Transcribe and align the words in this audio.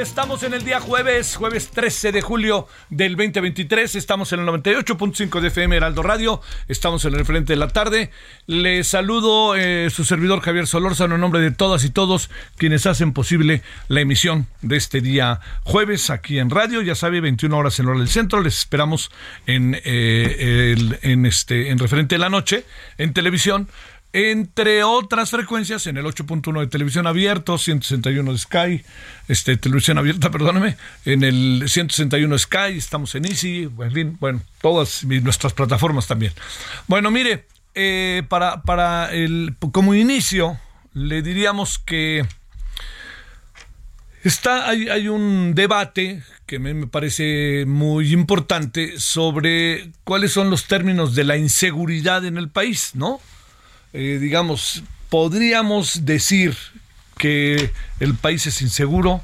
Estamos 0.00 0.44
en 0.44 0.54
el 0.54 0.64
día 0.64 0.78
jueves, 0.78 1.34
jueves 1.34 1.70
13 1.70 2.12
de 2.12 2.22
julio 2.22 2.68
del 2.88 3.16
2023, 3.16 3.96
estamos 3.96 4.32
en 4.32 4.40
el 4.40 4.46
98.5 4.46 5.40
de 5.40 5.48
FM 5.48 5.76
Heraldo 5.76 6.04
Radio, 6.04 6.40
estamos 6.68 7.04
en 7.04 7.14
el 7.14 7.24
frente 7.24 7.54
de 7.54 7.58
la 7.58 7.68
tarde. 7.68 8.10
Le 8.46 8.84
saludo 8.84 9.56
eh, 9.56 9.90
su 9.90 10.04
servidor 10.04 10.40
Javier 10.40 10.68
Solórzano 10.68 11.16
en 11.16 11.20
nombre 11.20 11.40
de 11.40 11.50
todas 11.50 11.84
y 11.84 11.90
todos 11.90 12.30
quienes 12.56 12.86
hacen 12.86 13.12
posible 13.12 13.62
la 13.88 14.00
emisión 14.00 14.46
de 14.62 14.76
este 14.76 15.00
día 15.00 15.40
jueves 15.64 16.10
aquí 16.10 16.38
en 16.38 16.50
radio, 16.50 16.80
ya 16.80 16.94
sabe, 16.94 17.20
21 17.20 17.56
horas 17.56 17.80
en 17.80 17.86
hora 17.86 17.98
del 17.98 18.08
centro, 18.08 18.40
les 18.40 18.56
esperamos 18.56 19.10
en, 19.46 19.80
eh, 19.84 20.76
en, 21.02 21.26
este, 21.26 21.70
en 21.70 21.78
referente 21.78 22.14
de 22.14 22.20
la 22.20 22.30
noche, 22.30 22.64
en 22.98 23.12
televisión 23.12 23.68
entre 24.12 24.84
otras 24.84 25.30
frecuencias 25.30 25.86
en 25.86 25.96
el 25.96 26.04
8.1 26.04 26.60
de 26.60 26.66
televisión 26.66 27.06
abierto, 27.06 27.58
161 27.58 28.32
de 28.32 28.38
Sky, 28.38 28.84
este 29.28 29.56
televisión 29.56 29.98
abierta, 29.98 30.30
perdóname, 30.32 30.76
en 31.04 31.24
el 31.24 31.64
161 31.66 32.34
de 32.34 32.38
Sky, 32.38 32.76
estamos 32.76 33.14
en 33.14 33.26
Easy, 33.26 33.68
en 33.80 33.92
fin, 33.92 34.16
bueno, 34.20 34.40
todas 34.60 35.04
nuestras 35.04 35.52
plataformas 35.52 36.06
también. 36.06 36.32
Bueno, 36.86 37.10
mire, 37.10 37.46
eh, 37.74 38.22
para, 38.28 38.62
para 38.62 39.12
el 39.12 39.54
como 39.72 39.94
inicio, 39.94 40.58
le 40.94 41.22
diríamos 41.22 41.78
que 41.78 42.26
Está, 44.24 44.68
hay, 44.68 44.88
hay 44.88 45.08
un 45.08 45.54
debate 45.54 46.22
que 46.44 46.58
me, 46.58 46.74
me 46.74 46.86
parece 46.88 47.64
muy 47.66 48.12
importante 48.12 48.98
sobre 48.98 49.92
cuáles 50.02 50.32
son 50.32 50.50
los 50.50 50.66
términos 50.66 51.14
de 51.14 51.22
la 51.22 51.36
inseguridad 51.36 52.24
en 52.24 52.36
el 52.36 52.50
país, 52.50 52.90
¿no? 52.94 53.20
Eh, 54.00 54.20
digamos, 54.20 54.84
podríamos 55.08 56.06
decir 56.06 56.56
que 57.16 57.72
el 57.98 58.14
país 58.14 58.46
es 58.46 58.62
inseguro, 58.62 59.20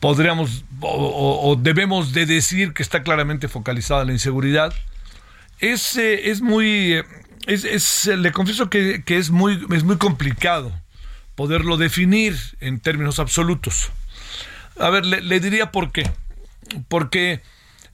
podríamos 0.00 0.64
o, 0.80 1.56
debemos 1.56 2.12
de 2.12 2.26
decir 2.26 2.74
que 2.74 2.82
está 2.82 3.04
claramente 3.04 3.46
focalizada 3.46 4.04
la 4.04 4.10
inseguridad. 4.10 4.74
Es, 5.60 5.96
eh, 5.96 6.28
es 6.28 6.40
muy, 6.40 6.94
eh, 6.94 7.04
es, 7.46 8.06
le 8.06 8.32
confieso 8.32 8.68
que, 8.68 9.04
que 9.04 9.16
es, 9.16 9.30
muy, 9.30 9.64
es 9.72 9.84
muy 9.84 9.96
complicado 9.96 10.72
poderlo 11.36 11.76
definir 11.76 12.36
en 12.58 12.80
términos 12.80 13.20
absolutos. 13.20 13.92
A 14.80 14.90
ver, 14.90 15.06
le, 15.06 15.20
le 15.20 15.38
diría 15.38 15.70
por 15.70 15.92
qué. 15.92 16.10
Porque 16.88 17.42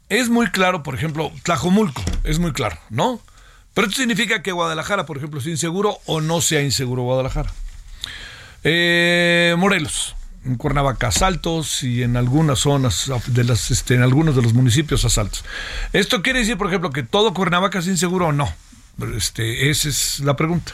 es 0.09 0.31
muy 0.31 0.47
claro, 0.47 0.83
por 0.83 0.95
ejemplo, 0.95 1.31
Tlajomulco, 1.43 2.03
es 2.25 2.39
muy 2.39 2.55
claro, 2.55 2.79
¿no? 2.89 3.21
Pero 3.77 3.89
esto 3.89 4.01
significa 4.01 4.41
que 4.41 4.53
Guadalajara, 4.53 5.05
por 5.05 5.19
ejemplo, 5.19 5.39
es 5.39 5.47
inseguro 5.47 5.99
o 6.07 6.23
no 6.23 6.41
sea 6.41 6.63
inseguro 6.63 7.03
Guadalajara. 7.03 7.53
Eh, 8.65 9.55
Morelos, 9.59 10.17
en 10.47 10.57
Cuernavaca, 10.57 11.09
asaltos 11.09 11.83
y 11.83 12.03
en 12.03 12.17
algunas 12.17 12.61
zonas 12.61 13.13
de 13.27 13.45
las, 13.45 13.71
este, 13.71 13.95
en 13.95 14.01
algunos 14.01 14.35
de 14.35 14.41
los 14.41 14.55
municipios 14.55 15.05
asaltos. 15.05 15.45
Esto 15.93 16.23
quiere 16.23 16.39
decir, 16.39 16.57
por 16.57 16.69
ejemplo, 16.69 16.89
que 16.89 17.03
todo 17.03 17.35
Cuernavaca 17.35 17.81
es 17.81 17.87
inseguro 17.87 18.29
o 18.29 18.33
no. 18.33 18.51
Este, 19.15 19.69
esa 19.69 19.91
es 19.91 20.21
la 20.21 20.37
pregunta. 20.37 20.73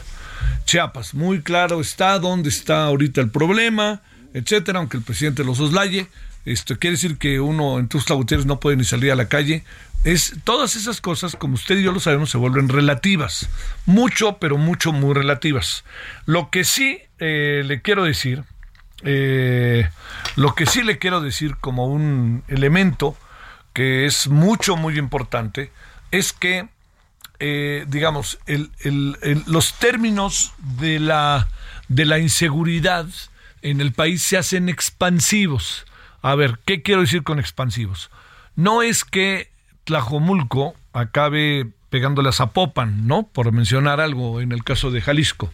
Chiapas, 0.65 1.13
muy 1.13 1.43
claro 1.43 1.81
está 1.81 2.21
dónde 2.21 2.51
está 2.51 2.85
ahorita 2.85 3.21
el 3.21 3.31
problema, 3.31 4.01
etcétera, 4.33 4.79
aunque 4.79 4.99
el 4.99 5.03
presidente 5.03 5.43
lo 5.43 5.57
soslaye. 5.57 6.07
Esto 6.45 6.79
quiere 6.79 6.97
decir 6.97 7.19
que 7.19 7.41
uno 7.41 7.79
en 7.79 7.89
Tuxtla 7.89 8.17
Gutiérrez 8.17 8.47
no 8.47 8.59
puede 8.61 8.77
ni 8.77 8.85
salir 8.85 9.13
a 9.13 9.17
la 9.17 9.29
calle. 9.29 9.65
Es, 10.05 10.35
todas 10.43 10.75
esas 10.75 11.01
cosas, 11.01 11.37
como 11.37 11.55
usted 11.55 11.79
y 11.79 11.83
yo 11.85 11.93
lo 11.93 12.01
sabemos, 12.01 12.31
se 12.31 12.39
vuelven 12.39 12.69
relativas. 12.69 13.49
Mucho, 13.87 14.39
pero 14.39 14.59
mucho, 14.59 14.93
muy 14.93 15.15
relativas. 15.15 15.85
Lo 16.27 16.51
que 16.51 16.65
sí 16.65 16.99
eh, 17.21 17.63
le 17.65 17.81
quiero 17.83 18.03
decir, 18.05 18.43
eh, 19.05 19.89
lo 20.37 20.55
que 20.55 20.67
sí 20.67 20.83
le 20.83 20.99
quiero 20.99 21.21
decir 21.21 21.57
como 21.61 21.87
un 21.87 22.43
elemento 22.49 23.17
que 23.73 24.05
es 24.07 24.27
mucho, 24.29 24.77
muy 24.77 24.99
importante, 24.99 25.71
es 26.11 26.33
que 26.33 26.69
eh, 27.45 27.87
digamos, 27.89 28.39
el- 28.47 28.71
el- 28.83 29.17
los 29.49 29.75
términos 29.81 30.53
de 30.79 31.01
la, 31.01 31.49
de 31.89 32.05
la 32.05 32.21
inseguridad 32.21 33.07
en 33.63 33.81
el 33.81 33.93
país 33.93 34.23
se 34.23 34.37
hacen 34.39 34.69
expansivos. 34.69 35.85
A 36.23 36.35
ver, 36.37 36.59
¿qué 36.65 36.83
quiero 36.83 37.01
decir 37.01 37.25
con 37.25 37.39
expansivos? 37.39 38.11
No 38.55 38.83
es 38.83 39.05
que 39.05 39.51
Tlajomulco 39.85 40.75
acabe 40.93 41.69
pegándole 41.91 42.29
a 42.29 42.33
Zapopan, 42.33 43.07
¿no? 43.07 43.25
Por 43.25 43.51
mencionar 43.53 44.01
algo 44.01 44.41
en 44.41 44.53
el 44.53 44.65
caso 44.65 44.91
de 44.91 45.01
Jalisco. 45.01 45.53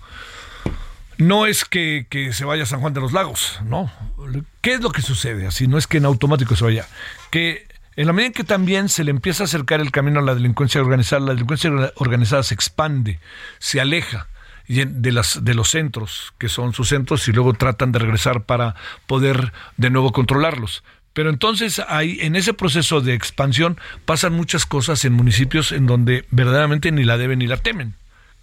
No 1.17 1.47
es 1.47 1.65
que, 1.65 2.07
que 2.09 2.33
se 2.33 2.45
vaya 2.45 2.63
a 2.63 2.67
San 2.67 2.81
Juan 2.81 2.95
de 2.95 3.01
los 3.01 3.13
Lagos, 3.13 3.59
¿no? 3.65 3.91
¿Qué 4.61 4.75
es 4.75 4.81
lo 4.81 4.91
que 4.91 5.03
sucede? 5.03 5.47
Así 5.47 5.67
no 5.67 5.79
es 5.79 5.87
que 5.87 5.97
en 5.99 6.05
automático 6.05 6.55
se 6.55 6.65
vaya. 6.65 6.87
Que 7.31 7.67
en 7.97 8.07
la 8.07 8.13
medida 8.13 8.29
en 8.29 8.33
que 8.35 8.45
también 8.45 8.89
se 8.89 9.03
le 9.03 9.11
empieza 9.11 9.43
a 9.43 9.47
acercar 9.47 9.81
el 9.81 9.91
camino 9.91 10.21
a 10.21 10.23
la 10.23 10.37
delincuencia 10.37 10.81
organizada, 10.81 11.21
la 11.21 11.33
delincuencia 11.33 11.73
organizada 11.97 12.45
se 12.45 12.55
expande, 12.55 13.19
se 13.59 13.81
aleja 13.81 14.29
de, 14.69 15.13
las, 15.13 15.45
de 15.45 15.55
los 15.55 15.71
centros, 15.71 16.33
que 16.39 16.49
son 16.49 16.73
sus 16.73 16.89
centros, 16.89 17.27
y 17.29 17.33
luego 17.33 17.55
tratan 17.55 17.93
de 17.93 17.99
regresar 17.99 18.45
para 18.45 18.75
poder 19.07 19.53
de 19.77 19.91
nuevo 19.91 20.13
controlarlos. 20.13 20.85
Pero 21.15 21.31
entonces 21.31 21.83
ahí, 21.89 22.19
en 22.21 22.37
ese 22.37 22.55
proceso 22.55 23.01
de 23.01 23.15
expansión, 23.15 23.81
pasan 24.05 24.35
muchas 24.35 24.67
cosas 24.67 25.05
en 25.05 25.15
municipios 25.15 25.73
en 25.73 25.87
donde 25.87 26.27
verdaderamente 26.31 26.93
ni 26.93 27.03
la 27.03 27.19
deben 27.19 27.41
ni 27.41 27.47
la 27.47 27.57
temen 27.57 27.95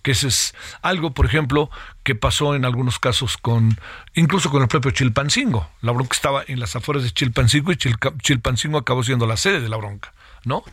que 0.05 0.11
ese 0.11 0.27
es 0.27 0.53
algo, 0.83 1.15
por 1.15 1.25
ejemplo, 1.25 1.71
que 2.03 2.13
pasó 2.13 2.53
en 2.53 2.63
algunos 2.63 2.99
casos 2.99 3.37
con, 3.37 3.75
incluso 4.13 4.51
con 4.51 4.61
el 4.61 4.67
propio 4.67 4.91
Chilpancingo. 4.91 5.67
La 5.81 5.93
bronca 5.93 6.13
estaba 6.13 6.43
en 6.45 6.59
las 6.59 6.75
afueras 6.75 7.03
de 7.03 7.09
Chilpancingo 7.09 7.71
y 7.71 7.77
Chilpancingo 8.21 8.77
acabó 8.77 9.03
siendo 9.03 9.25
la 9.25 9.35
sede 9.35 9.61
de 9.61 9.67
la 9.67 9.77
bronca, 9.77 10.13
¿no? 10.45 10.63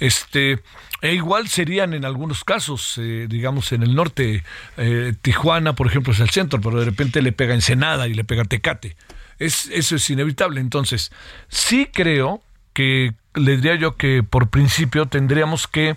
Este, 0.00 0.62
e 1.00 1.14
igual 1.14 1.48
serían 1.48 1.94
en 1.94 2.04
algunos 2.04 2.44
casos, 2.44 2.98
eh, 2.98 3.26
digamos, 3.28 3.72
en 3.72 3.82
el 3.82 3.94
norte, 3.94 4.44
eh, 4.76 5.14
Tijuana, 5.22 5.74
por 5.74 5.86
ejemplo, 5.86 6.12
es 6.12 6.20
el 6.20 6.30
centro, 6.30 6.60
pero 6.60 6.78
de 6.78 6.84
repente 6.84 7.22
le 7.22 7.32
pega 7.32 7.54
Ensenada 7.54 8.08
y 8.08 8.14
le 8.14 8.24
pega 8.24 8.44
Tecate. 8.44 8.96
Es, 9.38 9.66
eso 9.66 9.96
es 9.96 10.10
inevitable. 10.10 10.60
Entonces, 10.60 11.12
sí 11.48 11.88
creo 11.92 12.42
que 12.72 13.14
le 13.34 13.56
diría 13.56 13.76
yo 13.76 13.96
que 13.96 14.22
por 14.22 14.50
principio 14.50 15.06
tendríamos 15.06 15.66
que 15.66 15.96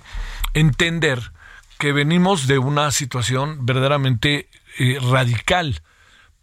entender 0.53 1.31
que 1.79 1.91
venimos 1.93 2.45
de 2.45 2.59
una 2.59 2.91
situación 2.91 3.65
verdaderamente 3.65 4.47
eh, 4.77 4.99
radical, 5.01 5.81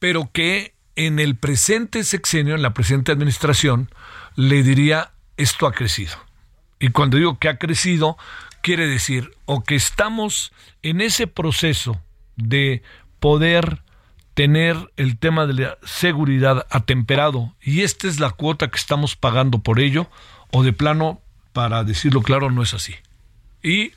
pero 0.01 0.31
que 0.33 0.75
en 0.97 1.21
el 1.21 1.37
presente 1.37 2.03
sexenio, 2.03 2.57
en 2.57 2.63
la 2.63 2.75
presente 2.75 3.13
administración, 3.13 3.89
le 4.35 4.65
diría 4.65 5.13
esto 5.37 5.69
ha 5.69 5.73
crecido. 5.73 6.28
Y 6.81 6.89
cuando 6.89 7.17
digo 7.17 7.39
que 7.39 7.49
ha 7.49 7.59
crecido, 7.59 8.17
quiere 8.63 8.87
decir 8.87 9.33
o 9.47 9.63
que 9.63 9.75
estamos 9.75 10.53
en 10.83 11.01
ese 11.01 11.27
proceso 11.27 12.01
de 12.37 12.83
poder 13.21 13.83
tener 14.35 14.77
el 14.97 15.19
tema 15.19 15.47
de 15.47 15.55
la 15.55 15.79
seguridad 15.83 16.67
atemperado 16.71 17.57
y 17.61 17.81
esta 17.81 18.07
es 18.07 18.21
la 18.21 18.31
cuota 18.31 18.69
que 18.69 18.79
estamos 18.79 19.17
pagando 19.17 19.59
por 19.59 19.81
ello 19.81 20.09
o 20.53 20.63
de 20.63 20.73
plano, 20.73 21.21
para 21.53 21.83
decirlo 21.83 22.23
claro, 22.23 22.51
no 22.51 22.63
es 22.63 22.73
así. 22.73 22.95
Y 23.63 23.93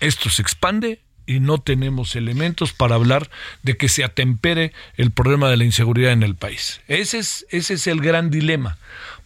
esto 0.00 0.28
se 0.28 0.42
expande 0.42 1.00
y 1.24 1.40
no 1.40 1.58
tenemos 1.58 2.14
elementos 2.14 2.72
para 2.72 2.94
hablar 2.94 3.30
de 3.62 3.76
que 3.76 3.88
se 3.88 4.04
atempere 4.04 4.72
el 4.96 5.10
problema 5.10 5.48
de 5.48 5.56
la 5.56 5.64
inseguridad 5.64 6.12
en 6.12 6.22
el 6.22 6.36
país. 6.36 6.80
Ese 6.88 7.18
es, 7.18 7.46
ese 7.50 7.74
es 7.74 7.86
el 7.86 8.00
gran 8.00 8.30
dilema, 8.30 8.78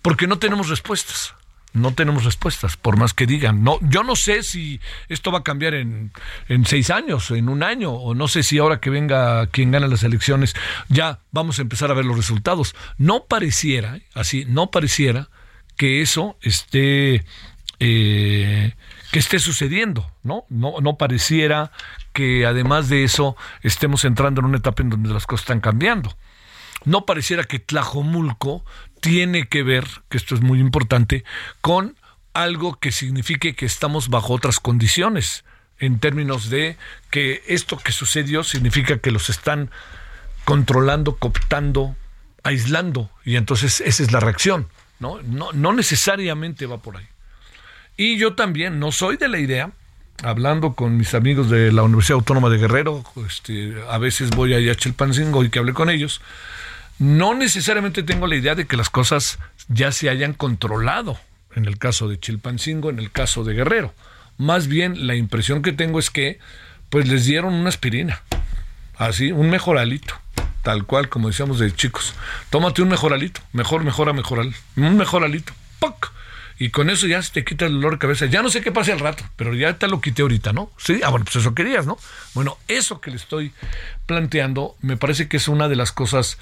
porque 0.03 0.27
no 0.27 0.39
tenemos 0.39 0.69
respuestas. 0.69 1.35
No 1.73 1.93
tenemos 1.95 2.25
respuestas, 2.25 2.77
por 2.77 2.97
más 2.97 3.15
que 3.15 3.27
digan. 3.27 3.63
No, 3.63 3.79
yo 3.83 4.03
no 4.03 4.17
sé 4.17 4.43
si 4.43 4.81
esto 5.09 5.31
va 5.31 5.39
a 5.39 5.43
cambiar 5.45 5.75
en, 5.75 6.13
en 6.49 6.67
seis 6.67 6.91
años, 6.91 7.31
en 7.31 7.49
un 7.49 7.63
año, 7.63 7.93
o 7.93 8.15
no 8.15 8.29
sé 8.29 8.43
si 8.43 8.59
ahora 8.59 8.81
que 8.81 8.91
venga 8.91 9.47
quien 9.49 9.71
gana 9.71 9.87
las 9.87 10.03
elecciones 10.03 10.55
ya 10.89 11.21
vamos 11.31 11.59
a 11.59 11.63
empezar 11.63 11.91
a 11.91 11.95
ver 11.95 12.05
los 12.05 12.17
resultados. 12.17 12.75
No 12.99 13.25
pareciera, 13.25 14.01
así, 14.15 14.45
no 14.49 14.71
pareciera 14.71 15.29
que 15.77 16.03
eso 16.03 16.37
esté 16.43 17.25
eh, 17.79 18.75
que 19.11 19.19
esté 19.19 19.39
sucediendo, 19.39 20.11
¿no? 20.23 20.45
¿no? 20.51 20.75
No 20.81 20.97
pareciera 20.97 21.73
que 22.13 22.47
además 22.47 22.89
de 22.89 23.05
eso 23.05 23.37
estemos 23.63 24.05
entrando 24.05 24.41
en 24.41 24.47
una 24.47 24.59
etapa 24.59 24.83
en 24.83 24.91
donde 24.91 25.09
las 25.09 25.27
cosas 25.27 25.45
están 25.45 25.61
cambiando. 25.61 26.17
No 26.85 27.05
pareciera 27.07 27.45
que 27.45 27.59
Tlajomulco 27.59 28.65
tiene 29.01 29.49
que 29.49 29.63
ver, 29.63 29.87
que 30.09 30.17
esto 30.17 30.35
es 30.35 30.41
muy 30.41 30.61
importante, 30.61 31.25
con 31.61 31.97
algo 32.33 32.79
que 32.79 32.93
signifique 32.93 33.55
que 33.55 33.67
estamos 33.67 34.09
bajo 34.09 34.35
otras 34.35 34.61
condiciones, 34.61 35.45
en 35.79 35.99
términos 35.99 36.51
de 36.51 36.77
que 37.11 37.43
esto 37.49 37.79
que 37.79 37.93
sucedió 37.93 38.45
significa 38.45 38.99
que 38.99 39.11
los 39.11 39.31
están 39.31 39.71
controlando, 40.45 41.17
cooptando, 41.17 41.97
aislando, 42.43 43.11
y 43.25 43.37
entonces 43.37 43.81
esa 43.81 44.03
es 44.03 44.13
la 44.13 44.21
reacción, 44.21 44.69
¿no? 44.99 45.21
No, 45.23 45.53
no 45.53 45.73
necesariamente 45.73 46.67
va 46.67 46.79
por 46.79 46.97
ahí. 46.97 47.07
Y 47.97 48.19
yo 48.19 48.35
también 48.35 48.79
no 48.79 48.93
soy 48.93 49.17
de 49.17 49.29
la 49.29 49.39
idea, 49.39 49.73
hablando 50.23 50.75
con 50.75 50.97
mis 50.97 51.15
amigos 51.15 51.51
de 51.51 51.73
la 51.73 51.83
Universidad 51.83 52.17
Autónoma 52.19 52.51
de 52.51 52.59
Guerrero, 52.59 53.05
este, 53.27 53.75
a 53.89 53.99
veces 53.99 54.31
voy 54.31 54.55
a 54.55 54.75
Chelpancingo 54.75 55.45
y 55.45 55.51
que 55.51 55.59
hablé 55.59 55.73
con 55.73 55.91
ellos, 55.91 56.21
no 57.01 57.35
necesariamente 57.35 58.05
tengo 58.05 58.29
la 58.29 58.37
idea 58.37 58.55
de 58.55 58.67
que 58.67 58.77
las 58.77 58.91
cosas 58.91 59.41
ya 59.69 59.91
se 59.91 60.09
hayan 60.09 60.35
controlado 60.35 61.19
en 61.57 61.65
el 61.65 61.79
caso 61.79 62.09
de 62.09 62.21
Chilpancingo, 62.21 62.91
en 62.91 63.01
el 63.01 63.11
caso 63.11 63.43
de 63.43 63.55
Guerrero. 63.55 63.93
Más 64.39 64.69
bien 64.69 65.09
la 65.09 65.17
impresión 65.17 65.63
que 65.63 65.73
tengo 65.73 65.99
es 65.99 66.11
que 66.11 66.39
pues 66.91 67.09
les 67.09 67.25
dieron 67.25 67.55
una 67.55 67.71
aspirina, 67.71 68.23
así, 68.97 69.33
un 69.33 69.51
mejoralito, 69.51 70.15
tal 70.63 70.85
cual 70.85 71.09
como 71.09 71.29
decíamos 71.29 71.59
de 71.59 71.75
chicos. 71.75 72.15
Tómate 72.51 72.83
un 72.83 72.89
mejoralito, 72.89 73.41
mejor, 73.53 73.83
mejora, 73.83 74.13
mejoral, 74.13 74.55
un 74.77 74.97
mejoralito, 74.97 75.53
¡poc! 75.79 76.13
y 76.61 76.69
con 76.69 76.91
eso 76.91 77.07
ya 77.07 77.23
se 77.23 77.33
te 77.33 77.43
quita 77.43 77.65
el 77.65 77.73
dolor 77.73 77.93
de 77.93 77.99
cabeza. 77.99 78.27
Ya 78.27 78.43
no 78.43 78.51
sé 78.51 78.61
qué 78.61 78.71
pase 78.71 78.93
al 78.93 78.99
rato, 78.99 79.25
pero 79.37 79.55
ya 79.55 79.79
te 79.79 79.89
lo 79.89 80.03
quité 80.03 80.21
ahorita, 80.21 80.53
¿no? 80.53 80.71
Sí, 80.77 81.01
ah, 81.03 81.09
bueno, 81.09 81.25
pues 81.25 81.37
eso 81.37 81.55
querías, 81.55 81.87
¿no? 81.87 81.99
Bueno, 82.35 82.59
eso 82.69 83.01
que 83.01 83.11
le 83.11 83.17
estoy 83.17 83.53
planteando 84.05 84.77
me 84.83 84.99
parece 84.99 85.27
que 85.27 85.39
es 85.39 85.49
una 85.49 85.69
de 85.69 85.77
las 85.77 85.91
cosas, 85.91 86.37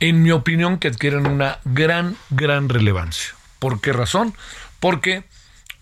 en 0.00 0.22
mi 0.22 0.30
opinión, 0.30 0.78
que 0.78 0.88
adquieren 0.88 1.26
una 1.26 1.58
gran, 1.64 2.16
gran 2.30 2.68
relevancia. 2.68 3.34
¿Por 3.58 3.80
qué 3.80 3.92
razón? 3.92 4.34
Porque 4.80 5.24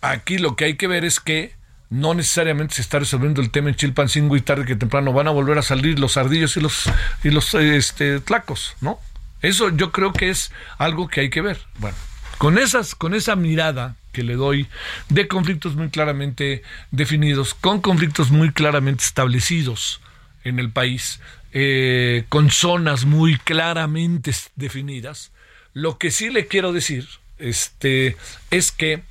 aquí 0.00 0.38
lo 0.38 0.56
que 0.56 0.66
hay 0.66 0.76
que 0.76 0.86
ver 0.86 1.04
es 1.04 1.20
que 1.20 1.54
no 1.88 2.14
necesariamente 2.14 2.76
se 2.76 2.82
está 2.82 3.00
resolviendo 3.00 3.40
el 3.40 3.50
tema 3.50 3.68
en 3.68 3.74
Chilpancingo 3.74 4.36
y 4.36 4.40
tarde 4.40 4.64
que 4.64 4.76
temprano 4.76 5.12
van 5.12 5.26
a 5.26 5.32
volver 5.32 5.58
a 5.58 5.62
salir 5.62 5.98
los 5.98 6.16
ardillos 6.16 6.56
y 6.56 6.60
los 6.60 6.90
y 7.24 7.30
los 7.30 7.52
este, 7.54 8.20
tlacos, 8.20 8.76
¿no? 8.80 9.00
Eso 9.42 9.70
yo 9.70 9.90
creo 9.90 10.12
que 10.12 10.30
es 10.30 10.52
algo 10.78 11.08
que 11.08 11.22
hay 11.22 11.30
que 11.30 11.40
ver. 11.40 11.58
Bueno, 11.78 11.96
con, 12.38 12.58
esas, 12.58 12.94
con 12.94 13.14
esa 13.14 13.36
mirada 13.36 13.96
que 14.12 14.22
le 14.22 14.34
doy 14.34 14.68
de 15.08 15.28
conflictos 15.28 15.76
muy 15.76 15.88
claramente 15.88 16.62
definidos, 16.90 17.54
con 17.54 17.80
conflictos 17.80 18.30
muy 18.30 18.52
claramente 18.52 19.04
establecidos 19.04 20.00
en 20.44 20.58
el 20.58 20.70
país, 20.70 21.20
eh, 21.52 22.24
con 22.28 22.50
zonas 22.50 23.04
muy 23.04 23.36
claramente 23.38 24.32
definidas, 24.56 25.32
lo 25.72 25.98
que 25.98 26.10
sí 26.10 26.30
le 26.30 26.46
quiero 26.46 26.72
decir 26.72 27.08
este, 27.38 28.16
es 28.50 28.72
que 28.72 29.02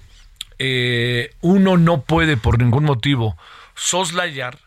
eh, 0.59 1.33
uno 1.41 1.77
no 1.77 2.01
puede 2.01 2.37
por 2.37 2.59
ningún 2.59 2.83
motivo 2.83 3.37
soslayar 3.75 4.59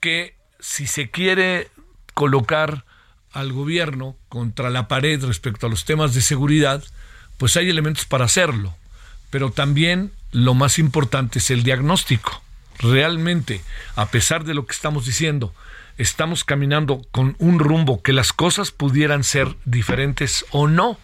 que 0.00 0.36
si 0.60 0.86
se 0.86 1.10
quiere 1.10 1.68
colocar 2.14 2.84
al 3.32 3.52
gobierno 3.52 4.16
contra 4.28 4.70
la 4.70 4.86
pared 4.88 5.22
respecto 5.24 5.66
a 5.66 5.70
los 5.70 5.84
temas 5.84 6.14
de 6.14 6.20
seguridad, 6.20 6.82
pues 7.38 7.56
hay 7.56 7.68
elementos 7.68 8.04
para 8.04 8.24
hacerlo. 8.24 8.74
Pero 9.30 9.50
también 9.50 10.12
lo 10.30 10.54
más 10.54 10.78
importante 10.78 11.40
es 11.40 11.50
el 11.50 11.64
diagnóstico. 11.64 12.43
Realmente, 12.78 13.60
a 13.96 14.06
pesar 14.06 14.44
de 14.44 14.54
lo 14.54 14.66
que 14.66 14.72
estamos 14.72 15.06
diciendo, 15.06 15.54
estamos 15.98 16.44
caminando 16.44 17.02
con 17.10 17.36
un 17.38 17.58
rumbo 17.58 18.02
que 18.02 18.12
las 18.12 18.32
cosas 18.32 18.70
pudieran 18.70 19.24
ser 19.24 19.54
diferentes 19.64 20.44
o 20.50 20.66
no. 20.66 20.98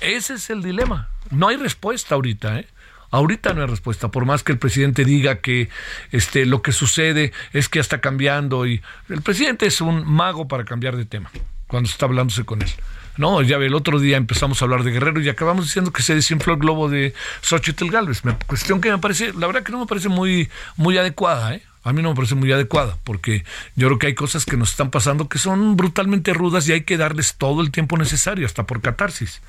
Ese 0.00 0.34
es 0.34 0.50
el 0.50 0.62
dilema. 0.62 1.08
No 1.30 1.48
hay 1.48 1.56
respuesta 1.56 2.14
ahorita, 2.14 2.60
¿eh? 2.60 2.66
Ahorita 3.10 3.54
no 3.54 3.62
hay 3.62 3.68
respuesta, 3.68 4.08
por 4.08 4.24
más 4.24 4.42
que 4.42 4.50
el 4.50 4.58
presidente 4.58 5.04
diga 5.04 5.36
que 5.36 5.68
este, 6.10 6.46
lo 6.46 6.62
que 6.62 6.72
sucede 6.72 7.32
es 7.52 7.68
que 7.68 7.78
ya 7.78 7.82
está 7.82 8.00
cambiando 8.00 8.66
y 8.66 8.82
el 9.08 9.22
presidente 9.22 9.66
es 9.66 9.80
un 9.80 10.04
mago 10.04 10.48
para 10.48 10.64
cambiar 10.64 10.96
de 10.96 11.04
tema 11.04 11.30
cuando 11.68 11.88
está 11.88 12.06
hablándose 12.06 12.44
con 12.44 12.60
él. 12.62 12.70
No, 13.16 13.42
ya 13.42 13.56
el 13.56 13.74
otro 13.74 14.00
día 14.00 14.16
empezamos 14.16 14.60
a 14.60 14.64
hablar 14.64 14.82
de 14.82 14.90
Guerrero 14.90 15.20
y 15.20 15.28
acabamos 15.28 15.66
diciendo 15.66 15.92
que 15.92 16.02
se 16.02 16.14
desinfló 16.14 16.54
el 16.54 16.58
globo 16.58 16.88
de 16.88 17.14
Xochitl 17.42 17.90
Galvez. 17.90 18.22
cuestión 18.46 18.80
que 18.80 18.90
me 18.90 18.98
parece, 18.98 19.32
la 19.32 19.46
verdad 19.46 19.62
que 19.62 19.72
no 19.72 19.78
me 19.78 19.86
parece 19.86 20.08
muy, 20.08 20.48
muy 20.76 20.98
adecuada, 20.98 21.54
¿eh? 21.54 21.62
A 21.84 21.92
mí 21.92 22.02
no 22.02 22.08
me 22.10 22.16
parece 22.16 22.34
muy 22.34 22.50
adecuada, 22.50 22.96
porque 23.04 23.44
yo 23.76 23.88
creo 23.88 23.98
que 23.98 24.06
hay 24.06 24.14
cosas 24.14 24.46
que 24.46 24.56
nos 24.56 24.70
están 24.70 24.90
pasando 24.90 25.28
que 25.28 25.38
son 25.38 25.76
brutalmente 25.76 26.32
rudas 26.32 26.66
y 26.66 26.72
hay 26.72 26.80
que 26.80 26.96
darles 26.96 27.34
todo 27.34 27.60
el 27.60 27.70
tiempo 27.70 27.98
necesario, 27.98 28.46
hasta 28.46 28.64
por 28.64 28.80
catarsis. 28.80 29.42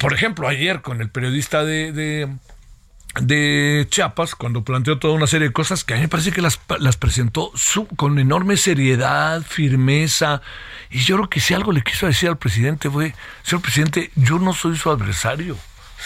Por, 0.00 0.14
ejemplo, 0.14 0.48
ayer 0.48 0.80
con 0.80 1.02
el 1.02 1.10
periodista 1.10 1.64
de 1.64 2.28
Chiapas, 3.88 4.34
cuando 4.34 4.64
planteó 4.64 4.98
toda 4.98 5.14
una 5.14 5.26
serie 5.26 5.48
de 5.48 5.52
cosas 5.52 5.84
que 5.84 5.94
a 5.94 5.96
mí 5.96 6.02
me 6.02 6.08
parece 6.08 6.32
que 6.32 6.42
las, 6.42 6.60
las 6.80 6.96
presentó 6.96 7.52
con 7.96 8.18
enorme 8.18 8.56
seriedad, 8.56 9.42
firmeza. 9.42 10.42
Y 10.90 10.98
yo 11.00 11.16
creo 11.16 11.30
que 11.30 11.40
si 11.40 11.54
algo 11.54 11.72
le 11.72 11.82
quiso 11.82 12.06
decir 12.06 12.28
al 12.28 12.38
presidente 12.38 12.90
fue, 12.90 13.14
señor 13.42 13.62
presidente, 13.62 14.10
yo 14.16 14.38
no 14.38 14.52
soy 14.52 14.76
su 14.76 14.90
adversario 14.90 15.56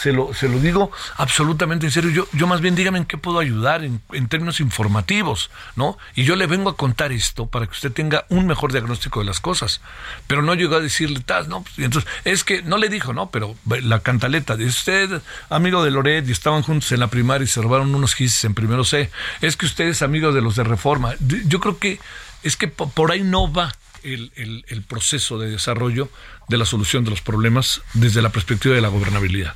se 0.01 0.13
lo, 0.13 0.33
se 0.33 0.47
lo 0.47 0.59
digo 0.59 0.91
absolutamente 1.17 1.85
en 1.85 1.91
serio. 1.91 2.09
Yo, 2.11 2.27
yo 2.31 2.47
más 2.47 2.61
bien 2.61 2.75
dígame 2.75 2.99
en 2.99 3.05
qué 3.05 3.17
puedo 3.17 3.39
ayudar 3.39 3.83
en, 3.83 3.99
términos 4.29 4.59
informativos, 4.59 5.49
¿no? 5.75 5.97
Y 6.15 6.23
yo 6.23 6.35
le 6.35 6.47
vengo 6.47 6.69
a 6.69 6.77
contar 6.77 7.11
esto 7.11 7.47
para 7.47 7.65
que 7.65 7.73
usted 7.73 7.91
tenga 7.91 8.25
un 8.29 8.47
mejor 8.47 8.71
diagnóstico 8.71 9.19
de 9.19 9.25
las 9.25 9.39
cosas. 9.41 9.81
Pero 10.27 10.41
no 10.41 10.53
llegó 10.53 10.75
a 10.75 10.79
decirle, 10.79 11.19
tal, 11.19 11.49
¿no? 11.49 11.65
Y 11.77 11.83
entonces, 11.83 12.09
es 12.23 12.43
que 12.43 12.61
no 12.61 12.77
le 12.77 12.87
dijo, 12.87 13.11
¿no? 13.11 13.29
Pero 13.29 13.55
la 13.65 13.99
cantaleta 13.99 14.55
de 14.55 14.65
usted, 14.65 15.21
amigo 15.49 15.83
de 15.83 15.91
Loret, 15.91 16.27
y 16.27 16.31
estaban 16.31 16.61
juntos 16.61 16.91
en 16.91 17.01
la 17.01 17.07
primaria 17.07 17.43
y 17.43 17.47
se 17.47 17.61
robaron 17.61 17.93
unos 17.93 18.15
gises 18.15 18.45
en 18.45 18.53
primero 18.53 18.85
C. 18.85 19.11
Es 19.41 19.57
que 19.57 19.65
usted 19.65 19.85
es 19.85 20.01
amigo 20.01 20.31
de 20.31 20.41
los 20.41 20.55
de 20.55 20.63
Reforma. 20.63 21.15
Yo 21.19 21.59
creo 21.59 21.77
que 21.77 21.99
es 22.43 22.55
que 22.55 22.69
por 22.69 23.11
ahí 23.11 23.23
no 23.23 23.51
va 23.51 23.73
el, 24.03 24.31
el, 24.67 24.83
proceso 24.83 25.37
de 25.37 25.49
desarrollo 25.49 26.09
de 26.47 26.57
la 26.57 26.65
solución 26.65 27.03
de 27.03 27.09
los 27.09 27.21
problemas 27.21 27.81
desde 27.93 28.21
la 28.21 28.29
perspectiva 28.29 28.73
de 28.73 28.81
la 28.81 28.87
gobernabilidad. 28.87 29.55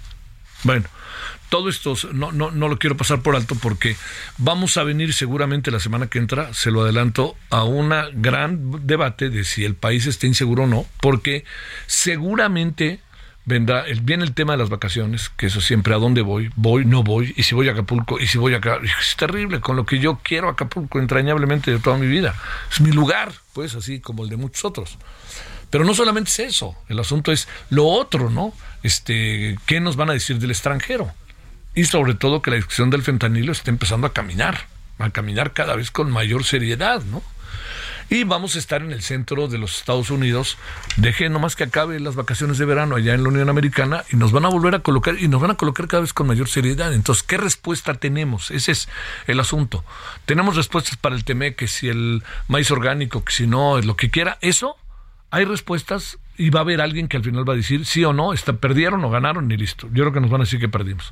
Bueno, 0.64 0.86
todo 1.50 1.70
esto 1.70 1.94
no, 2.14 2.32
no, 2.32 2.52
no 2.52 2.68
lo 2.68 2.80
quiero 2.80 2.98
pasar 2.98 3.22
por 3.22 3.36
alto 3.36 3.56
porque 3.56 3.96
vamos 4.38 4.78
a 4.78 4.84
venir 4.84 5.14
seguramente 5.14 5.70
la 5.70 5.80
semana 5.80 6.08
que 6.08 6.18
entra, 6.18 6.54
se 6.54 6.72
lo 6.72 6.82
adelanto, 6.82 7.36
a 7.50 7.64
un 7.64 7.94
gran 8.16 8.88
debate 8.88 9.30
de 9.30 9.44
si 9.44 9.64
el 9.64 9.76
país 9.76 10.08
está 10.08 10.26
inseguro 10.26 10.64
o 10.64 10.68
no, 10.68 10.86
porque 11.00 11.46
seguramente 11.86 13.02
vendrá, 13.46 13.86
viene 14.02 14.24
el 14.24 14.34
tema 14.34 14.54
de 14.54 14.58
las 14.58 14.70
vacaciones, 14.70 15.30
que 15.30 15.48
eso 15.48 15.62
siempre 15.62 15.94
a 15.94 15.98
dónde 15.98 16.22
voy, 16.22 16.50
voy, 16.56 16.86
no 16.86 17.04
voy, 17.04 17.34
y 17.38 17.44
si 17.44 17.56
voy 17.56 17.70
a 17.70 17.74
Acapulco, 17.74 18.20
y 18.20 18.28
si 18.28 18.38
voy 18.38 18.54
acá, 18.54 18.80
es 19.00 19.16
terrible, 19.16 19.60
con 19.60 19.76
lo 19.76 19.86
que 19.86 20.00
yo 20.00 20.20
quiero 20.24 20.50
Acapulco 20.50 21.00
entrañablemente 21.00 21.72
de 21.72 21.80
toda 21.80 21.98
mi 21.98 22.08
vida. 22.08 22.34
Es 22.72 22.82
mi 22.82 22.92
lugar, 22.92 23.32
pues 23.54 23.76
así 23.76 24.00
como 24.00 24.24
el 24.24 24.30
de 24.30 24.38
muchos 24.38 24.66
otros. 24.66 24.98
Pero 25.74 25.86
no 25.86 25.96
solamente 25.96 26.30
es 26.30 26.38
eso, 26.38 26.76
el 26.88 27.00
asunto 27.00 27.32
es 27.32 27.48
lo 27.72 27.88
otro, 27.88 28.30
¿no? 28.30 28.54
Este, 28.84 29.58
¿qué 29.66 29.80
nos 29.80 29.96
van 29.96 30.12
a 30.12 30.14
decir 30.14 30.38
del 30.38 30.52
extranjero? 30.52 31.12
Y 31.74 31.86
sobre 31.86 32.14
todo 32.14 32.44
que 32.44 32.52
la 32.52 32.58
discusión 32.58 32.92
del 32.92 33.02
fentanilo 33.02 33.52
está 33.52 33.72
empezando 33.72 34.06
a 34.06 34.14
caminar, 34.14 34.68
a 35.00 35.10
caminar 35.10 35.52
cada 35.52 35.76
vez 35.76 35.90
con 35.90 36.12
mayor 36.12 36.44
seriedad, 36.44 37.02
¿no? 37.06 37.24
Y 38.12 38.24
vamos 38.24 38.56
a 38.56 38.60
estar 38.60 38.84
en 38.84 38.92
el 38.92 39.02
centro 39.02 39.48
de 39.48 39.58
los 39.58 39.80
Estados 39.80 40.12
Unidos. 40.12 40.60
Deje 40.98 41.28
nomás 41.30 41.56
que 41.56 41.64
acabe 41.64 42.00
las 42.00 42.14
vacaciones 42.14 42.60
de 42.60 42.66
verano 42.66 42.96
allá 42.96 43.16
en 43.16 43.24
la 43.24 43.30
Unión 43.30 43.50
Americana 43.50 44.04
y 44.12 44.16
nos 44.16 44.32
van 44.32 44.46
a 44.46 44.50
volver 44.50 44.76
a 44.76 44.80
colocar 44.80 45.16
y 45.20 45.28
nos 45.28 45.42
van 45.42 45.50
a 45.50 45.56
colocar 45.56 45.88
cada 45.88 46.02
vez 46.02 46.14
con 46.14 46.28
mayor 46.28 46.50
seriedad. 46.50 46.94
Entonces, 46.94 47.24
¿qué 47.24 47.38
respuesta 47.38 47.96
tenemos? 47.96 48.52
Ese 48.52 48.74
es 48.74 48.90
el 49.26 49.40
asunto. 49.40 49.84
Tenemos 50.28 50.56
respuestas 50.56 50.98
para 50.98 51.16
el 51.16 51.24
TME, 51.24 51.56
que 51.56 51.68
si 51.68 51.90
el 51.90 52.22
maíz 52.48 52.70
orgánico, 52.70 53.26
que 53.26 53.34
si 53.34 53.48
no, 53.48 53.82
lo 53.82 53.96
que 53.96 54.12
quiera. 54.12 54.38
Eso, 54.42 54.78
hay 55.34 55.46
respuestas 55.46 56.20
y 56.38 56.52
va 56.52 56.60
a 56.60 56.62
haber 56.62 56.80
alguien 56.80 57.08
que 57.08 57.18
al 57.18 57.24
final 57.24 57.48
va 57.48 57.54
a 57.54 57.58
decir 57.58 57.88
sí 57.88 58.06
o 58.06 58.14
no, 58.14 58.34
está, 58.34 58.54
perdieron 58.54 59.04
o 59.04 59.10
ganaron 59.10 59.52
y 59.52 59.58
listo. 59.58 59.88
Yo 59.88 60.04
creo 60.04 60.14
que 60.14 60.20
nos 60.20 60.30
van 60.30 60.42
a 60.42 60.44
decir 60.44 60.60
que 60.60 60.70
perdimos. 60.70 61.12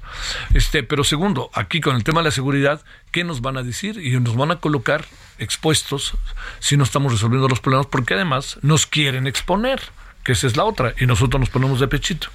Este, 0.53 0.83
pero 0.83 1.03
segundo, 1.03 1.49
aquí 1.55 1.81
con 1.81 1.95
el 1.95 2.03
tema 2.03 2.19
de 2.19 2.25
la 2.25 2.31
seguridad, 2.31 2.83
¿qué 3.09 3.23
nos 3.23 3.41
van 3.41 3.57
a 3.57 3.63
decir? 3.63 3.97
Y 3.97 4.11
nos 4.19 4.35
van 4.35 4.51
a 4.51 4.57
colocar 4.57 5.05
expuestos 5.39 6.13
si 6.59 6.77
no 6.77 6.83
estamos 6.83 7.11
resolviendo 7.11 7.47
los 7.47 7.61
problemas, 7.61 7.87
porque 7.87 8.13
además 8.13 8.59
nos 8.61 8.85
quieren 8.85 9.25
exponer, 9.25 9.81
que 10.23 10.33
esa 10.33 10.45
es 10.45 10.55
la 10.55 10.65
otra, 10.65 10.93
y 10.99 11.07
nosotros 11.07 11.39
nos 11.39 11.49
ponemos 11.49 11.79
de 11.79 11.87
pechito. 11.87 12.27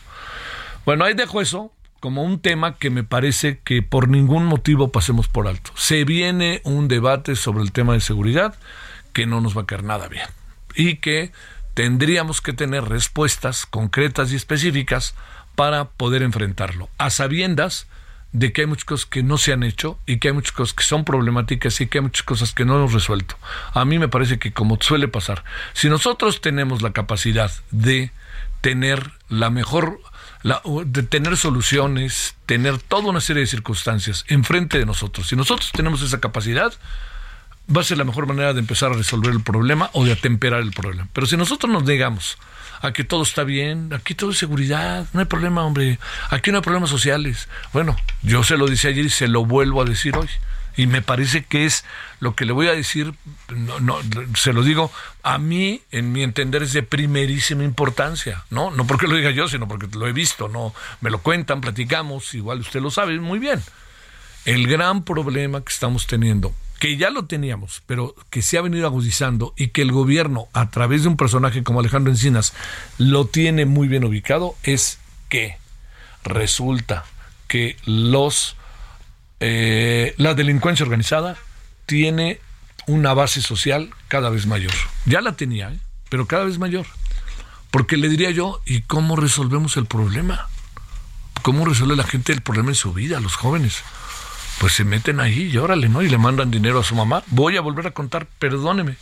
Bueno, 0.85 1.05
ahí 1.05 1.15
dejo 1.15 1.41
eso 1.41 1.71
como 2.01 2.25
un 2.25 2.41
tema 2.41 2.79
que 2.79 2.91
me 2.91 3.05
parece 3.05 3.61
que 3.61 3.83
por 3.83 4.09
ningún 4.09 4.45
motivo 4.45 4.91
pasemos 4.91 5.29
por 5.29 5.47
alto. 5.47 5.71
Se 5.77 6.03
viene 6.05 6.63
un 6.65 6.89
debate 6.89 7.37
sobre 7.37 7.63
el 7.63 7.71
tema 7.71 7.93
de 7.93 8.01
seguridad 8.01 8.57
que 9.13 9.25
no 9.25 9.41
nos 9.41 9.57
va 9.57 9.63
a 9.63 9.67
caer 9.67 9.85
nada 9.85 10.09
bien 10.09 10.27
y 10.77 10.97
que 10.97 11.33
tendríamos 11.77 12.41
que 12.41 12.55
tener 12.55 12.85
respuestas 12.85 13.67
concretas 13.67 14.33
y 14.33 14.37
específicas 14.37 15.15
para 15.57 15.85
poder 15.85 16.23
enfrentarlo, 16.23 16.89
a 16.97 17.11
sabiendas 17.11 17.87
de 18.33 18.51
que 18.51 18.63
hay 18.63 18.67
muchas 18.67 18.87
cosas 18.87 19.05
que 19.05 19.23
no 19.23 19.37
se 19.37 19.53
han 19.53 19.63
hecho 19.63 19.99
y 20.07 20.19
que 20.19 20.29
hay 20.29 20.35
muchas 20.35 20.53
cosas 20.53 20.75
que 20.75 20.85
son 20.85 21.05
problemáticas 21.05 21.79
y 21.83 21.87
que 21.87 21.99
hay 21.99 22.03
muchas 22.03 22.23
cosas 22.23 22.55
que 22.55 22.65
no 22.65 22.77
hemos 22.77 22.95
resuelto. 22.95 23.37
A 23.75 23.85
mí 23.85 23.99
me 23.99 24.09
parece 24.09 24.39
que 24.39 24.55
como 24.55 24.79
suele 24.81 25.07
pasar, 25.07 25.45
si 25.75 25.91
nosotros 25.91 26.41
tenemos 26.41 26.81
la 26.81 26.95
capacidad 26.95 27.53
de 27.71 28.11
tener 28.63 29.11
la 29.29 29.51
mejor 29.51 30.01
de 30.87 31.03
tener 31.03 31.37
soluciones, 31.37 32.37
tener 32.47 32.79
toda 32.79 33.11
una 33.11 33.21
serie 33.21 33.43
de 33.43 33.49
circunstancias 33.49 34.25
enfrente 34.29 34.79
de 34.79 34.87
nosotros. 34.87 35.29
Si 35.29 35.37
nosotros 35.37 35.73
tenemos 35.73 36.01
esa 36.01 36.21
capacidad, 36.21 36.73
va 37.75 37.81
a 37.81 37.85
ser 37.85 37.99
la 37.99 38.05
mejor 38.05 38.27
manera 38.27 38.53
de 38.53 38.61
empezar 38.61 38.93
a 38.93 38.95
resolver 38.95 39.33
el 39.33 39.43
problema 39.43 39.91
o 39.93 40.05
de 40.05 40.13
atemperar 40.13 40.63
el 40.63 40.73
problema. 40.73 41.09
Pero 41.13 41.27
si 41.27 41.37
nosotros 41.37 41.71
nos 41.73 41.85
negamos 41.85 42.39
a 42.81 42.93
que 42.93 43.05
todo 43.05 43.23
está 43.23 43.45
bien, 43.45 43.93
aquí 43.93 44.15
todo 44.15 44.31
es 44.31 44.39
seguridad, 44.39 45.07
no 45.13 45.21
hay 45.21 45.27
problema, 45.27 45.65
hombre, 45.65 45.99
aquí 46.31 46.51
no 46.51 46.59
hay 46.59 46.63
problemas 46.63 46.91
sociales. 46.91 47.49
Bueno, 47.73 47.97
yo 48.23 48.45
se 48.45 48.57
lo 48.57 48.67
dije 48.67 48.89
ayer 48.89 49.07
y 49.07 49.11
se 49.11 49.29
lo 49.29 49.45
vuelvo 49.45 49.83
a 49.83 49.85
decir 49.85 50.17
hoy. 50.17 50.29
Y 50.79 50.87
me 50.87 51.01
parece 51.01 51.43
que 51.43 51.65
es 51.65 51.87
lo 52.21 52.37
que 52.37 52.45
le 52.45 52.53
voy 52.53 52.69
a 52.69 52.73
decir, 52.73 53.15
no, 53.49 53.99
se 54.35 54.53
lo 54.53 54.63
digo, 54.63 54.93
a 55.23 55.39
mí, 55.39 55.81
en 55.91 56.13
mi 56.13 56.23
entender, 56.23 56.63
es 56.63 56.75
de 56.75 56.83
primerísima 56.83 57.65
importancia, 57.65 58.45
¿no? 58.51 58.71
No 58.71 58.87
porque 58.87 59.09
lo 59.09 59.17
diga 59.17 59.31
yo, 59.31 59.49
sino 59.49 59.67
porque 59.67 59.89
lo 59.97 60.07
he 60.07 60.13
visto, 60.13 60.49
no 60.49 60.75
me 61.01 61.09
lo 61.09 61.21
cuentan, 61.21 61.63
platicamos, 61.63 62.35
igual 62.35 62.61
usted 62.61 62.83
lo 62.83 62.91
sabe 62.91 63.19
muy 63.19 63.39
bien. 63.39 63.63
El 64.45 64.69
gran 64.69 65.03
problema 65.03 65.63
que 65.63 65.73
estamos 65.73 66.07
teniendo 66.07 66.55
que 66.79 66.97
ya 66.97 67.11
lo 67.11 67.27
teníamos, 67.27 67.83
pero 67.87 68.15
que 68.31 68.43
se 68.43 68.59
ha 68.59 68.63
venido 68.63 68.87
agudizando 68.87 69.55
y 69.57 69.69
que 69.69 69.83
el 69.83 69.93
gobierno, 69.93 70.49
a 70.53 70.71
través 70.71 71.03
de 71.03 71.09
un 71.09 71.17
personaje 71.17 71.63
como 71.63 71.81
Alejandro 71.81 72.13
Encinas, 72.13 72.53
lo 72.99 73.27
tiene 73.27 73.65
muy 73.65 73.89
bien 73.89 74.05
ubicado, 74.05 74.55
es 74.63 74.99
que 75.29 75.57
resulta 76.25 77.05
que 77.49 77.77
los 77.85 78.57
eh, 79.41 80.15
la 80.17 80.35
delincuencia 80.35 80.85
organizada 80.85 81.37
tiene 81.85 82.41
una 82.87 83.15
base 83.15 83.43
social 83.43 83.91
cada 84.09 84.31
vez 84.31 84.47
mayor. 84.47 84.73
Ya 85.05 85.21
la 85.21 85.37
tenía, 85.37 85.71
¿eh? 85.71 85.79
pero 86.09 86.27
cada 86.27 86.45
vez 86.45 86.59
mayor. 86.59 86.87
Porque 87.71 87.97
le 87.97 88.09
diría 88.09 88.31
yo, 88.31 88.61
¿y 88.65 88.83
cómo 88.83 89.17
resolvemos 89.17 89.77
el 89.77 89.87
problema? 89.87 90.49
¿Cómo 91.43 91.65
resuelve 91.65 91.97
la 91.97 92.05
gente 92.05 92.33
el 92.33 92.41
problema 92.41 92.71
en 92.71 92.75
su 92.75 92.93
vida, 92.93 93.21
los 93.21 93.37
jóvenes? 93.37 93.83
Pues 94.59 94.73
se 94.73 94.85
meten 94.85 95.21
ahí 95.21 95.51
y 95.53 95.57
órale, 95.59 95.89
¿no? 95.89 96.03
Y 96.03 96.09
le 96.09 96.19
mandan 96.19 96.51
dinero 96.51 96.81
a 96.81 96.85
su 96.85 96.95
mamá. 96.95 97.23
Voy 97.29 97.57
a 97.57 97.61
volver 97.61 97.87
a 97.87 97.91
contar, 97.91 98.27
perdóneme, 98.39 98.97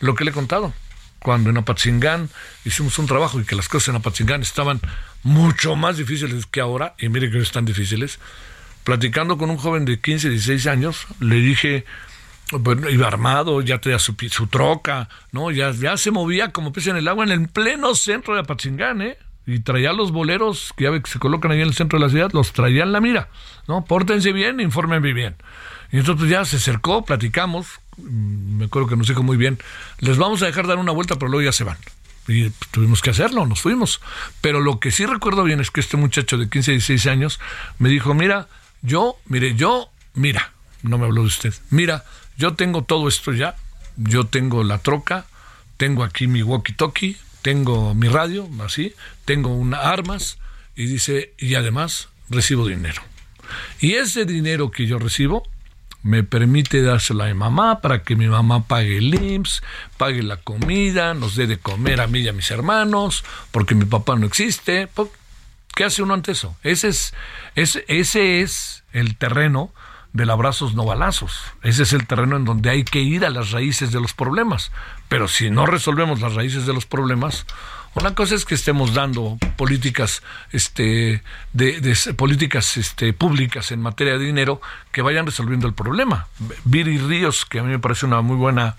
lo 0.00 0.14
que 0.14 0.24
le 0.24 0.30
he 0.30 0.34
contado. 0.34 0.72
Cuando 1.20 1.50
en 1.50 1.58
Apatzingán 1.58 2.30
hicimos 2.64 2.98
un 2.98 3.06
trabajo 3.06 3.40
y 3.40 3.44
que 3.44 3.56
las 3.56 3.68
cosas 3.68 3.88
en 3.88 3.96
Apatzingán 3.96 4.42
estaban 4.42 4.80
mucho 5.22 5.76
más 5.76 5.96
difíciles 5.96 6.46
que 6.46 6.60
ahora, 6.60 6.94
y 6.98 7.08
mire 7.08 7.30
que 7.30 7.36
no 7.36 7.42
están 7.42 7.64
difíciles, 7.64 8.18
platicando 8.84 9.36
con 9.36 9.50
un 9.50 9.56
joven 9.56 9.84
de 9.84 10.00
15, 10.00 10.30
16 10.30 10.66
años, 10.68 11.06
le 11.20 11.36
dije, 11.36 11.84
bueno, 12.52 12.88
iba 12.88 13.06
armado, 13.06 13.60
ya 13.60 13.80
tenía 13.80 13.98
su, 13.98 14.16
su 14.30 14.46
troca, 14.46 15.08
¿no? 15.32 15.50
Ya, 15.50 15.72
ya 15.72 15.96
se 15.96 16.10
movía 16.10 16.52
como 16.52 16.72
pez 16.72 16.86
en 16.86 16.96
el 16.96 17.08
agua 17.08 17.24
en 17.24 17.32
el 17.32 17.48
pleno 17.48 17.94
centro 17.94 18.34
de 18.34 18.40
Apatzingán, 18.40 19.02
¿eh? 19.02 19.18
Y 19.48 19.60
traía 19.60 19.94
los 19.94 20.12
boleros 20.12 20.74
que 20.76 20.84
ya 20.84 20.90
se 21.10 21.18
colocan 21.18 21.50
ahí 21.50 21.62
en 21.62 21.68
el 21.68 21.74
centro 21.74 21.98
de 21.98 22.04
la 22.04 22.10
ciudad, 22.10 22.30
los 22.34 22.52
traía 22.52 22.82
en 22.82 22.92
la 22.92 23.00
mira, 23.00 23.30
¿no? 23.66 23.82
Pórtense 23.82 24.30
bien, 24.32 24.60
infórmenme 24.60 25.14
bien. 25.14 25.36
Y 25.90 25.96
entonces 25.96 26.18
pues, 26.18 26.30
ya 26.30 26.44
se 26.44 26.56
acercó, 26.56 27.02
platicamos, 27.06 27.66
me 27.96 28.66
acuerdo 28.66 28.88
que 28.88 28.96
nos 28.96 29.08
dijo 29.08 29.22
muy 29.22 29.38
bien, 29.38 29.58
les 30.00 30.18
vamos 30.18 30.42
a 30.42 30.46
dejar 30.46 30.66
dar 30.66 30.76
una 30.76 30.92
vuelta, 30.92 31.14
pero 31.14 31.30
luego 31.30 31.46
ya 31.46 31.52
se 31.52 31.64
van. 31.64 31.78
Y 32.28 32.50
pues, 32.50 32.70
tuvimos 32.70 33.00
que 33.00 33.08
hacerlo, 33.08 33.46
nos 33.46 33.62
fuimos. 33.62 34.02
Pero 34.42 34.60
lo 34.60 34.80
que 34.80 34.90
sí 34.90 35.06
recuerdo 35.06 35.44
bien 35.44 35.60
es 35.60 35.70
que 35.70 35.80
este 35.80 35.96
muchacho 35.96 36.36
de 36.36 36.50
15, 36.50 36.72
16 36.72 37.06
años 37.06 37.40
me 37.78 37.88
dijo, 37.88 38.12
mira, 38.12 38.48
yo, 38.82 39.16
mire, 39.24 39.54
yo, 39.54 39.88
mira, 40.12 40.52
no 40.82 40.98
me 40.98 41.06
habló 41.06 41.22
de 41.22 41.28
usted, 41.28 41.54
mira, 41.70 42.04
yo 42.36 42.52
tengo 42.52 42.82
todo 42.82 43.08
esto 43.08 43.32
ya, 43.32 43.56
yo 43.96 44.24
tengo 44.24 44.62
la 44.62 44.76
troca, 44.76 45.24
tengo 45.78 46.04
aquí 46.04 46.26
mi 46.26 46.42
walkie-talkie, 46.42 47.16
tengo 47.48 47.94
mi 47.94 48.08
radio, 48.08 48.46
así, 48.62 48.94
tengo 49.24 49.54
unas 49.54 49.82
armas 49.82 50.36
y 50.76 50.84
dice, 50.84 51.32
y 51.38 51.54
además 51.54 52.10
recibo 52.28 52.68
dinero. 52.68 53.00
Y 53.80 53.94
ese 53.94 54.26
dinero 54.26 54.70
que 54.70 54.86
yo 54.86 54.98
recibo 54.98 55.44
me 56.02 56.24
permite 56.24 56.82
dárselo 56.82 57.24
a 57.24 57.28
mi 57.28 57.32
mamá 57.32 57.80
para 57.80 58.02
que 58.02 58.16
mi 58.16 58.26
mamá 58.28 58.64
pague 58.64 58.98
el 58.98 59.14
IMSS, 59.14 59.62
pague 59.96 60.22
la 60.22 60.36
comida, 60.36 61.14
nos 61.14 61.36
dé 61.36 61.46
de 61.46 61.56
comer 61.56 62.02
a 62.02 62.06
mí 62.06 62.18
y 62.18 62.28
a 62.28 62.34
mis 62.34 62.50
hermanos, 62.50 63.24
porque 63.50 63.74
mi 63.74 63.86
papá 63.86 64.16
no 64.16 64.26
existe. 64.26 64.86
¿Qué 65.74 65.84
hace 65.84 66.02
uno 66.02 66.12
ante 66.12 66.32
eso? 66.32 66.54
Ese 66.62 66.88
es, 66.88 67.14
ese, 67.54 67.86
ese 67.88 68.42
es 68.42 68.84
el 68.92 69.16
terreno 69.16 69.72
del 70.12 70.30
abrazos 70.30 70.74
no 70.74 70.84
balazos. 70.84 71.42
Ese 71.62 71.82
es 71.82 71.92
el 71.92 72.06
terreno 72.06 72.36
en 72.36 72.44
donde 72.44 72.70
hay 72.70 72.84
que 72.84 73.00
ir 73.00 73.24
a 73.24 73.30
las 73.30 73.50
raíces 73.50 73.92
de 73.92 74.00
los 74.00 74.14
problemas. 74.14 74.72
Pero 75.08 75.28
si 75.28 75.50
no 75.50 75.66
resolvemos 75.66 76.20
las 76.20 76.34
raíces 76.34 76.66
de 76.66 76.72
los 76.72 76.86
problemas, 76.86 77.46
una 77.94 78.14
cosa 78.14 78.34
es 78.34 78.44
que 78.44 78.54
estemos 78.54 78.94
dando 78.94 79.38
políticas, 79.56 80.22
este, 80.52 81.22
de, 81.52 81.96
políticas 82.16 82.76
este, 82.76 83.12
públicas 83.12 83.72
en 83.72 83.80
materia 83.80 84.18
de 84.18 84.24
dinero 84.24 84.60
que 84.92 85.02
vayan 85.02 85.26
resolviendo 85.26 85.66
el 85.66 85.74
problema. 85.74 86.28
Viri 86.64 86.98
Ríos, 86.98 87.44
que 87.44 87.58
a 87.58 87.62
mí 87.62 87.70
me 87.70 87.78
parece 87.78 88.06
una 88.06 88.20
muy 88.20 88.36
buena 88.36 88.76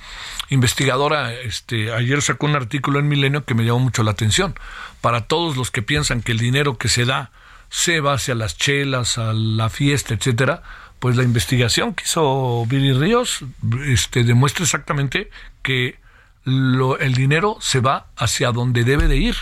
investigadora, 0.50 1.34
este, 1.34 1.92
ayer 1.92 2.22
sacó 2.22 2.46
un 2.46 2.56
artículo 2.56 3.00
en 3.00 3.08
Milenio 3.08 3.44
que 3.44 3.56
me 3.56 3.66
llamó 3.66 3.80
mucho 3.80 4.04
la 4.04 4.12
atención. 4.12 4.56
Para 5.02 5.22
todos 5.22 5.58
los 5.58 5.72
que 5.72 5.82
piensan 5.82 6.22
que 6.22 6.32
el 6.32 6.40
dinero 6.40 6.78
que 6.78 6.88
se 6.88 7.06
da 7.06 7.32
se 7.70 8.00
va 8.00 8.14
hacia 8.14 8.36
las 8.36 8.58
chelas, 8.58 9.18
a 9.18 9.34
la 9.34 9.70
fiesta, 9.70 10.14
etcétera, 10.14 10.64
pues 11.00 11.16
la 11.16 11.24
investigación 11.24 11.94
que 11.94 12.04
hizo 12.04 12.66
Viri 12.68 12.94
Ríos 12.94 13.40
este, 13.86 14.24
demuestra 14.24 14.64
exactamente 14.64 15.30
que 15.64 16.00
el 16.46 17.14
dinero 17.14 17.58
se 17.62 17.80
va 17.80 18.08
hacia 18.18 18.52
donde 18.52 18.84
debe 18.84 19.08
de 19.08 19.18
ir. 19.18 19.36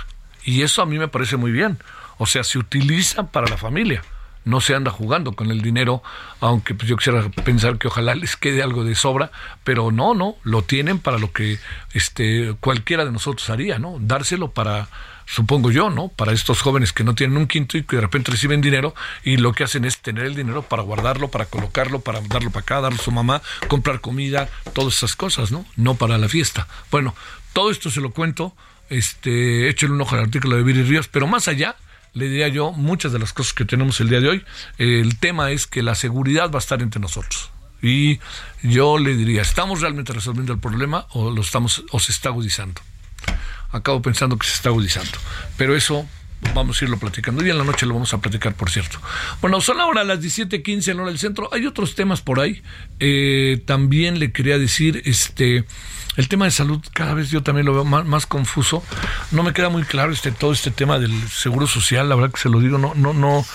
Y 0.43 0.61
eso 0.61 0.81
a 0.81 0.85
mí 0.85 0.97
me 0.97 1.07
parece 1.07 1.37
muy 1.37 1.51
bien. 1.51 1.77
O 2.17 2.25
sea, 2.25 2.43
se 2.43 2.57
utiliza 2.57 3.31
para 3.31 3.47
la 3.47 3.57
familia. 3.57 4.03
No 4.45 4.61
se 4.61 4.75
anda 4.75 4.91
jugando 4.91 5.33
con 5.33 5.51
el 5.51 5.61
dinero, 5.61 6.01
aunque 6.39 6.73
pues, 6.73 6.87
yo 6.87 6.95
quisiera 6.95 7.27
pensar 7.29 7.77
que 7.77 7.89
ojalá 7.89 8.15
les 8.15 8.37
quede 8.37 8.63
algo 8.63 8.85
de 8.85 8.95
sobra, 8.95 9.29
pero 9.65 9.91
no, 9.91 10.13
no, 10.13 10.35
lo 10.43 10.61
tienen 10.61 10.99
para 10.99 11.19
lo 11.19 11.33
que 11.33 11.59
este 11.93 12.55
cualquiera 12.61 13.03
de 13.03 13.11
nosotros 13.11 13.49
haría, 13.49 13.77
¿no? 13.77 13.97
Dárselo 13.99 14.51
para 14.51 14.87
supongo 15.27 15.69
yo, 15.71 15.89
¿no? 15.89 16.07
Para 16.07 16.31
estos 16.31 16.61
jóvenes 16.61 16.93
que 16.93 17.03
no 17.03 17.13
tienen 17.13 17.37
un 17.37 17.47
quinto 17.47 17.77
y 17.77 17.83
que 17.83 17.97
de 17.97 18.01
repente 18.01 18.31
reciben 18.31 18.61
dinero 18.61 18.95
y 19.23 19.37
lo 19.37 19.53
que 19.53 19.63
hacen 19.63 19.85
es 19.85 19.99
tener 19.99 20.25
el 20.25 20.35
dinero 20.35 20.63
para 20.63 20.81
guardarlo, 20.81 21.29
para 21.29 21.45
colocarlo, 21.45 21.99
para 21.99 22.21
darlo 22.21 22.49
para 22.49 22.61
acá, 22.61 22.81
darlo 22.81 22.99
a 22.99 23.03
su 23.03 23.11
mamá, 23.11 23.41
comprar 23.67 24.01
comida, 24.01 24.49
todas 24.73 24.95
esas 24.95 25.15
cosas, 25.15 25.51
¿no? 25.51 25.65
No 25.75 25.95
para 25.95 26.17
la 26.17 26.29
fiesta. 26.29 26.67
Bueno, 26.89 27.13
todo 27.53 27.69
esto 27.69 27.91
se 27.91 28.01
lo 28.01 28.11
cuento, 28.11 28.55
este, 28.89 29.69
échale 29.69 29.91
un 29.91 30.01
ojo 30.01 30.15
al 30.15 30.21
artículo 30.21 30.55
de 30.55 30.63
Viri 30.63 30.83
Ríos, 30.83 31.09
pero 31.09 31.27
más 31.27 31.47
allá, 31.47 31.75
le 32.13 32.29
diría 32.29 32.47
yo 32.47 32.71
muchas 32.71 33.11
de 33.11 33.19
las 33.19 33.33
cosas 33.33 33.53
que 33.53 33.65
tenemos 33.65 33.99
el 33.99 34.09
día 34.09 34.21
de 34.21 34.29
hoy. 34.29 34.45
El 34.77 35.19
tema 35.19 35.51
es 35.51 35.67
que 35.67 35.83
la 35.83 35.93
seguridad 35.93 36.49
va 36.49 36.55
a 36.55 36.59
estar 36.59 36.81
entre 36.81 37.01
nosotros. 37.01 37.51
Y 37.81 38.19
yo 38.63 38.97
le 38.97 39.15
diría, 39.15 39.41
¿estamos 39.43 39.81
realmente 39.81 40.13
resolviendo 40.13 40.53
el 40.53 40.59
problema 40.59 41.05
o 41.11 41.29
lo 41.29 41.41
estamos 41.41 41.83
o 41.91 41.99
se 41.99 42.11
está 42.11 42.29
agudizando? 42.29 42.81
Acabo 43.71 44.01
pensando 44.01 44.37
que 44.37 44.47
se 44.47 44.53
está 44.53 44.69
agudizando. 44.69 45.17
Pero 45.57 45.75
eso 45.75 46.07
vamos 46.53 46.81
a 46.81 46.85
irlo 46.85 46.97
platicando. 46.97 47.45
Y 47.45 47.49
en 47.49 47.57
la 47.57 47.63
noche 47.63 47.85
lo 47.85 47.93
vamos 47.93 48.13
a 48.13 48.19
platicar, 48.19 48.53
por 48.53 48.69
cierto. 48.69 48.99
Bueno, 49.41 49.61
son 49.61 49.79
ahora 49.79 50.03
las 50.03 50.19
17:15 50.19 50.91
en 50.91 50.99
hora 50.99 51.09
del 51.09 51.19
centro. 51.19 51.49
Hay 51.51 51.65
otros 51.65 51.95
temas 51.95 52.21
por 52.21 52.39
ahí. 52.39 52.61
Eh, 52.99 53.61
también 53.65 54.19
le 54.19 54.31
quería 54.31 54.57
decir, 54.57 55.01
este, 55.05 55.65
el 56.15 56.27
tema 56.27 56.45
de 56.45 56.51
salud 56.51 56.81
cada 56.93 57.13
vez 57.13 57.29
yo 57.29 57.43
también 57.43 57.65
lo 57.65 57.73
veo 57.73 57.85
más, 57.85 58.25
confuso. 58.25 58.83
No 59.31 59.43
me 59.43 59.53
queda 59.53 59.69
muy 59.69 59.83
claro 59.83 60.11
este 60.11 60.31
todo 60.31 60.51
este 60.51 60.71
tema 60.71 60.99
del 60.99 61.29
seguro 61.29 61.67
social. 61.67 62.09
La 62.09 62.15
verdad 62.15 62.31
que 62.31 62.41
se 62.41 62.49
lo 62.49 62.59
digo, 62.59 62.77
no, 62.77 62.93
no, 62.95 63.13
no, 63.13 63.45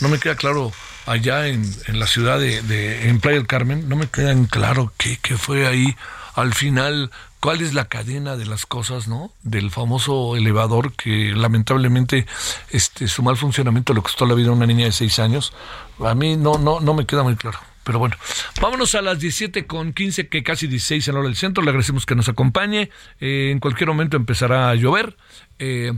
no 0.00 0.08
me 0.08 0.18
queda 0.18 0.36
claro 0.36 0.72
allá 1.06 1.48
en, 1.48 1.68
en 1.86 1.98
la 1.98 2.06
ciudad 2.06 2.38
de, 2.38 2.62
de 2.62 3.08
en 3.08 3.20
Playa 3.20 3.38
del 3.38 3.46
Carmen. 3.46 3.88
No 3.88 3.96
me 3.96 4.08
queda 4.08 4.34
claro 4.48 4.92
qué, 4.98 5.18
qué 5.22 5.36
fue 5.36 5.66
ahí 5.66 5.96
al 6.34 6.54
final 6.54 7.10
cuál 7.40 7.60
es 7.60 7.74
la 7.74 7.86
cadena 7.86 8.36
de 8.36 8.46
las 8.46 8.66
cosas, 8.66 9.08
¿no? 9.08 9.32
Del 9.42 9.70
famoso 9.70 10.36
elevador 10.36 10.92
que 10.92 11.32
lamentablemente 11.34 12.26
este 12.70 13.08
su 13.08 13.22
mal 13.22 13.36
funcionamiento 13.36 13.94
le 13.94 14.02
costó 14.02 14.26
la 14.26 14.34
vida 14.34 14.48
a 14.48 14.52
una 14.52 14.66
niña 14.66 14.86
de 14.86 14.92
seis 14.92 15.18
años. 15.18 15.52
A 16.00 16.14
mí 16.14 16.36
no 16.36 16.58
no 16.58 16.80
no 16.80 16.94
me 16.94 17.06
queda 17.06 17.22
muy 17.22 17.36
claro. 17.36 17.58
Pero 17.84 17.98
bueno, 17.98 18.16
vámonos 18.60 18.94
a 18.94 19.02
las 19.02 19.18
17 19.18 19.66
con 19.66 19.92
15, 19.92 20.28
que 20.28 20.44
casi 20.44 20.68
16 20.68 21.08
en 21.08 21.16
hora 21.16 21.24
del 21.24 21.34
centro. 21.34 21.64
Le 21.64 21.70
agradecemos 21.70 22.06
que 22.06 22.14
nos 22.14 22.28
acompañe. 22.28 22.90
Eh, 23.20 23.50
en 23.50 23.58
cualquier 23.58 23.88
momento 23.88 24.16
empezará 24.16 24.70
a 24.70 24.74
llover. 24.76 25.16
Eh, 25.58 25.92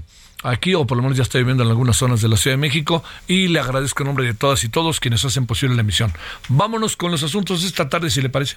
aquí, 0.45 0.75
o 0.75 0.87
por 0.87 0.97
lo 0.97 1.03
menos 1.03 1.17
ya 1.17 1.23
está 1.23 1.39
lloviendo 1.39 1.63
en 1.63 1.71
algunas 1.71 1.97
zonas 1.97 2.21
de 2.21 2.29
la 2.29 2.37
Ciudad 2.37 2.55
de 2.55 2.61
México, 2.61 3.03
y 3.27 3.49
le 3.49 3.61
agradezco 3.61 4.03
en 4.03 4.09
nombre 4.09 4.25
de 4.25 4.35
todas 4.35 4.63
y 4.65 4.69
todos 4.69 5.01
quienes 5.01 5.25
hacen 5.25 5.47
posible 5.47 5.75
la 5.75 5.83
emisión. 5.83 6.13
Vámonos 6.49 6.97
con 6.97 7.11
los 7.11 7.23
asuntos 7.23 7.63
de 7.63 7.69
esta 7.69 7.89
tarde, 7.89 8.11
si 8.11 8.23
le 8.23 8.29
parece. 8.29 8.57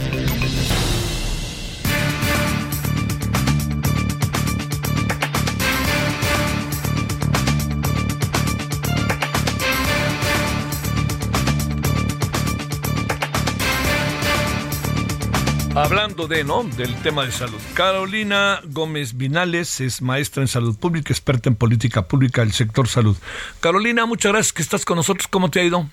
Hablando 15.75 16.27
de, 16.27 16.43
¿no? 16.43 16.63
Del 16.63 16.93
tema 17.01 17.25
de 17.25 17.31
salud. 17.31 17.59
Carolina 17.73 18.59
Gómez 18.65 19.15
Vinales 19.15 19.79
es 19.79 20.01
maestra 20.01 20.41
en 20.41 20.49
salud 20.49 20.77
pública, 20.77 21.13
experta 21.13 21.47
en 21.47 21.55
política 21.55 22.09
pública 22.09 22.41
del 22.41 22.51
sector 22.51 22.89
salud. 22.89 23.15
Carolina, 23.61 24.05
muchas 24.05 24.33
gracias 24.33 24.51
que 24.51 24.61
estás 24.63 24.83
con 24.83 24.97
nosotros. 24.97 25.29
¿Cómo 25.29 25.49
te 25.49 25.61
ha 25.61 25.63
ido? 25.63 25.87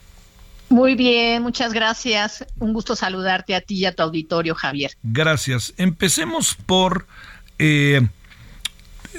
Muy 0.69 0.97
bien, 0.97 1.45
muchas 1.45 1.73
gracias. 1.73 2.45
Un 2.59 2.73
gusto 2.73 2.97
saludarte 2.97 3.55
a 3.55 3.61
ti 3.61 3.77
y 3.77 3.87
a 3.87 3.95
tu 3.95 4.03
auditorio, 4.03 4.57
Javier. 4.57 4.91
Gracias. 5.05 5.73
Empecemos 5.77 6.57
por 6.67 7.07
eh, 7.61 8.05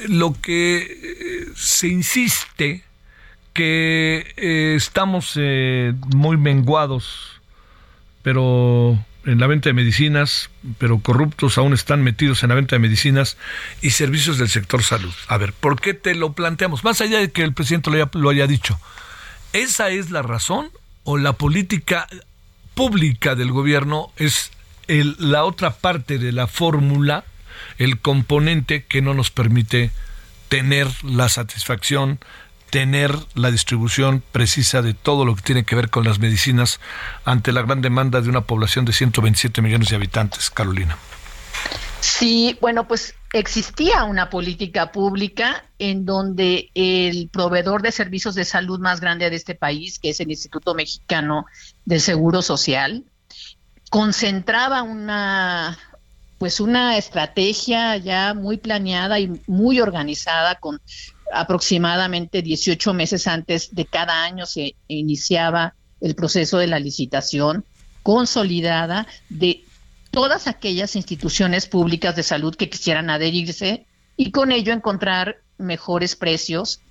lo 0.09 0.33
que 0.41 0.79
eh, 0.79 1.53
se 1.55 1.87
insiste 1.87 2.83
que 3.53 4.33
eh, 4.35 4.73
estamos 4.75 5.39
muy 6.13 6.35
menguados, 6.35 7.41
pero 8.23 8.99
en 9.25 9.39
la 9.39 9.47
venta 9.47 9.69
de 9.69 9.73
medicinas, 9.73 10.49
pero 10.77 10.99
corruptos 10.99 11.57
aún 11.57 11.73
están 11.73 12.03
metidos 12.03 12.43
en 12.43 12.49
la 12.49 12.55
venta 12.55 12.75
de 12.75 12.79
medicinas 12.79 13.37
y 13.81 13.91
servicios 13.91 14.37
del 14.37 14.49
sector 14.49 14.83
salud. 14.83 15.13
A 15.27 15.37
ver, 15.37 15.53
¿por 15.53 15.79
qué 15.79 15.93
te 15.93 16.15
lo 16.15 16.33
planteamos? 16.33 16.83
Más 16.83 17.01
allá 17.01 17.19
de 17.19 17.31
que 17.31 17.43
el 17.43 17.53
presidente 17.53 17.89
lo 17.89 18.29
haya, 18.29 18.47
dicho, 18.47 18.79
¿esa 19.53 19.89
es 19.89 20.09
la 20.09 20.21
razón 20.21 20.69
o 21.03 21.17
la 21.17 21.33
política 21.33 22.07
pública 22.75 23.35
del 23.35 23.51
gobierno 23.51 24.11
es 24.15 24.51
el, 24.87 25.15
la 25.19 25.43
otra 25.43 25.71
parte 25.71 26.17
de 26.17 26.31
la 26.31 26.47
fórmula, 26.47 27.25
el 27.77 27.99
componente 27.99 28.85
que 28.85 29.01
no 29.01 29.13
nos 29.13 29.31
permite 29.31 29.91
tener 30.47 30.87
la 31.03 31.29
satisfacción 31.29 32.19
tener 32.69 33.15
la 33.35 33.51
distribución 33.51 34.23
precisa 34.31 34.81
de 34.81 34.93
todo 34.93 35.25
lo 35.25 35.35
que 35.35 35.41
tiene 35.41 35.63
que 35.63 35.75
ver 35.75 35.89
con 35.89 36.05
las 36.05 36.19
medicinas 36.19 36.79
ante 37.25 37.51
la 37.51 37.61
gran 37.61 37.81
demanda 37.81 38.21
de 38.21 38.29
una 38.29 38.41
población 38.41 38.85
de 38.85 38.93
127 38.93 39.61
millones 39.61 39.89
de 39.89 39.95
habitantes, 39.95 40.49
Carolina. 40.49 40.97
Sí, 42.01 42.57
bueno, 42.61 42.87
pues 42.87 43.15
existía 43.33 44.05
una 44.05 44.29
política 44.29 44.91
pública 44.91 45.65
en 45.79 46.05
donde 46.05 46.69
el 46.73 47.29
proveedor 47.29 47.81
de 47.81 47.91
servicios 47.91 48.35
de 48.35 48.45
salud 48.45 48.79
más 48.79 49.01
grande 49.01 49.29
de 49.29 49.35
este 49.35 49.55
país, 49.55 49.99
que 49.99 50.11
es 50.11 50.19
el 50.19 50.31
Instituto 50.31 50.73
Mexicano 50.73 51.45
del 51.85 51.99
Seguro 51.99 52.41
Social, 52.41 53.03
concentraba 53.89 54.83
una 54.83 55.77
pues 56.37 56.61
una 56.61 56.97
estrategia 56.97 57.97
ya 57.97 58.33
muy 58.33 58.55
planeada 58.55 59.19
y 59.19 59.41
muy 59.45 59.81
organizada 59.81 60.55
con 60.55 60.79
aproximadamente 61.31 62.41
18 62.41 62.93
meses 62.93 63.27
antes 63.27 63.73
de 63.73 63.85
cada 63.85 64.23
año 64.23 64.45
se 64.45 64.75
iniciaba 64.87 65.75
el 66.01 66.15
proceso 66.15 66.57
de 66.57 66.67
la 66.67 66.79
licitación 66.79 67.65
consolidada 68.03 69.07
de 69.29 69.63
todas 70.11 70.47
aquellas 70.47 70.95
instituciones 70.95 71.67
públicas 71.67 72.15
de 72.15 72.23
salud 72.23 72.55
que 72.55 72.69
quisieran 72.69 73.09
adherirse 73.09 73.85
y 74.17 74.31
con 74.31 74.51
ello 74.51 74.73
encontrar 74.73 75.37
mejores 75.57 76.15
precios. 76.15 76.81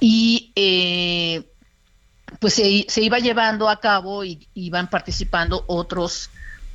Y 0.00 0.52
eh, 0.54 1.44
pues 2.38 2.54
se, 2.54 2.86
se, 2.88 3.02
iba 3.02 3.18
llevando 3.18 3.68
a 3.68 3.80
cabo 3.80 4.24
y 4.24 4.48
iban 4.54 4.88
participando 4.88 5.64
otros 5.66 6.30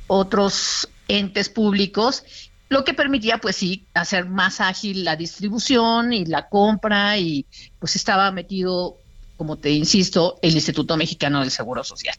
otros 0.06 0.88
entes 1.08 1.48
públicos 1.48 2.24
lo 2.68 2.84
que 2.84 2.94
permitía 2.94 3.38
pues 3.38 3.56
sí 3.56 3.86
hacer 3.94 4.26
más 4.26 4.60
ágil 4.60 5.04
la 5.04 5.16
distribución 5.16 6.12
y 6.12 6.24
la 6.24 6.48
compra 6.48 7.18
y 7.18 7.46
pues 7.78 7.96
estaba 7.96 8.30
metido 8.32 8.96
como 9.36 9.56
te 9.56 9.70
insisto 9.70 10.38
el 10.42 10.54
Instituto 10.54 10.96
Mexicano 10.96 11.40
del 11.40 11.50
Seguro 11.50 11.84
Social. 11.84 12.16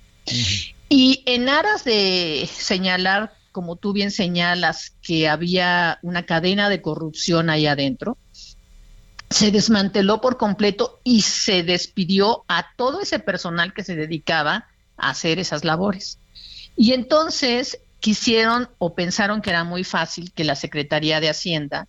Y 0.89 1.23
en 1.25 1.49
aras 1.49 1.84
de 1.84 2.47
señalar 2.51 3.34
como 3.51 3.77
tú 3.77 3.93
bien 3.93 4.12
señalas 4.12 4.93
que 5.01 5.29
había 5.29 5.97
una 6.01 6.25
cadena 6.25 6.69
de 6.69 6.81
corrupción 6.81 7.49
ahí 7.49 7.67
adentro 7.67 8.17
se 9.29 9.51
desmanteló 9.51 10.21
por 10.21 10.38
completo 10.38 10.99
y 11.03 11.21
se 11.21 11.63
despidió 11.63 12.43
a 12.47 12.67
todo 12.75 13.01
ese 13.01 13.19
personal 13.19 13.73
que 13.73 13.84
se 13.84 13.95
dedicaba 13.95 14.67
a 14.97 15.10
hacer 15.10 15.39
esas 15.39 15.63
labores. 15.63 16.19
Y 16.77 16.93
entonces 16.93 17.79
quisieron 18.06 18.70
o 18.78 18.94
pensaron 18.94 19.41
que 19.41 19.50
era 19.50 19.63
muy 19.63 19.84
fácil 19.84 20.32
que 20.32 20.44
la 20.44 20.56
Secretaría 20.56 21.20
de 21.20 21.28
Hacienda 21.28 21.88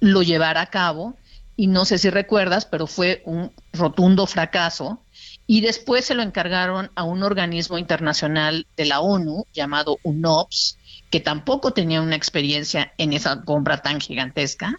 lo 0.00 0.22
llevara 0.22 0.62
a 0.62 0.70
cabo 0.70 1.18
y 1.54 1.66
no 1.66 1.84
sé 1.84 1.98
si 1.98 2.08
recuerdas, 2.08 2.64
pero 2.64 2.86
fue 2.86 3.22
un 3.26 3.52
rotundo 3.74 4.26
fracaso 4.26 5.02
y 5.46 5.60
después 5.60 6.06
se 6.06 6.14
lo 6.14 6.22
encargaron 6.22 6.90
a 6.94 7.02
un 7.02 7.22
organismo 7.24 7.76
internacional 7.76 8.66
de 8.74 8.86
la 8.86 9.00
ONU 9.00 9.44
llamado 9.52 9.98
UNOPS, 10.02 10.78
que 11.10 11.20
tampoco 11.20 11.74
tenía 11.74 12.00
una 12.00 12.16
experiencia 12.16 12.94
en 12.96 13.12
esa 13.12 13.42
compra 13.42 13.82
tan 13.82 14.00
gigantesca 14.00 14.78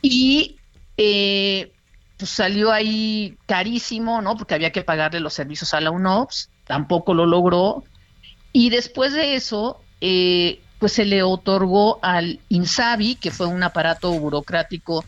y 0.00 0.56
eh, 0.96 1.70
pues 2.16 2.30
salió 2.30 2.72
ahí 2.72 3.36
carísimo, 3.44 4.22
¿no? 4.22 4.38
Porque 4.38 4.54
había 4.54 4.72
que 4.72 4.84
pagarle 4.84 5.20
los 5.20 5.34
servicios 5.34 5.74
a 5.74 5.82
la 5.82 5.90
UNOPS, 5.90 6.48
tampoco 6.64 7.12
lo 7.12 7.26
logró 7.26 7.84
y 8.52 8.70
después 8.70 9.12
de 9.12 9.34
eso, 9.34 9.80
eh, 10.00 10.60
pues 10.78 10.92
se 10.92 11.04
le 11.04 11.22
otorgó 11.22 11.98
al 12.02 12.40
INSABI, 12.48 13.16
que 13.16 13.30
fue 13.30 13.46
un 13.46 13.62
aparato 13.62 14.10
burocrático 14.12 15.04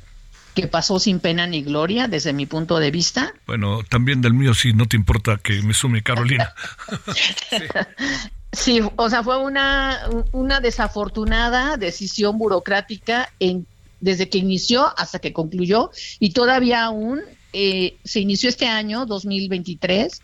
que 0.54 0.66
pasó 0.66 0.98
sin 0.98 1.18
pena 1.18 1.46
ni 1.46 1.62
gloria 1.62 2.08
desde 2.08 2.32
mi 2.32 2.46
punto 2.46 2.78
de 2.78 2.90
vista. 2.90 3.32
Bueno, 3.46 3.82
también 3.88 4.20
del 4.20 4.34
mío, 4.34 4.54
si 4.54 4.72
no 4.74 4.86
te 4.86 4.96
importa 4.96 5.38
que 5.42 5.62
me 5.62 5.72
sume 5.72 6.02
Carolina. 6.02 6.52
sí. 8.52 8.80
o 8.96 9.10
sea, 9.10 9.22
fue 9.22 9.38
una, 9.38 10.00
una 10.32 10.60
desafortunada 10.60 11.76
decisión 11.78 12.36
burocrática 12.36 13.30
en, 13.40 13.66
desde 14.00 14.28
que 14.28 14.38
inició 14.38 14.92
hasta 14.98 15.20
que 15.20 15.32
concluyó 15.32 15.90
y 16.18 16.32
todavía 16.32 16.84
aún 16.84 17.22
eh, 17.54 17.96
se 18.04 18.20
inició 18.20 18.48
este 18.48 18.66
año, 18.66 19.06
2023, 19.06 20.20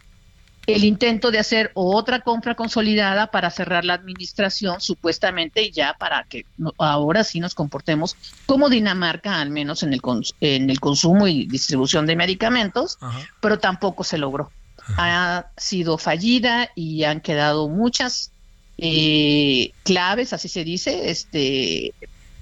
el 0.69 0.85
intento 0.85 1.31
de 1.31 1.39
hacer 1.39 1.71
otra 1.73 2.21
compra 2.21 2.55
consolidada 2.55 3.31
para 3.31 3.51
cerrar 3.51 3.87
la 3.87 3.95
administración, 3.95 4.83
supuestamente 4.83 5.71
ya 5.71 5.95
para 5.99 6.25
que 6.25 6.45
ahora 6.77 7.25
sí 7.25 7.41
nos 7.41 7.55
comportemos 7.55 8.17
como 8.45 8.69
Dinamarca, 8.69 9.41
al 9.41 9.49
menos 9.49 9.83
en 9.83 9.95
el, 9.95 10.03
en 10.41 10.69
el 10.69 10.79
consumo 10.79 11.27
y 11.27 11.47
distribución 11.47 12.05
de 12.05 12.17
medicamentos, 12.17 12.99
pero 13.41 13.59
tampoco 13.59 14.05
se 14.05 14.19
logró. 14.19 14.53
Ha 14.99 15.47
sido 15.57 15.97
fallida 15.97 16.71
y 16.75 17.05
han 17.05 17.23
quedado 17.23 17.71
muchas 17.71 18.31
eh, 18.77 19.73
claves, 19.85 20.35
así 20.35 20.49
se 20.49 20.65
dice, 20.65 21.09
este, 21.11 21.95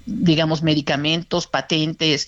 digamos, 0.05 0.63
medicamentos, 0.63 1.47
patentes, 1.47 2.27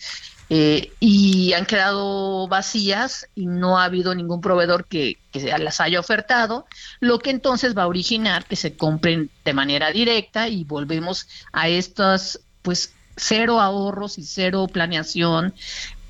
eh, 0.52 0.92
y 1.00 1.54
han 1.54 1.68
quedado 1.68 2.48
vacías 2.48 3.28
y 3.36 3.46
no 3.46 3.78
ha 3.78 3.84
habido 3.84 4.16
ningún 4.16 4.42
proveedor 4.42 4.86
que, 4.86 5.20
que, 5.32 5.42
las 5.60 5.80
haya 5.80 6.00
ofertado, 6.00 6.66
lo 7.00 7.20
que 7.20 7.30
entonces 7.30 7.78
va 7.78 7.84
a 7.84 7.88
originar 7.88 8.46
que 8.46 8.56
se 8.56 8.76
compren 8.76 9.30
de 9.46 9.54
manera 9.54 9.92
directa 9.92 10.50
y 10.50 10.64
volvemos 10.64 11.28
a 11.52 11.70
estas, 11.70 12.40
pues, 12.64 12.94
cero 13.16 13.60
ahorros 13.60 14.18
y 14.18 14.24
cero 14.24 14.68
planeación 14.72 15.54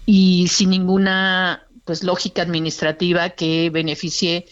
y 0.05 0.47
sin 0.47 0.69
ninguna, 0.69 1.63
pues, 1.83 2.03
lógica 2.03 2.41
administrativa 2.41 3.31
que 3.31 3.69
beneficie 3.71 4.45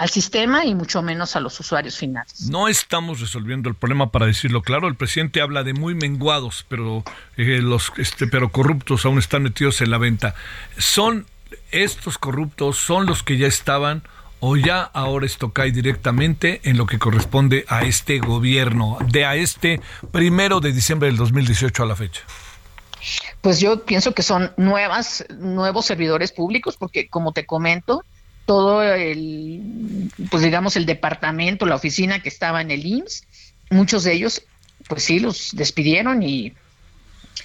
al 0.00 0.08
sistema 0.08 0.64
y 0.64 0.74
mucho 0.74 1.02
menos 1.02 1.36
a 1.36 1.40
los 1.40 1.60
usuarios 1.60 1.98
finales. 1.98 2.48
No 2.48 2.68
estamos 2.68 3.20
resolviendo 3.20 3.68
el 3.68 3.74
problema 3.74 4.10
para 4.10 4.24
decirlo 4.24 4.62
claro. 4.62 4.88
El 4.88 4.94
presidente 4.94 5.42
habla 5.42 5.62
de 5.62 5.74
muy 5.74 5.94
menguados, 5.94 6.64
pero 6.70 7.04
eh, 7.36 7.60
los 7.60 7.92
este, 7.98 8.26
pero 8.26 8.48
corruptos 8.48 9.04
aún 9.04 9.18
están 9.18 9.42
metidos 9.42 9.82
en 9.82 9.90
la 9.90 9.98
venta. 9.98 10.34
Son 10.78 11.26
estos 11.70 12.16
corruptos, 12.16 12.78
son 12.78 13.04
los 13.04 13.22
que 13.22 13.36
ya 13.36 13.46
estaban 13.46 14.02
o 14.38 14.56
ya 14.56 14.84
ahora 14.84 15.26
esto 15.26 15.52
cae 15.52 15.70
directamente 15.70 16.62
en 16.64 16.78
lo 16.78 16.86
que 16.86 16.98
corresponde 16.98 17.66
a 17.68 17.82
este 17.82 18.20
gobierno, 18.20 18.96
de 19.06 19.26
a 19.26 19.36
este 19.36 19.82
primero 20.12 20.60
de 20.60 20.72
diciembre 20.72 21.08
del 21.08 21.18
2018 21.18 21.82
a 21.82 21.86
la 21.86 21.94
fecha. 21.94 22.22
Pues 23.42 23.60
yo 23.60 23.84
pienso 23.84 24.14
que 24.14 24.22
son 24.22 24.50
nuevas, 24.56 25.26
nuevos 25.28 25.84
servidores 25.84 26.32
públicos, 26.32 26.78
porque 26.78 27.08
como 27.08 27.32
te 27.32 27.44
comento, 27.44 28.02
todo 28.50 28.82
el, 28.82 30.10
pues 30.28 30.42
digamos, 30.42 30.74
el 30.74 30.84
departamento, 30.84 31.66
la 31.66 31.76
oficina 31.76 32.18
que 32.20 32.28
estaba 32.28 32.60
en 32.60 32.72
el 32.72 32.84
IMSS, 32.84 33.22
muchos 33.70 34.02
de 34.02 34.12
ellos, 34.12 34.42
pues 34.88 35.04
sí, 35.04 35.20
los 35.20 35.50
despidieron 35.52 36.24
y, 36.24 36.54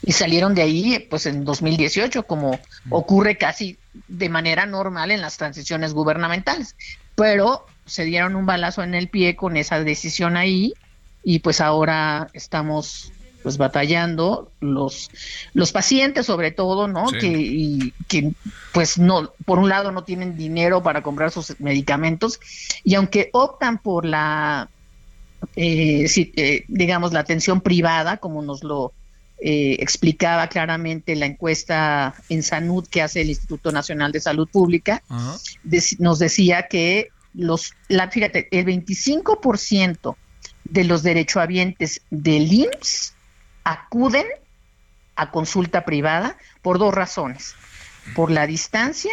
y 0.02 0.12
salieron 0.14 0.56
de 0.56 0.64
ahí, 0.64 1.06
pues 1.08 1.28
en 1.28 1.46
2018, 1.46 2.24
como 2.24 2.60
ocurre 2.90 3.38
casi 3.38 3.78
de 4.08 4.30
manera 4.30 4.66
normal 4.66 5.12
en 5.12 5.22
las 5.22 5.38
transiciones 5.38 5.94
gubernamentales. 5.94 6.76
Pero 7.14 7.68
se 7.86 8.04
dieron 8.04 8.36
un 8.36 8.48
balazo 8.48 8.82
en 8.82 8.96
el 8.96 9.08
pie 9.08 9.36
con 9.36 9.58
esa 9.58 9.84
decisión 9.84 10.36
ahí 10.36 10.74
y 11.24 11.38
pues 11.38 11.62
ahora 11.62 12.30
estamos 12.34 13.12
pues 13.46 13.60
batallando 13.60 14.52
los 14.60 15.12
los 15.54 15.72
pacientes 15.72 16.26
sobre 16.26 16.50
todo 16.50 16.88
no 16.88 17.12
que 17.12 17.28
y, 17.28 17.94
que 18.08 18.32
pues 18.74 18.98
no 18.98 19.34
por 19.46 19.60
un 19.60 19.70
lado 19.70 19.92
no 19.92 20.04
tienen 20.04 20.36
dinero 20.36 20.82
para 20.82 21.04
comprar 21.04 21.30
sus 21.30 21.60
medicamentos 21.60 22.40
y 22.84 22.96
aunque 22.96 23.30
optan 23.34 23.78
por 23.78 24.04
la 24.04 24.72
eh, 25.56 26.08
eh, 26.18 26.66
digamos 26.68 27.14
la 27.14 27.20
atención 27.20 27.62
privada 27.62 28.18
como 28.18 28.42
nos 28.42 28.64
lo 28.64 28.94
eh, 29.38 29.78
explicaba 29.80 30.48
claramente 30.48 31.16
la 31.16 31.28
encuesta 31.28 32.16
en 32.30 32.42
Sanud 32.42 32.88
que 32.88 33.04
hace 33.04 33.22
el 33.22 33.30
Instituto 33.30 33.72
Nacional 33.72 34.12
de 34.12 34.22
Salud 34.22 34.50
Pública 34.52 35.04
nos 36.00 36.18
decía 36.18 36.66
que 36.68 37.10
los 37.36 37.74
la 37.90 38.10
fíjate 38.10 38.48
el 38.50 38.66
25% 38.66 40.16
de 40.64 40.84
los 40.84 41.04
derechohabientes 41.04 42.02
del 42.10 42.52
IMSS 42.52 43.15
acuden 43.66 44.26
a 45.16 45.32
consulta 45.32 45.84
privada 45.84 46.38
por 46.62 46.80
dos 46.80 46.94
razones. 46.94 47.56
Por 48.16 48.32
la 48.32 48.48
distancia, 48.48 49.12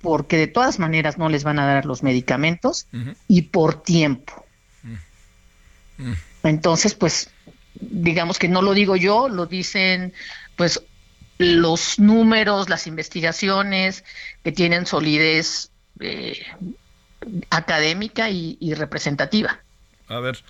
porque 0.00 0.36
de 0.38 0.46
todas 0.46 0.78
maneras 0.78 1.18
no 1.18 1.28
les 1.28 1.44
van 1.44 1.58
a 1.58 1.66
dar 1.66 1.84
los 1.84 2.02
medicamentos, 2.02 2.88
y 3.28 3.42
por 3.42 3.82
tiempo. 3.82 4.44
Entonces, 6.42 6.94
pues, 6.94 7.30
digamos 7.74 8.38
que 8.38 8.48
no 8.48 8.62
lo 8.62 8.72
digo 8.72 8.96
yo, 8.96 9.28
lo 9.28 9.46
dicen, 9.46 10.14
pues, 10.56 10.82
los 11.38 11.98
números, 11.98 12.70
las 12.70 12.86
investigaciones 12.86 14.04
que 14.42 14.52
tienen 14.52 14.86
solidez 14.86 15.70
eh, 16.00 16.46
académica 17.50 18.30
y, 18.30 18.56
y, 18.58 18.72
representativa. 18.72 19.60
A 20.08 20.20
ver, 20.20 20.42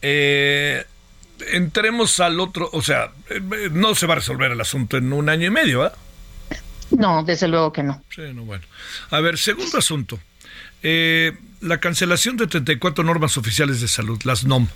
eh, 0.00 0.84
entremos 1.50 2.20
al 2.20 2.40
otro, 2.40 2.68
o 2.72 2.82
sea, 2.82 3.12
no 3.72 3.94
se 3.94 4.06
va 4.06 4.14
a 4.14 4.16
resolver 4.16 4.52
el 4.52 4.60
asunto 4.60 4.96
en 4.96 5.12
un 5.12 5.28
año 5.28 5.46
y 5.46 5.50
medio, 5.50 5.80
¿verdad? 5.80 5.98
No, 6.90 7.22
desde 7.22 7.48
luego 7.48 7.72
que 7.72 7.82
no. 7.82 8.02
Sí, 8.14 8.22
no, 8.34 8.44
bueno. 8.44 8.64
A 9.10 9.20
ver, 9.20 9.38
segundo 9.38 9.78
asunto. 9.78 10.18
Eh, 10.82 11.32
la 11.60 11.78
cancelación 11.78 12.36
de 12.36 12.46
34 12.46 13.04
normas 13.04 13.36
oficiales 13.36 13.80
de 13.80 13.88
salud, 13.88 14.20
las 14.24 14.44
NOM. 14.44 14.68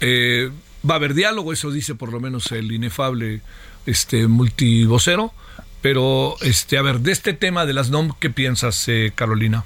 Eh, 0.00 0.50
va 0.88 0.94
a 0.94 0.96
haber 0.96 1.14
diálogo, 1.14 1.52
eso 1.52 1.70
dice 1.70 1.94
por 1.94 2.12
lo 2.12 2.20
menos 2.20 2.50
el 2.52 2.72
inefable 2.72 3.42
este 3.86 4.26
multivocero. 4.26 5.32
Pero, 5.82 6.36
este, 6.42 6.76
a 6.76 6.82
ver, 6.82 7.00
de 7.00 7.12
este 7.12 7.32
tema 7.32 7.64
de 7.64 7.72
las 7.72 7.90
NOM, 7.90 8.12
¿qué 8.18 8.30
piensas, 8.30 8.86
eh, 8.88 9.12
Carolina? 9.14 9.64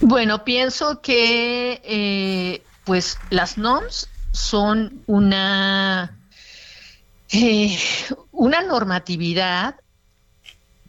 Bueno, 0.00 0.44
pienso 0.44 1.00
que 1.00 2.62
pues 2.84 3.18
las 3.30 3.56
NOMs 3.56 4.08
son 4.34 5.02
una, 5.06 6.18
eh, 7.30 7.78
una 8.32 8.62
normatividad, 8.62 9.76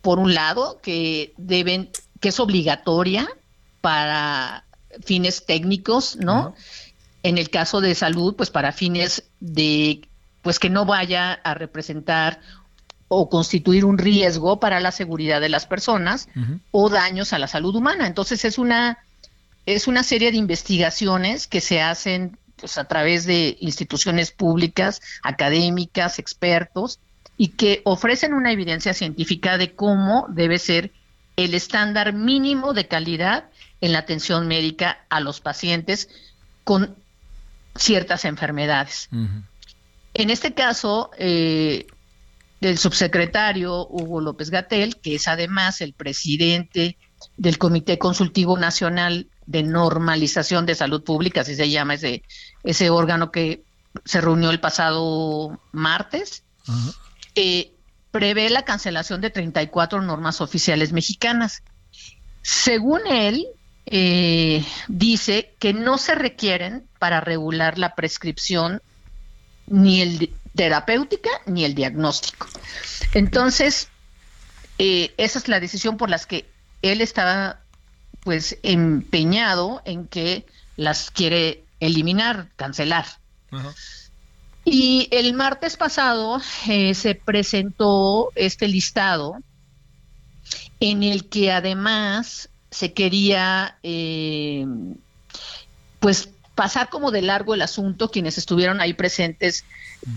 por 0.02 0.20
un 0.20 0.34
lado, 0.34 0.80
que 0.82 1.34
deben, 1.38 1.92
que 2.20 2.30
es 2.30 2.40
obligatoria 2.40 3.28
para 3.82 4.66
fines 5.04 5.46
técnicos, 5.46 6.16
¿no? 6.16 6.56
En 7.22 7.38
el 7.38 7.50
caso 7.50 7.82
de 7.82 7.96
salud, 7.96 8.36
pues 8.36 8.50
para 8.50 8.72
fines 8.72 9.24
de, 9.40 10.08
pues 10.42 10.60
que 10.60 10.70
no 10.70 10.86
vaya 10.86 11.34
a 11.34 11.54
representar 11.54 12.42
o 13.08 13.30
constituir 13.30 13.86
un 13.86 14.00
riesgo 14.00 14.60
para 14.60 14.80
la 14.80 14.92
seguridad 14.92 15.40
de 15.40 15.50
las 15.50 15.68
personas 15.68 16.28
o 16.72 16.90
daños 16.90 17.34
a 17.34 17.40
la 17.40 17.48
salud 17.48 17.76
humana. 17.76 18.08
Entonces 18.08 18.44
es 18.44 18.58
una 18.58 19.00
es 19.68 19.88
una 19.88 20.04
serie 20.04 20.32
de 20.32 20.38
investigaciones 20.38 21.48
que 21.48 21.62
se 21.62 21.82
hacen 21.82 22.38
pues, 22.58 22.78
a 22.78 22.86
través 22.86 23.26
de 23.26 23.58
instituciones 23.60 24.32
públicas, 24.32 25.02
académicas, 25.24 26.20
expertos, 26.20 27.00
y 27.38 27.50
que 27.50 27.82
ofrecen 27.84 28.34
una 28.34 28.52
evidencia 28.52 28.94
científica 28.94 29.58
de 29.58 29.74
cómo 29.74 30.28
debe 30.30 30.58
ser 30.58 30.92
el 31.36 31.54
estándar 31.54 32.14
mínimo 32.14 32.74
de 32.74 32.88
calidad 32.88 33.50
en 33.82 33.92
la 33.92 34.00
atención 34.00 34.48
médica 34.48 35.06
a 35.10 35.20
los 35.20 35.42
pacientes 35.42 36.10
con 36.64 36.96
ciertas 37.76 38.24
enfermedades. 38.24 39.10
En 40.14 40.30
este 40.30 40.54
caso, 40.54 41.12
eh, 41.18 41.88
el 42.62 42.78
subsecretario 42.78 43.86
Hugo 43.88 44.22
López 44.22 44.50
Gatel, 44.50 44.96
que 44.98 45.16
es 45.16 45.28
además 45.28 45.82
el 45.82 45.94
presidente 45.94 46.98
del 47.36 47.58
Comité 47.58 47.98
Consultivo 47.98 48.58
Nacional 48.58 49.28
de 49.46 49.64
normalización 49.64 50.66
de 50.66 50.76
salud 50.76 51.04
pública, 51.04 51.42
así 51.42 51.56
se 51.56 51.70
llama 51.70 51.96
ese, 51.96 52.24
ese 52.64 52.90
órgano 52.90 53.32
que 53.32 53.64
se 54.04 54.22
reunió 54.22 54.50
el 54.52 54.60
pasado 54.60 55.60
martes, 55.72 56.44
eh, 57.36 57.72
prevé 58.12 58.50
la 58.50 58.66
cancelación 58.66 59.22
de 59.22 59.30
34 59.30 60.02
normas 60.02 60.42
oficiales 60.42 60.92
mexicanas. 60.92 61.64
Según 62.42 63.02
él, 63.08 63.48
eh, 63.86 64.66
dice 64.88 65.54
que 65.60 65.74
no 65.74 65.98
se 65.98 66.16
requieren 66.16 66.88
para 66.98 67.22
regular 67.22 67.78
la 67.78 67.94
prescripción 67.94 68.82
ni 69.68 70.02
el 70.02 70.34
terapéutica 70.56 71.30
ni 71.46 71.66
el 71.66 71.76
diagnóstico. 71.76 72.48
Entonces, 73.14 73.90
eh, 74.80 75.14
esa 75.18 75.40
es 75.40 75.48
la 75.48 75.60
decisión 75.60 75.98
por 75.98 76.10
las 76.10 76.26
que 76.26 76.50
él 76.82 77.02
estaba 77.02 77.60
pues 78.26 78.58
empeñado 78.64 79.84
en 79.86 80.08
que 80.08 80.48
las 80.76 81.12
quiere 81.12 81.64
eliminar, 81.80 82.50
cancelar. 82.56 83.06
Y 84.66 85.08
el 85.12 85.34
martes 85.36 85.78
pasado 85.78 86.42
eh, 86.68 86.96
se 86.96 87.14
presentó 87.14 88.32
este 88.34 88.68
listado 88.68 89.38
en 90.80 91.04
el 91.04 91.30
que 91.30 91.52
además 91.52 92.50
se 92.72 92.94
quería 92.94 93.78
eh, 93.84 94.66
pues 96.00 96.30
pasar 96.56 96.90
como 96.90 97.12
de 97.12 97.22
largo 97.22 97.54
el 97.54 97.62
asunto. 97.62 98.10
Quienes 98.10 98.38
estuvieron 98.38 98.82
ahí 98.82 98.94
presentes, 98.94 99.66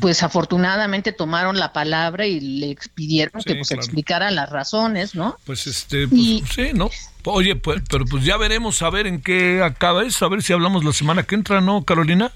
pues 0.01 0.23
afortunadamente 0.23 1.13
tomaron 1.13 1.59
la 1.59 1.73
palabra 1.73 2.27
y 2.27 2.41
le 2.41 2.77
pidieron 2.95 3.43
que 3.43 3.57
pues, 3.57 3.71
explicara 3.73 4.31
las 4.31 4.49
razones, 4.49 5.15
¿no? 5.15 5.37
Pues 5.45 5.67
este, 5.67 6.09
pues, 6.09 6.21
sí, 6.55 6.71
¿no? 6.75 6.91
Oye, 7.25 7.57
pues, 7.57 7.83
pero 7.91 8.05
pues 8.07 8.25
ya 8.25 8.37
veremos 8.37 8.81
a 8.83 8.91
ver 8.91 9.07
en 9.07 9.21
qué 9.21 9.63
acaba 9.63 10.05
eso, 10.05 10.25
a 10.25 10.29
ver 10.29 10.43
si 10.43 10.53
hablamos 10.53 10.85
la 10.85 10.93
semana 10.93 11.25
que 11.25 11.35
entra, 11.35 11.61
¿no, 11.61 11.85
Carolina? 11.85 12.33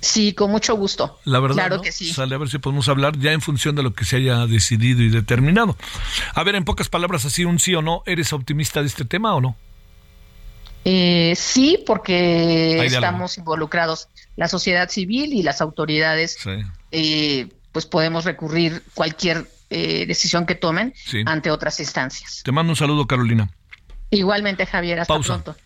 Sí, 0.00 0.32
con 0.32 0.50
mucho 0.50 0.76
gusto. 0.76 1.18
La 1.24 1.40
verdad, 1.40 1.56
claro 1.56 1.82
que 1.82 1.90
sí. 1.90 2.12
Sale 2.12 2.34
a 2.34 2.38
ver 2.38 2.48
si 2.48 2.58
podemos 2.58 2.88
hablar 2.88 3.18
ya 3.18 3.32
en 3.32 3.40
función 3.40 3.74
de 3.74 3.82
lo 3.82 3.94
que 3.94 4.04
se 4.04 4.16
haya 4.16 4.46
decidido 4.46 5.02
y 5.02 5.08
determinado. 5.08 5.76
A 6.34 6.44
ver, 6.44 6.54
en 6.54 6.64
pocas 6.64 6.88
palabras, 6.88 7.24
así 7.24 7.44
un 7.44 7.58
sí 7.58 7.74
o 7.74 7.82
no, 7.82 8.02
¿eres 8.06 8.32
optimista 8.32 8.80
de 8.80 8.86
este 8.86 9.04
tema 9.04 9.34
o 9.34 9.40
no? 9.40 9.56
Eh, 10.84 11.34
sí, 11.36 11.82
porque 11.86 12.84
estamos 12.84 13.36
involucrados 13.38 14.08
la 14.36 14.48
sociedad 14.48 14.88
civil 14.88 15.32
y 15.32 15.42
las 15.42 15.60
autoridades. 15.60 16.38
Eh, 16.90 17.48
pues 17.72 17.86
podemos 17.86 18.24
recurrir 18.24 18.82
cualquier 18.94 19.46
eh, 19.70 20.06
decisión 20.06 20.46
que 20.46 20.54
tomen 20.54 20.94
ante 21.26 21.50
otras 21.50 21.78
instancias. 21.80 22.42
Te 22.44 22.52
mando 22.52 22.72
un 22.72 22.76
saludo, 22.76 23.06
Carolina. 23.06 23.50
Igualmente, 24.10 24.64
Javier. 24.64 25.00
Hasta 25.00 25.18
pronto. 25.18 25.56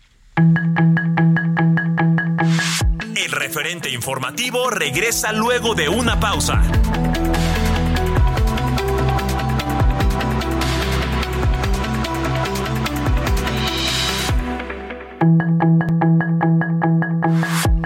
El 3.15 3.31
referente 3.31 3.89
informativo 3.91 4.69
regresa 4.69 5.31
luego 5.31 5.75
de 5.75 5.87
una 5.87 6.19
pausa. 6.19 6.61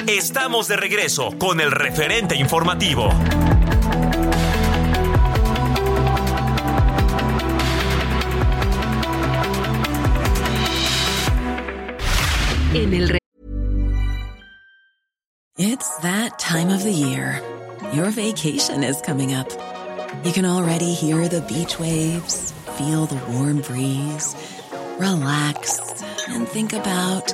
Estamos 0.08 0.68
de 0.68 0.78
regreso 0.78 1.38
con 1.38 1.62
el 1.62 1.72
referente 1.72 2.36
informativo. 2.36 3.10
En 12.74 12.94
el 12.94 13.18
It's 15.60 15.98
that 16.02 16.40
time 16.40 16.70
of 16.70 16.84
the 16.84 16.92
year. 16.92 17.42
Your 17.94 18.10
vacation 18.10 18.84
is 18.84 19.02
coming 19.02 19.34
up. 19.34 19.52
You 20.24 20.32
can 20.32 20.46
already 20.46 20.94
hear 20.94 21.28
the 21.28 21.42
beach 21.42 21.80
waves, 21.80 22.54
feel 22.78 23.06
the 23.06 23.22
warm 23.32 23.62
breeze, 23.62 24.36
relax 25.00 25.80
and 26.30 26.48
think 26.48 26.74
about 26.74 27.34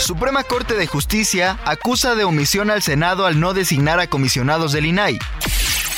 Suprema 0.00 0.42
Corte 0.44 0.74
de 0.74 0.86
Justicia 0.86 1.58
acusa 1.64 2.14
de 2.14 2.24
omisión 2.24 2.70
al 2.70 2.82
Senado 2.82 3.26
al 3.26 3.38
no 3.38 3.52
designar 3.52 4.00
a 4.00 4.06
comisionados 4.06 4.72
del 4.72 4.86
INAI. 4.86 5.18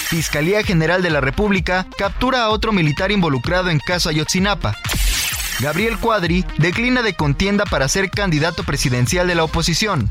Fiscalía 0.09 0.65
General 0.65 1.03
de 1.03 1.11
la 1.11 1.21
República 1.21 1.87
captura 1.97 2.43
a 2.43 2.51
otro 2.51 2.73
militar 2.73 3.13
involucrado 3.13 3.71
en 3.71 3.79
caso 3.79 4.09
Ayotzinapa. 4.09 4.77
Gabriel 5.61 5.99
Cuadri 5.99 6.45
declina 6.59 7.03
de 7.03 7.15
contienda 7.15 7.65
para 7.65 7.89
ser 7.89 8.11
candidato 8.11 8.65
presidencial 8.65 9.29
de 9.29 9.37
la 9.37 9.45
oposición. 9.45 10.11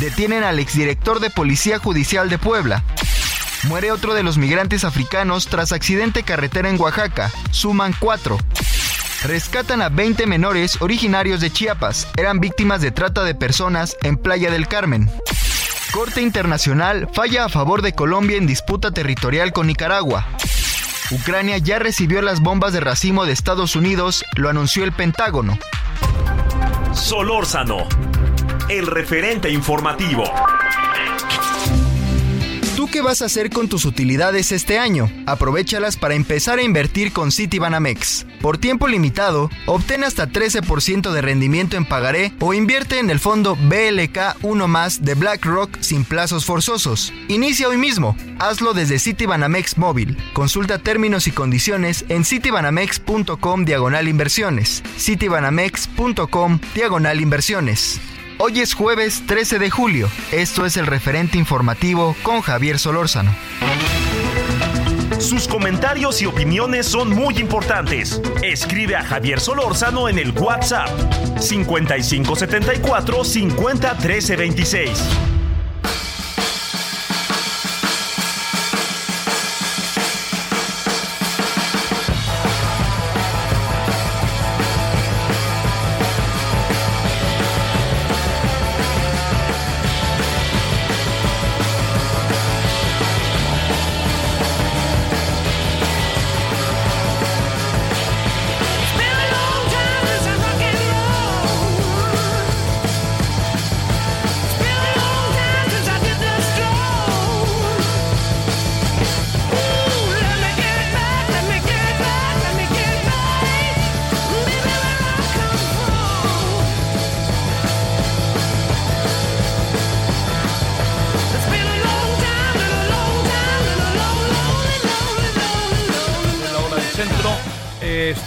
Detienen 0.00 0.42
al 0.42 0.58
exdirector 0.58 1.20
de 1.20 1.30
Policía 1.30 1.78
Judicial 1.78 2.30
de 2.30 2.38
Puebla. 2.38 2.82
Muere 3.64 3.92
otro 3.92 4.14
de 4.14 4.22
los 4.22 4.38
migrantes 4.38 4.82
africanos 4.82 5.46
tras 5.46 5.72
accidente 5.72 6.22
carretera 6.22 6.70
en 6.70 6.80
Oaxaca. 6.80 7.30
Suman 7.50 7.94
cuatro. 7.98 8.38
Rescatan 9.24 9.80
a 9.80 9.88
20 9.88 10.26
menores 10.26 10.76
originarios 10.82 11.40
de 11.40 11.50
Chiapas. 11.50 12.08
Eran 12.18 12.40
víctimas 12.40 12.82
de 12.82 12.90
trata 12.90 13.24
de 13.24 13.34
personas 13.34 13.96
en 14.02 14.18
Playa 14.18 14.50
del 14.50 14.68
Carmen. 14.68 15.10
Corte 15.92 16.20
Internacional 16.20 17.08
falla 17.10 17.46
a 17.46 17.48
favor 17.48 17.80
de 17.80 17.94
Colombia 17.94 18.36
en 18.36 18.46
disputa 18.46 18.90
territorial 18.90 19.54
con 19.54 19.66
Nicaragua. 19.66 20.26
Ucrania 21.10 21.56
ya 21.56 21.78
recibió 21.78 22.20
las 22.20 22.40
bombas 22.40 22.74
de 22.74 22.80
racimo 22.80 23.24
de 23.24 23.32
Estados 23.32 23.76
Unidos, 23.76 24.26
lo 24.36 24.50
anunció 24.50 24.84
el 24.84 24.92
Pentágono. 24.92 25.58
Solórzano, 26.92 27.88
el 28.68 28.86
referente 28.86 29.50
informativo. 29.50 30.24
¿Tú 32.84 32.90
qué 32.90 33.00
vas 33.00 33.22
a 33.22 33.24
hacer 33.24 33.48
con 33.48 33.66
tus 33.66 33.86
utilidades 33.86 34.52
este 34.52 34.78
año? 34.78 35.10
Aprovechalas 35.24 35.96
para 35.96 36.16
empezar 36.16 36.58
a 36.58 36.62
invertir 36.62 37.14
con 37.14 37.32
Citibanamex. 37.32 38.26
Por 38.42 38.58
tiempo 38.58 38.88
limitado, 38.88 39.48
obtén 39.64 40.04
hasta 40.04 40.28
13% 40.28 41.10
de 41.10 41.22
rendimiento 41.22 41.78
en 41.78 41.86
pagaré 41.86 42.34
o 42.40 42.52
invierte 42.52 42.98
en 42.98 43.08
el 43.08 43.20
fondo 43.20 43.56
BLK 43.56 44.36
1 44.42 44.68
más 44.68 45.02
de 45.02 45.14
BlackRock 45.14 45.78
sin 45.80 46.04
plazos 46.04 46.44
forzosos. 46.44 47.10
Inicia 47.28 47.70
hoy 47.70 47.78
mismo. 47.78 48.18
Hazlo 48.38 48.74
desde 48.74 48.98
Citibanamex 48.98 49.78
móvil. 49.78 50.18
Consulta 50.34 50.76
términos 50.78 51.26
y 51.26 51.30
condiciones 51.30 52.04
en 52.10 52.22
citibanamex.com 52.22 53.64
diagonal 53.64 54.08
inversiones. 54.08 54.82
citibanamex.com 54.98 56.58
diagonal 56.74 57.18
inversiones. 57.22 57.98
Hoy 58.38 58.60
es 58.60 58.74
jueves 58.74 59.22
13 59.26 59.60
de 59.60 59.70
julio. 59.70 60.08
Esto 60.32 60.66
es 60.66 60.76
el 60.76 60.86
referente 60.86 61.38
informativo 61.38 62.16
con 62.22 62.40
Javier 62.40 62.80
Solórzano. 62.80 63.32
Sus 65.20 65.46
comentarios 65.46 66.20
y 66.20 66.26
opiniones 66.26 66.86
son 66.86 67.10
muy 67.10 67.38
importantes. 67.38 68.20
Escribe 68.42 68.96
a 68.96 69.04
Javier 69.04 69.38
Solórzano 69.38 70.08
en 70.08 70.18
el 70.18 70.32
WhatsApp 70.32 70.88
5574 71.38 73.24
50 73.24 73.96
13 73.98 74.36
26. 74.36 75.33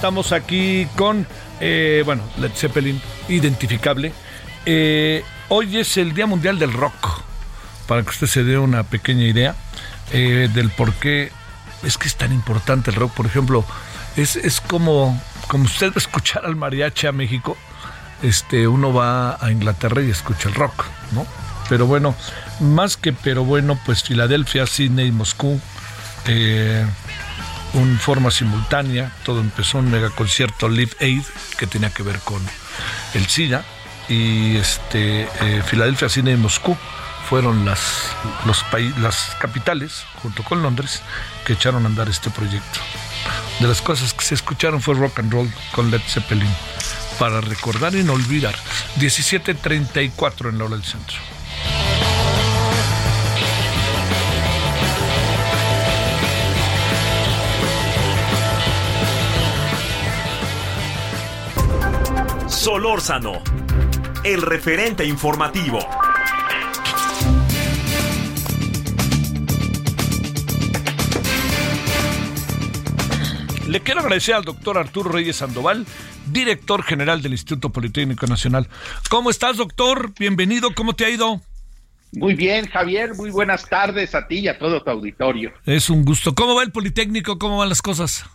Estamos 0.08 0.32
aquí 0.32 0.88
con, 0.96 1.28
eh, 1.60 2.02
bueno, 2.06 2.24
Led 2.38 2.52
Zeppelin, 2.56 3.02
identificable. 3.28 4.14
Eh, 4.66 5.22
hoy 5.50 5.80
es 5.80 5.98
el 5.98 6.14
Día 6.14 6.26
Mundial 6.26 6.60
del 6.60 6.72
Rock, 6.72 7.24
para 7.88 8.04
que 8.04 8.12
usted 8.12 8.28
se 8.28 8.46
dé 8.46 8.58
una 8.58 8.84
pequeña 8.84 9.26
idea 9.26 9.54
eh, 10.14 10.48
del 10.54 10.70
por 10.70 10.94
qué 10.94 11.30
es 11.84 11.98
que 11.98 12.08
es 12.08 12.16
tan 12.16 12.32
importante 12.32 12.90
el 12.90 12.96
rock. 12.96 13.16
Por 13.16 13.26
ejemplo, 13.26 13.66
es, 14.16 14.38
es 14.38 14.62
como, 14.62 15.22
como 15.50 15.66
usted 15.66 15.92
escuchar 15.98 16.46
al 16.46 16.56
mariachi 16.56 17.08
a 17.08 17.12
México, 17.12 17.58
este, 18.24 18.66
uno 18.66 18.94
va 18.94 19.38
a 19.46 19.52
Inglaterra 19.52 20.02
y 20.02 20.10
escucha 20.10 20.48
el 20.48 20.56
rock, 20.56 20.86
¿no? 21.12 21.28
Pero 21.68 21.86
bueno, 21.86 22.16
más 22.62 22.96
que 22.96 23.12
pero 23.12 23.44
bueno, 23.44 23.78
pues 23.86 24.04
Filadelfia, 24.04 24.68
Sydney, 24.68 25.12
Moscú, 25.12 25.60
eh, 26.28 26.86
un 27.78 28.00
forma 28.00 28.32
simultánea. 28.32 29.12
Todo 29.24 29.40
empezó 29.40 29.78
un 29.78 29.92
megaconcierto 29.92 30.68
Live 30.68 30.92
Aid 31.00 31.24
que 31.58 31.68
tenía 31.68 31.92
que 31.92 32.04
ver 32.04 32.20
con 32.20 32.42
el 33.14 33.26
SIDA. 33.28 33.64
Y 34.10 34.56
este, 34.58 35.28
eh, 35.42 35.64
Filadelfia, 35.66 36.10
Cine 36.10 36.32
y 36.32 36.38
Moscú 36.38 36.78
fueron 37.30 37.66
las, 37.66 38.16
los 38.46 38.64
las 39.00 39.36
capitales, 39.40 40.06
junto 40.22 40.44
con 40.44 40.64
Londres, 40.64 41.02
que 41.46 41.54
echaron 41.54 41.84
a 41.84 41.88
andar 41.88 42.10
este 42.10 42.30
proyecto. 42.30 42.80
De 43.60 43.68
las 43.68 43.82
cosas 43.82 44.14
que 44.14 44.24
se 44.24 44.36
escucharon 44.36 44.82
fue 44.82 44.96
rock 44.96 45.20
and 45.20 45.32
roll 45.32 45.52
con 45.74 45.92
Led 45.92 46.02
Zeppelin. 46.08 46.54
Para 47.20 47.42
recordar 47.42 47.96
y 47.96 48.04
no 48.04 48.14
olvidar. 48.14 48.56
1734 48.98 50.50
en 50.50 50.58
la 50.58 50.66
hora 50.66 50.76
del 50.76 50.86
centro. 50.86 51.18
Solórzano, 62.68 63.42
el 64.26 64.42
referente 64.42 65.06
informativo. 65.06 65.80
Le 73.70 73.80
quiero 73.80 74.02
agradecer 74.02 74.36
al 74.36 74.44
doctor 74.44 74.78
Arturo 74.78 75.10
Reyes 75.10 75.38
Sandoval 75.38 75.86
director 76.26 76.84
general 76.84 77.22
del 77.22 77.32
Instituto 77.32 77.70
Politécnico 77.70 78.28
Nacional. 78.28 78.68
¿Cómo 79.10 79.30
estás, 79.30 79.56
doctor? 79.56 80.12
Bienvenido, 80.20 80.76
¿cómo 80.76 80.94
te 80.94 81.06
ha 81.06 81.10
ido? 81.10 81.40
Muy 82.12 82.34
bien, 82.34 82.68
Javier, 82.68 83.16
muy 83.16 83.32
buenas 83.32 83.70
tardes 83.70 84.14
a 84.14 84.28
ti 84.28 84.40
y 84.40 84.48
a 84.50 84.60
todo 84.60 84.84
tu 84.84 84.90
auditorio. 84.90 85.54
Es 85.66 85.90
un 85.90 86.04
gusto. 86.04 86.36
¿Cómo 86.36 86.54
va 86.54 86.64
el 86.64 86.74
Politécnico? 86.74 87.40
¿Cómo 87.40 87.60
van 87.60 87.70
las 87.70 87.82
cosas? 87.82 88.26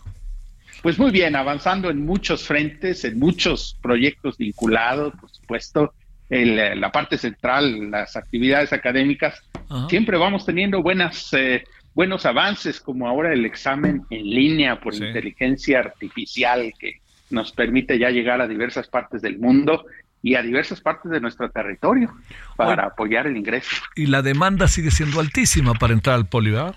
Pues 0.83 0.99
muy 0.99 1.11
bien, 1.11 1.37
avanzando 1.37 1.89
en 1.89 2.05
muchos 2.05 2.45
frentes, 2.45 3.05
en 3.05 3.17
muchos 3.17 3.79
proyectos 3.81 4.37
vinculados, 4.37 5.13
por 5.15 5.31
supuesto, 5.31 5.93
en 6.29 6.81
la 6.81 6.91
parte 6.91 7.17
central, 7.17 7.89
las 7.89 8.17
actividades 8.17 8.73
académicas. 8.73 9.41
Siempre 9.87 10.17
vamos 10.17 10.45
teniendo 10.45 10.83
buenas, 10.83 11.31
eh, 11.31 11.63
buenos 11.93 12.25
avances, 12.25 12.81
como 12.81 13.07
ahora 13.07 13.31
el 13.31 13.45
examen 13.45 14.01
en 14.09 14.29
línea 14.29 14.77
por 14.81 14.93
inteligencia 14.93 15.79
artificial, 15.79 16.73
que 16.77 16.99
nos 17.29 17.53
permite 17.53 17.97
ya 17.97 18.09
llegar 18.09 18.41
a 18.41 18.47
diversas 18.49 18.89
partes 18.89 19.21
del 19.21 19.39
mundo 19.39 19.85
y 20.21 20.35
a 20.35 20.41
diversas 20.41 20.81
partes 20.81 21.09
de 21.11 21.21
nuestro 21.21 21.49
territorio 21.49 22.13
para 22.57 22.87
apoyar 22.87 23.25
el 23.27 23.37
ingreso. 23.37 23.73
Y 23.95 24.07
la 24.07 24.21
demanda 24.21 24.67
sigue 24.67 24.91
siendo 24.91 25.21
altísima 25.21 25.75
para 25.75 25.93
entrar 25.93 26.17
al 26.17 26.25
poli, 26.25 26.51
¿verdad? 26.51 26.75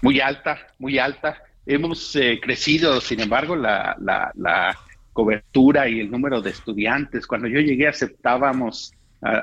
Muy 0.00 0.20
alta, 0.20 0.66
muy 0.78 0.98
alta. 0.98 1.42
Hemos 1.66 2.14
eh, 2.16 2.40
crecido, 2.42 3.00
sin 3.00 3.20
embargo, 3.20 3.56
la, 3.56 3.96
la, 4.00 4.30
la, 4.34 4.78
cobertura 5.12 5.88
y 5.88 6.00
el 6.00 6.10
número 6.10 6.42
de 6.42 6.50
estudiantes. 6.50 7.26
Cuando 7.26 7.46
yo 7.46 7.60
llegué 7.60 7.86
aceptábamos 7.86 8.92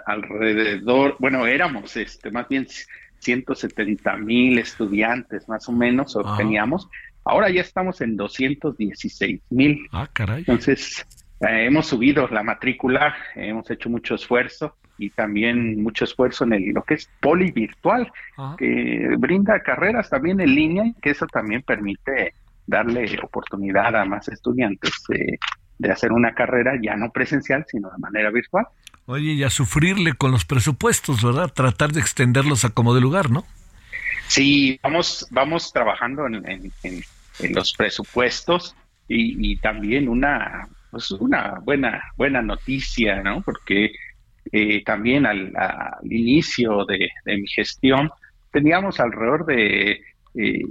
alrededor, 0.05 1.15
bueno, 1.17 1.47
éramos 1.47 1.95
este, 1.95 2.29
más 2.29 2.47
bien 2.49 2.67
170 3.19 4.17
mil 4.17 4.59
estudiantes 4.59 5.47
más 5.47 5.67
o 5.69 5.71
menos, 5.71 6.15
o 6.15 6.35
teníamos. 6.35 6.87
Ahora 7.23 7.49
ya 7.49 7.61
estamos 7.61 8.01
en 8.01 8.17
216 8.17 9.41
mil. 9.49 9.87
Ah, 9.91 10.09
caray. 10.11 10.39
Entonces, 10.39 11.05
eh, 11.39 11.65
hemos 11.65 11.87
subido 11.87 12.27
la 12.27 12.43
matrícula, 12.43 13.15
hemos 13.35 13.69
hecho 13.71 13.89
mucho 13.89 14.15
esfuerzo 14.15 14.75
y 15.01 15.09
también 15.09 15.81
mucho 15.81 16.05
esfuerzo 16.05 16.43
en 16.43 16.53
el, 16.53 16.65
lo 16.69 16.83
que 16.83 16.93
es 16.93 17.09
poli 17.19 17.51
virtual, 17.51 18.11
que 18.57 19.15
brinda 19.17 19.61
carreras 19.61 20.09
también 20.09 20.39
en 20.39 20.53
línea 20.53 20.85
y 20.85 20.93
que 21.01 21.09
eso 21.09 21.25
también 21.27 21.63
permite 21.63 22.33
darle 22.67 23.19
oportunidad 23.23 23.95
a 23.95 24.05
más 24.05 24.27
estudiantes 24.27 24.91
de 25.77 25.91
hacer 25.91 26.11
una 26.11 26.33
carrera 26.33 26.73
ya 26.81 26.95
no 26.95 27.09
presencial, 27.11 27.65
sino 27.67 27.89
de 27.89 27.97
manera 27.97 28.29
virtual. 28.29 28.67
Oye, 29.07 29.33
y 29.33 29.43
a 29.43 29.49
sufrirle 29.49 30.13
con 30.13 30.31
los 30.31 30.45
presupuestos, 30.45 31.23
¿verdad? 31.23 31.51
Tratar 31.51 31.91
de 31.91 31.99
extenderlos 31.99 32.63
a 32.63 32.69
como 32.69 32.93
de 32.93 33.01
lugar, 33.01 33.31
¿no? 33.31 33.45
Sí, 34.27 34.79
vamos, 34.83 35.27
vamos 35.31 35.73
trabajando 35.73 36.27
en, 36.27 36.71
los 37.49 37.73
presupuestos 37.73 38.75
y, 39.07 39.57
también 39.57 40.07
una, 40.07 40.67
pues 40.91 41.11
una 41.11 41.59
buena, 41.63 42.03
buena 42.15 42.41
noticia, 42.41 43.21
¿no? 43.21 43.41
Porque 43.41 43.91
eh, 44.51 44.83
también 44.83 45.25
al, 45.25 45.53
inicio 46.03 46.85
de, 46.85 47.09
mi 47.25 47.47
gestión 47.47 48.09
teníamos 48.51 48.99
alrededor 48.99 49.45
de 49.45 50.01
eh, 50.35 50.63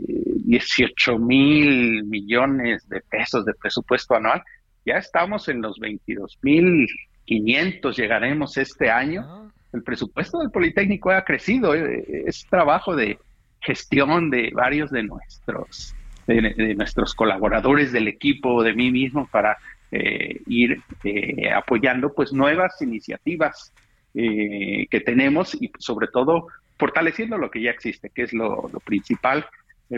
18 0.45 1.19
mil 1.19 2.05
millones 2.05 2.89
de 2.89 3.01
pesos 3.01 3.45
de 3.45 3.55
presupuesto 3.55 4.15
anual. 4.15 4.43
Ya 4.85 4.97
estamos 4.97 5.49
en 5.49 5.63
los 5.63 5.79
22 5.79 6.39
mil 6.43 6.87
500 7.27 7.97
llegaremos 7.97 8.57
este 8.57 8.91
año. 8.91 9.25
Ah. 9.25 9.51
El 9.73 9.83
presupuesto 9.83 10.41
del 10.41 10.51
Politécnico 10.51 11.11
ha 11.11 11.25
crecido. 11.25 11.75
Eh, 11.75 12.25
es 12.27 12.45
trabajo 12.51 12.97
de 12.97 13.19
gestión 13.61 14.31
de 14.31 14.51
varios 14.53 14.91
de 14.91 15.05
nuestros 15.05 15.95
de, 16.27 16.75
nuestros 16.75 17.15
colaboradores 17.15 17.93
del 17.93 18.09
equipo, 18.09 18.63
de 18.63 18.75
mí 18.75 18.91
mismo, 18.91 19.29
para 19.31 19.59
eh, 19.91 20.41
ir 20.47 20.81
eh, 21.05 21.51
apoyando 21.51 22.13
pues 22.13 22.33
nuevas 22.33 22.81
iniciativas 22.81 23.73
eh, 24.15 24.87
que 24.91 25.01
tenemos 25.01 25.55
y 25.61 25.71
sobre 25.79 26.09
todo 26.09 26.47
fortaleciendo 26.79 27.39
lo 27.39 27.51
que 27.51 27.63
ya 27.63 27.71
existe, 27.71 28.11
que 28.11 28.23
es 28.23 28.33
lo, 28.33 28.71
principal. 28.85 29.47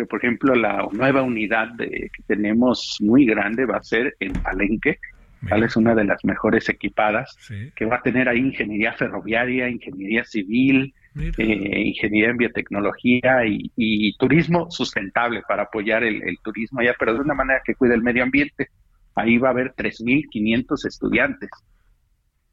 por 0.09 0.19
ejemplo, 0.19 0.55
la 0.55 0.87
nueva 0.93 1.23
unidad 1.23 1.69
de, 1.69 2.11
que 2.13 2.23
tenemos 2.27 2.99
muy 3.01 3.25
grande 3.25 3.67
va 3.67 3.77
a 3.77 3.83
ser 3.83 4.17
en 4.19 4.33
Palenque, 4.33 4.99
Tal 5.49 5.65
es 5.65 5.77
una 5.77 5.95
de 5.95 6.05
las 6.05 6.25
mejores 6.25 6.69
equipadas, 6.69 7.37
que 7.75 7.85
va 7.85 7.97
a 7.97 8.03
tener 8.03 8.29
ahí 8.29 8.39
ingeniería 8.39 8.93
ferroviaria, 8.93 9.69
ingeniería 9.69 10.25
civil, 10.25 10.95
eh, 11.17 11.83
ingeniería 11.85 12.31
en 12.31 12.37
biotecnología 12.37 13.45
y, 13.47 14.17
turismo 14.19 14.71
sustentable 14.71 15.43
para 15.47 15.65
apoyar 15.65 16.05
el, 16.05 16.39
turismo 16.43 16.81
allá, 16.81 16.95
pero 16.99 17.15
de 17.15 17.21
una 17.21 17.35
manera 17.35 17.61
que 17.65 17.75
cuide 17.75 17.95
el 17.95 18.03
medio 18.03 18.23
ambiente. 18.23 18.69
Ahí 19.15 19.39
va 19.39 19.49
a 19.49 19.51
haber 19.53 19.75
3.500 19.75 20.87
estudiantes. 20.87 21.51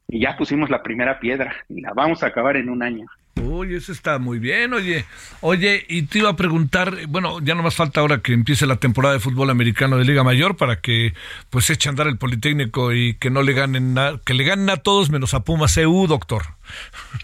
Y 0.08 0.20
ya 0.20 0.36
pusimos 0.36 0.70
la 0.70 0.82
primera 0.82 1.20
piedra 1.20 1.54
y 1.68 1.80
la 1.80 1.92
vamos 1.94 2.22
a 2.22 2.26
acabar 2.26 2.56
en 2.56 2.68
un 2.68 2.82
año. 2.82 3.06
Uy, 3.42 3.74
eso 3.74 3.92
está 3.92 4.18
muy 4.18 4.38
bien, 4.38 4.72
oye. 4.72 5.04
Oye, 5.40 5.84
y 5.88 6.02
te 6.02 6.18
iba 6.18 6.30
a 6.30 6.36
preguntar, 6.36 7.06
bueno, 7.08 7.40
ya 7.40 7.54
no 7.54 7.62
más 7.62 7.74
falta 7.74 8.00
ahora 8.00 8.20
que 8.20 8.32
empiece 8.32 8.66
la 8.66 8.76
temporada 8.76 9.14
de 9.14 9.20
fútbol 9.20 9.50
americano 9.50 9.96
de 9.96 10.04
Liga 10.04 10.22
Mayor 10.24 10.56
para 10.56 10.80
que 10.80 11.14
pues 11.48 11.70
eche 11.70 11.88
a 11.88 11.90
andar 11.90 12.06
el 12.06 12.18
Politécnico 12.18 12.92
y 12.92 13.14
que 13.14 13.30
no 13.30 13.42
le 13.42 13.52
ganen 13.52 13.94
nada, 13.94 14.20
que 14.24 14.34
le 14.34 14.44
ganen 14.44 14.68
a 14.70 14.76
todos 14.76 15.10
menos 15.10 15.34
a 15.34 15.44
Pumas 15.44 15.76
EU, 15.76 16.06
doctor. 16.06 16.42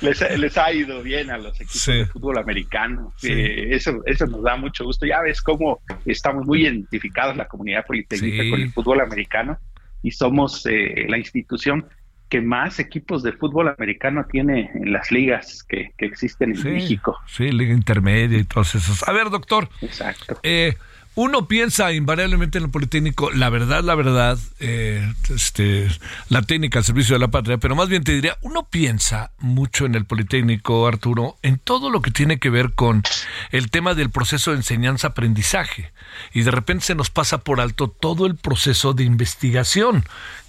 les, 0.01 0.57
ha 0.57 0.73
ido 0.73 1.03
bien 1.03 1.31
a 1.31 1.38
los 1.38 1.55
equipos 1.61 1.87
de 1.87 2.07
fútbol 2.07 2.38
americano. 2.38 3.12
Eh, 3.23 3.68
eso, 3.73 4.01
eso 4.07 4.27
nos 4.27 4.42
da 4.42 4.57
mucho 4.57 4.85
gusto. 4.85 5.07
Ya 5.07 5.20
ves 5.20 5.42
cómo 5.42 5.81
estamos 6.07 6.46
muy 6.46 6.62
identificados 6.62 7.37
la 7.37 7.46
comunidad 7.49 7.85
politécnica 7.87 8.49
con 8.49 8.61
el 8.61 8.73
fútbol 8.73 9.01
americano 9.01 9.59
y 10.03 10.11
somos 10.12 10.64
eh, 10.66 11.07
la 11.09 11.18
institución 11.18 11.87
que 12.31 12.40
más 12.40 12.79
equipos 12.79 13.23
de 13.23 13.33
fútbol 13.33 13.69
americano 13.69 14.25
tiene 14.31 14.71
en 14.75 14.93
las 14.93 15.11
ligas 15.11 15.64
que, 15.64 15.93
existen 15.99 16.57
en 16.57 16.75
México. 16.75 17.19
Sí, 17.27 17.51
liga 17.51 17.75
intermedia 17.75 18.38
y 18.38 18.45
todos 18.45 18.75
esos. 18.77 19.07
A 19.07 19.12
ver, 19.12 19.31
doctor. 19.31 19.69
Exacto. 19.83 20.38
Eh, 20.43 20.77
uno 21.16 21.49
piensa 21.49 21.93
invariablemente 21.93 22.59
en 22.59 22.64
el 22.64 22.71
Politécnico, 22.71 23.33
la 23.33 23.51
verdad, 23.51 23.83
la 23.83 23.97
verdad, 23.97 24.38
eh, 24.61 25.12
este, 25.29 25.88
la 26.29 26.43
técnica 26.43 26.79
al 26.79 26.85
servicio 26.85 27.16
de 27.16 27.19
la 27.19 27.33
patria, 27.33 27.59
pero 27.59 27.75
más 27.75 27.88
bien 27.88 28.05
te 28.05 28.12
diría, 28.12 28.38
uno 28.43 28.69
piensa 28.71 29.33
mucho 29.38 29.87
en 29.87 29.97
el 29.97 30.05
Politécnico, 30.05 30.87
Arturo, 30.87 31.37
en 31.43 31.59
todo 31.59 31.90
lo 31.90 32.01
que 32.01 32.12
tiene 32.12 32.38
que 32.38 32.49
ver 32.49 32.73
con 32.75 33.03
el 33.51 33.71
tema 33.71 33.95
del 33.95 34.11
proceso 34.11 34.53
de 34.53 34.59
enseñanza-aprendizaje. 34.59 35.93
Y 36.33 36.43
de 36.43 36.53
repente 36.53 36.85
se 36.85 36.95
nos 36.95 37.11
pasa 37.11 37.38
por 37.38 37.61
alto 37.61 37.88
todo 37.88 38.27
el 38.27 38.37
proceso 38.37 38.95
de 38.95 39.03
investigación 39.03 40.05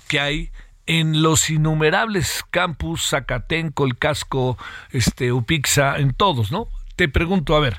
que 0.07 0.19
hay 0.19 0.51
en 0.99 1.21
los 1.21 1.49
innumerables 1.49 2.43
campus, 2.49 3.11
Zacatenco, 3.11 3.85
el 3.85 3.97
casco, 3.97 4.57
este, 4.91 5.31
Upixa, 5.31 5.97
en 5.97 6.13
todos, 6.13 6.51
¿no? 6.51 6.67
Te 6.97 7.07
pregunto, 7.07 7.55
a 7.55 7.61
ver, 7.61 7.77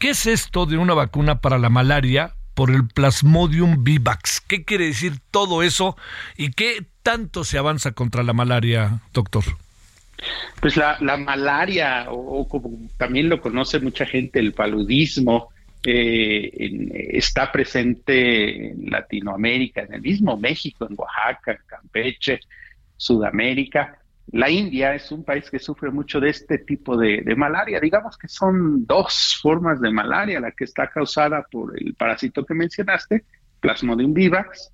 ¿qué 0.00 0.10
es 0.10 0.26
esto 0.26 0.66
de 0.66 0.76
una 0.76 0.92
vacuna 0.92 1.40
para 1.40 1.58
la 1.58 1.68
malaria 1.68 2.34
por 2.54 2.72
el 2.72 2.88
Plasmodium 2.88 3.84
vivax? 3.84 4.40
¿Qué 4.40 4.64
quiere 4.64 4.86
decir 4.86 5.20
todo 5.30 5.62
eso 5.62 5.96
y 6.36 6.50
qué 6.50 6.84
tanto 7.04 7.44
se 7.44 7.58
avanza 7.58 7.92
contra 7.92 8.24
la 8.24 8.32
malaria, 8.32 9.02
doctor? 9.12 9.44
Pues 10.60 10.76
la, 10.76 10.98
malaria, 11.16 12.06
o, 12.10 12.48
como 12.48 12.70
también 12.96 13.28
lo 13.28 13.40
conoce 13.40 13.78
mucha 13.78 14.04
gente, 14.04 14.40
el 14.40 14.52
paludismo, 14.52 15.50
eh, 15.84 16.50
está 17.12 17.50
presente 17.52 18.70
en 18.70 18.90
Latinoamérica, 18.90 19.82
en 19.82 19.94
el 19.94 20.02
mismo 20.02 20.36
México, 20.36 20.86
en 20.88 20.96
Oaxaca, 20.98 21.52
en 21.52 21.66
Campeche, 21.66 22.40
Sudamérica. 22.96 23.98
La 24.32 24.50
India 24.50 24.94
es 24.94 25.10
un 25.10 25.24
país 25.24 25.50
que 25.50 25.58
sufre 25.58 25.90
mucho 25.90 26.20
de 26.20 26.30
este 26.30 26.58
tipo 26.58 26.96
de, 26.96 27.22
malaria. 27.36 27.80
Digamos 27.80 28.18
que 28.18 28.28
son 28.28 28.84
dos 28.84 29.38
formas 29.40 29.80
de 29.80 29.90
malaria, 29.90 30.40
la 30.40 30.50
que 30.52 30.64
está 30.64 30.88
causada 30.88 31.46
por 31.50 31.80
el 31.80 31.94
parásito 31.94 32.44
que 32.44 32.54
mencionaste, 32.54 33.24
Plasmodium 33.60 34.12
vivax, 34.12 34.72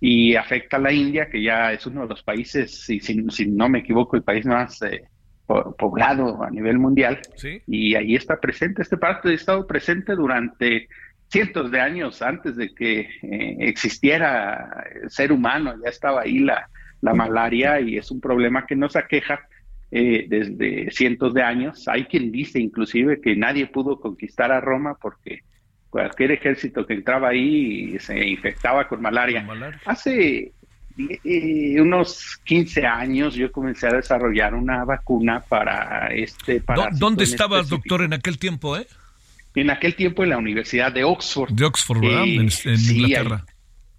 y 0.00 0.34
afecta 0.34 0.76
a 0.76 0.80
la 0.80 0.92
India, 0.92 1.30
que 1.30 1.42
ya 1.42 1.72
es 1.72 1.86
uno 1.86 2.02
de 2.02 2.08
los 2.08 2.22
países, 2.22 2.84
si, 2.84 3.00
no 3.46 3.68
me 3.68 3.78
equivoco, 3.78 4.16
el 4.16 4.22
país 4.22 4.44
más 4.44 4.82
eh, 4.82 5.04
poblado 5.46 6.42
a 6.42 6.50
nivel 6.50 6.78
mundial. 6.78 7.20
Y 7.66 7.94
ahí 7.94 8.14
está 8.14 8.40
presente, 8.40 8.82
este 8.82 8.96
parásito 8.96 9.28
ha 9.28 9.34
estado 9.34 9.66
presente 9.66 10.14
durante 10.14 10.88
cientos 11.28 11.70
de 11.70 11.80
años 11.80 12.22
antes 12.22 12.56
de 12.56 12.74
que 12.74 13.00
eh, 13.22 13.56
existiera 13.60 14.84
el 15.02 15.10
ser 15.10 15.32
humano, 15.32 15.74
ya 15.82 15.90
estaba 15.90 16.22
ahí 16.22 16.38
la, 16.38 16.68
la 17.00 17.14
malaria 17.14 17.80
y 17.80 17.96
es 17.96 18.10
un 18.10 18.20
problema 18.20 18.66
que 18.66 18.76
nos 18.76 18.96
aqueja 18.96 19.40
eh, 19.90 20.26
desde 20.28 20.90
cientos 20.90 21.34
de 21.34 21.42
años. 21.42 21.88
Hay 21.88 22.04
quien 22.04 22.32
dice 22.32 22.58
inclusive 22.58 23.20
que 23.20 23.36
nadie 23.36 23.66
pudo 23.66 24.00
conquistar 24.00 24.52
a 24.52 24.60
Roma 24.60 24.96
porque 25.00 25.42
cualquier 25.90 26.32
ejército 26.32 26.86
que 26.86 26.94
entraba 26.94 27.28
ahí 27.28 27.96
se 28.00 28.26
infectaba 28.26 28.88
con 28.88 29.00
malaria. 29.00 29.46
Hace 29.84 30.52
eh, 30.98 31.80
unos 31.80 32.40
15 32.44 32.86
años 32.86 33.34
yo 33.34 33.52
comencé 33.52 33.86
a 33.86 33.92
desarrollar 33.92 34.54
una 34.54 34.84
vacuna 34.84 35.40
para 35.40 36.08
este 36.14 36.60
parásito. 36.60 36.96
¿Dónde 36.98 37.24
estabas, 37.24 37.68
doctor, 37.68 38.02
en 38.02 38.12
aquel 38.12 38.38
tiempo, 38.38 38.76
eh? 38.76 38.86
en 39.56 39.70
aquel 39.70 39.94
tiempo 39.94 40.22
en 40.22 40.30
la 40.30 40.38
Universidad 40.38 40.92
de 40.92 41.02
Oxford. 41.02 41.50
De 41.50 41.64
Oxford, 41.64 42.00
¿verdad? 42.00 42.24
Eh, 42.24 42.36
en, 42.36 42.96
Inglaterra. 42.96 43.44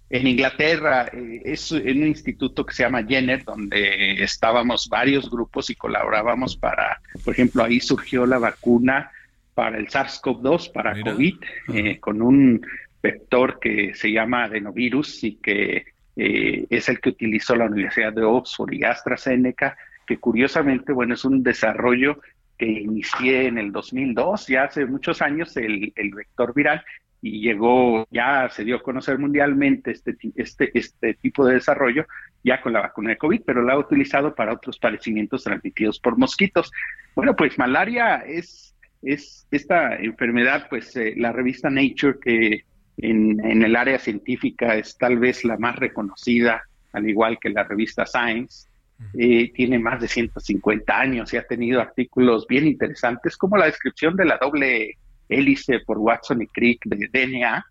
En, 0.08 0.26
Inglaterra, 0.26 1.06
eh, 1.12 1.42
es 1.44 1.72
en 1.72 2.02
un 2.02 2.08
instituto 2.08 2.64
que 2.64 2.74
se 2.74 2.84
llama 2.84 3.04
Jenner, 3.04 3.44
donde 3.44 4.22
estábamos 4.22 4.88
varios 4.88 5.28
grupos 5.28 5.68
y 5.68 5.74
colaborábamos 5.74 6.56
para, 6.56 7.00
por 7.24 7.34
ejemplo, 7.34 7.64
ahí 7.64 7.80
surgió 7.80 8.24
la 8.24 8.38
vacuna 8.38 9.10
para 9.54 9.78
el 9.78 9.88
SARS-CoV-2, 9.88 10.72
para 10.72 11.00
COVID, 11.02 11.36
eh, 11.74 11.98
con 11.98 12.22
un 12.22 12.64
vector 13.02 13.58
que 13.60 13.94
se 13.94 14.12
llama 14.12 14.44
adenovirus 14.44 15.24
y 15.24 15.34
que 15.36 15.86
es 16.18 16.88
el 16.88 17.00
que 17.00 17.10
utilizó 17.10 17.54
la 17.54 17.66
Universidad 17.66 18.12
de 18.12 18.24
Oxford 18.24 18.72
y 18.72 18.84
AstraZeneca, 18.84 19.76
que 20.06 20.18
curiosamente, 20.18 20.92
bueno, 20.92 21.14
es 21.14 21.24
un 21.24 21.42
desarrollo 21.42 22.20
que 22.58 22.66
inicié 22.66 23.46
en 23.46 23.58
el 23.58 23.70
2002, 23.70 24.48
ya 24.48 24.64
hace 24.64 24.84
muchos 24.84 25.22
años, 25.22 25.56
el, 25.56 25.92
vector 25.94 26.52
viral, 26.54 26.84
y 27.22 27.40
llegó, 27.40 28.06
ya 28.10 28.48
se 28.50 28.64
dio 28.64 28.76
a 28.76 28.82
conocer 28.82 29.18
mundialmente 29.18 29.92
este, 29.92 30.16
este, 30.36 30.76
este 30.76 31.14
tipo 31.14 31.46
de 31.46 31.54
desarrollo 31.54 32.06
ya 32.44 32.60
con 32.60 32.72
la 32.72 32.80
vacuna 32.80 33.10
de 33.10 33.18
COVID, 33.18 33.42
pero 33.44 33.62
la 33.62 33.74
ha 33.74 33.78
utilizado 33.78 34.34
para 34.34 34.52
otros 34.52 34.78
padecimientos 34.78 35.44
transmitidos 35.44 36.00
por 36.00 36.16
mosquitos. 36.16 36.70
Bueno, 37.14 37.34
pues 37.36 37.58
malaria 37.58 38.16
es, 38.26 38.74
es 39.02 39.46
esta 39.50 39.96
enfermedad, 39.96 40.66
pues 40.68 40.96
eh, 40.96 41.14
la 41.16 41.32
revista 41.32 41.70
Nature, 41.70 42.18
que 42.20 42.64
en, 42.98 43.44
en, 43.44 43.62
el 43.62 43.76
área 43.76 43.98
científica 43.98 44.74
es 44.74 44.96
tal 44.98 45.18
vez 45.18 45.44
la 45.44 45.56
más 45.56 45.76
reconocida, 45.76 46.62
al 46.92 47.08
igual 47.08 47.38
que 47.40 47.50
la 47.50 47.64
revista 47.64 48.06
Science, 48.06 48.68
eh, 49.16 49.52
tiene 49.52 49.78
más 49.78 50.00
de 50.00 50.08
150 50.08 50.98
años 50.98 51.32
y 51.32 51.36
ha 51.36 51.44
tenido 51.44 51.80
artículos 51.80 52.46
bien 52.48 52.66
interesantes, 52.66 53.36
como 53.36 53.56
la 53.56 53.66
descripción 53.66 54.16
de 54.16 54.24
la 54.24 54.38
doble 54.38 54.98
hélice 55.28 55.80
por 55.80 55.98
Watson 55.98 56.42
y 56.42 56.46
Crick 56.48 56.84
de 56.84 57.08
DNA. 57.12 57.64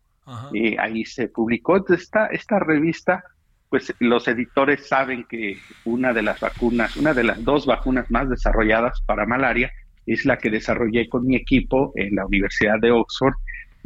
Eh, 0.54 0.76
ahí 0.80 1.06
se 1.06 1.28
publicó. 1.28 1.84
Esta, 1.94 2.28
esta 2.28 2.60
revista, 2.60 3.24
pues 3.70 3.94
los 4.00 4.28
editores 4.28 4.88
saben 4.88 5.26
que 5.26 5.58
una 5.84 6.14
de 6.14 6.22
las 6.22 6.40
vacunas, 6.40 6.96
una 6.96 7.14
de 7.14 7.26
las 7.26 7.44
dos 7.44 7.66
vacunas 7.66 8.10
más 8.10 8.30
desarrolladas 8.30 9.02
para 9.06 9.26
malaria, 9.26 9.72
es 10.06 10.26
la 10.26 10.38
que 10.38 10.50
desarrollé 10.50 11.10
con 11.10 11.26
mi 11.26 11.36
equipo 11.36 11.92
en 11.96 12.16
la 12.16 12.26
Universidad 12.26 12.80
de 12.80 12.92
Oxford 12.92 13.34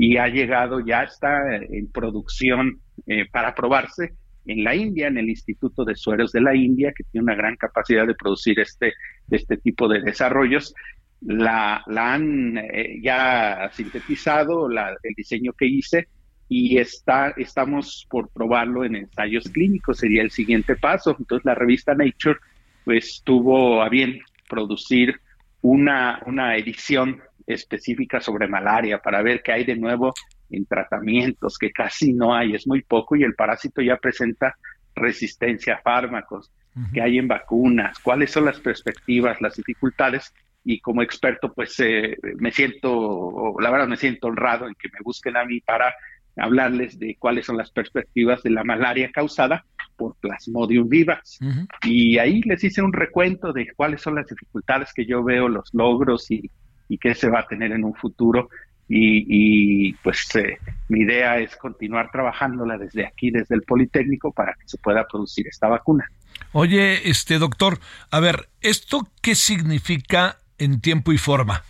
y 0.04 0.18
ha 0.18 0.28
llegado, 0.30 0.80
ya 0.80 1.04
está 1.04 1.58
en 1.58 1.92
producción 1.92 2.82
eh, 3.06 3.28
para 3.32 3.54
probarse 3.54 4.14
en 4.48 4.64
la 4.64 4.74
India, 4.74 5.06
en 5.10 5.20
el 5.20 5.30
Instituto 5.30 5.86
de 5.86 5.96
Sueros 5.96 6.32
de 6.32 6.42
la 6.42 6.56
India, 6.56 6.92
que 6.92 7.04
tiene 7.04 7.26
una 7.26 7.36
gran 7.36 7.56
capacidad 7.56 8.08
de 8.08 8.16
producir 8.16 8.60
este, 8.60 8.94
este 9.30 9.58
tipo 9.58 9.88
de 9.88 10.02
desarrollos. 10.02 10.74
La, 11.20 11.84
la 11.86 12.16
han 12.16 12.58
eh, 12.58 13.00
ya 13.04 13.70
sintetizado, 13.74 14.68
la, 14.68 14.90
el 15.04 15.14
diseño 15.16 15.54
que 15.54 15.68
hice, 15.68 16.08
y 16.50 16.80
está, 16.80 17.36
estamos 17.38 18.08
por 18.10 18.30
probarlo 18.30 18.84
en 18.84 18.96
ensayos 18.96 19.48
clínicos, 19.50 20.00
sería 20.00 20.24
el 20.24 20.32
siguiente 20.32 20.78
paso. 20.78 21.16
Entonces 21.20 21.46
la 21.46 21.54
revista 21.54 21.94
Nature 21.94 22.40
pues 22.86 23.22
tuvo 23.24 23.84
a 23.84 23.90
bien 23.90 24.20
producir 24.50 25.22
una, 25.62 26.24
una 26.26 26.58
edición 26.58 27.22
específica 27.48 28.22
sobre 28.22 28.48
malaria 28.48 29.00
para 29.00 29.22
ver 29.22 29.42
qué 29.44 29.52
hay 29.52 29.64
de 29.66 29.76
nuevo 29.76 30.14
en 30.50 30.66
tratamientos, 30.66 31.58
que 31.58 31.72
casi 31.72 32.14
no 32.14 32.36
hay, 32.36 32.56
es 32.56 32.68
muy 32.68 32.82
poco, 32.82 33.16
y 33.16 33.24
el 33.24 33.36
parásito 33.36 33.82
ya 33.82 33.98
presenta 33.98 34.56
resistencia 34.96 35.76
a 35.76 35.82
fármacos, 35.82 36.52
que 36.94 37.02
hay 37.02 37.18
en 37.18 37.28
vacunas, 37.28 38.00
cuáles 38.00 38.32
son 38.32 38.46
las 38.46 38.60
perspectivas, 38.60 39.42
las 39.42 39.56
dificultades, 39.56 40.34
y 40.64 40.80
como 40.80 41.02
experto, 41.02 41.54
pues 41.54 41.80
eh, 41.80 42.18
me 42.38 42.52
siento, 42.52 43.56
la 43.60 43.72
verdad 43.72 43.88
me 43.88 43.98
siento 43.98 44.28
honrado 44.28 44.68
en 44.68 44.76
que 44.76 44.90
me 44.90 45.00
busquen 45.04 45.36
a 45.36 45.46
mí 45.46 45.60
para 45.62 45.94
hablarles 46.38 47.00
de 47.00 47.16
cuáles 47.18 47.46
son 47.46 47.58
las 47.58 47.72
perspectivas 47.72 48.44
de 48.44 48.52
la 48.52 48.64
malaria 48.64 49.12
causada 49.12 49.66
por 49.98 50.16
Plasmodium 50.18 50.88
vivas. 50.88 51.40
Y 51.84 52.18
ahí 52.18 52.42
les 52.42 52.64
hice 52.64 52.82
un 52.82 52.94
recuento 52.94 53.54
de 53.54 53.68
cuáles 53.76 54.02
son 54.02 54.16
las 54.16 54.28
dificultades 54.28 54.94
que 54.94 55.06
yo 55.06 55.24
veo, 55.24 55.50
los 55.50 55.74
logros 55.74 56.30
y, 56.32 56.50
y 56.92 56.98
qué 56.98 57.16
se 57.16 57.30
va 57.30 57.40
a 57.40 57.48
tener 57.48 57.72
en 57.72 57.86
un 57.86 57.96
futuro 57.96 58.50
y, 58.94 59.94
pues 60.04 60.36
eh, 60.36 60.58
mi 60.90 61.04
idea 61.04 61.40
es 61.40 61.56
continuar 61.56 62.12
trabajándola 62.12 62.78
desde 62.78 63.06
aquí, 63.06 63.32
desde 63.32 63.56
el 63.56 63.62
Politécnico, 63.62 64.34
para 64.34 64.54
que 64.56 64.68
se 64.68 64.78
pueda 64.78 65.08
producir 65.08 65.48
esta 65.48 65.70
vacuna. 65.70 66.06
Oye, 66.52 67.10
este 67.10 67.40
doctor, 67.40 67.80
a 68.10 68.20
ver, 68.20 68.50
¿esto 68.60 69.08
qué 69.22 69.36
significa 69.36 70.40
en 70.58 70.82
tiempo 70.82 71.14
y 71.14 71.18
forma? 71.18 71.64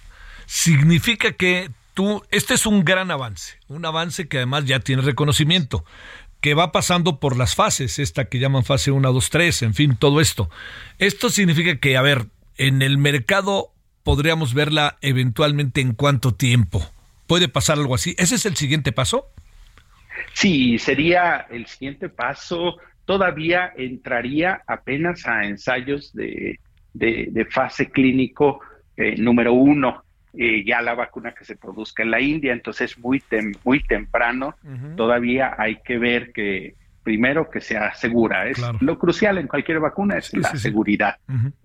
Significa 0.47 1.33
que 1.33 1.69
tú, 1.93 2.23
este 2.31 2.55
es 2.55 2.65
un 2.65 2.83
gran 2.83 3.11
avance, 3.11 3.59
un 3.67 3.85
avance 3.85 4.27
que 4.27 4.37
además 4.37 4.65
ya 4.65 4.79
tiene 4.79 5.03
reconocimiento, 5.03 5.85
que 6.39 6.55
va 6.55 6.71
pasando 6.71 7.19
por 7.19 7.37
las 7.37 7.53
fases, 7.53 7.99
esta 7.99 8.25
que 8.25 8.39
llaman 8.39 8.63
fase 8.63 8.89
1, 8.89 9.13
2, 9.13 9.29
3, 9.29 9.61
en 9.61 9.73
fin, 9.75 9.95
todo 9.95 10.21
esto. 10.21 10.49
Esto 10.97 11.29
significa 11.29 11.77
que, 11.77 11.97
a 11.97 12.01
ver, 12.01 12.25
en 12.57 12.81
el 12.81 12.97
mercado 12.97 13.75
podríamos 14.03 14.53
verla 14.53 14.97
eventualmente 15.01 15.81
en 15.81 15.93
cuánto 15.93 16.33
tiempo 16.33 16.81
puede 17.27 17.47
pasar 17.47 17.77
algo 17.77 17.95
así. 17.95 18.15
¿Ese 18.17 18.35
es 18.35 18.45
el 18.45 18.55
siguiente 18.55 18.91
paso? 18.91 19.27
Sí, 20.33 20.77
sería 20.77 21.47
el 21.49 21.65
siguiente 21.67 22.09
paso. 22.09 22.77
Todavía 23.05 23.71
entraría 23.77 24.61
apenas 24.67 25.25
a 25.25 25.45
ensayos 25.45 26.13
de, 26.13 26.59
de, 26.93 27.47
fase 27.49 27.89
clínico 27.89 28.59
eh, 28.97 29.15
número 29.17 29.53
uno. 29.53 30.03
Eh, 30.37 30.63
ya 30.65 30.81
la 30.81 30.93
vacuna 30.93 31.33
que 31.33 31.43
se 31.43 31.57
produzca 31.57 32.03
en 32.03 32.11
la 32.11 32.21
India, 32.21 32.53
entonces 32.53 32.97
muy, 32.97 33.21
muy 33.63 33.81
temprano. 33.81 34.55
Todavía 34.95 35.55
hay 35.57 35.77
que 35.83 35.97
ver 35.97 36.31
que 36.31 36.75
primero 37.03 37.49
que 37.49 37.61
sea 37.61 37.93
segura. 37.93 38.47
Es 38.47 38.61
lo 38.79 38.97
crucial 38.97 39.37
en 39.37 39.47
cualquier 39.47 39.79
vacuna 39.79 40.17
es 40.17 40.33
la 40.33 40.55
seguridad, 40.55 41.17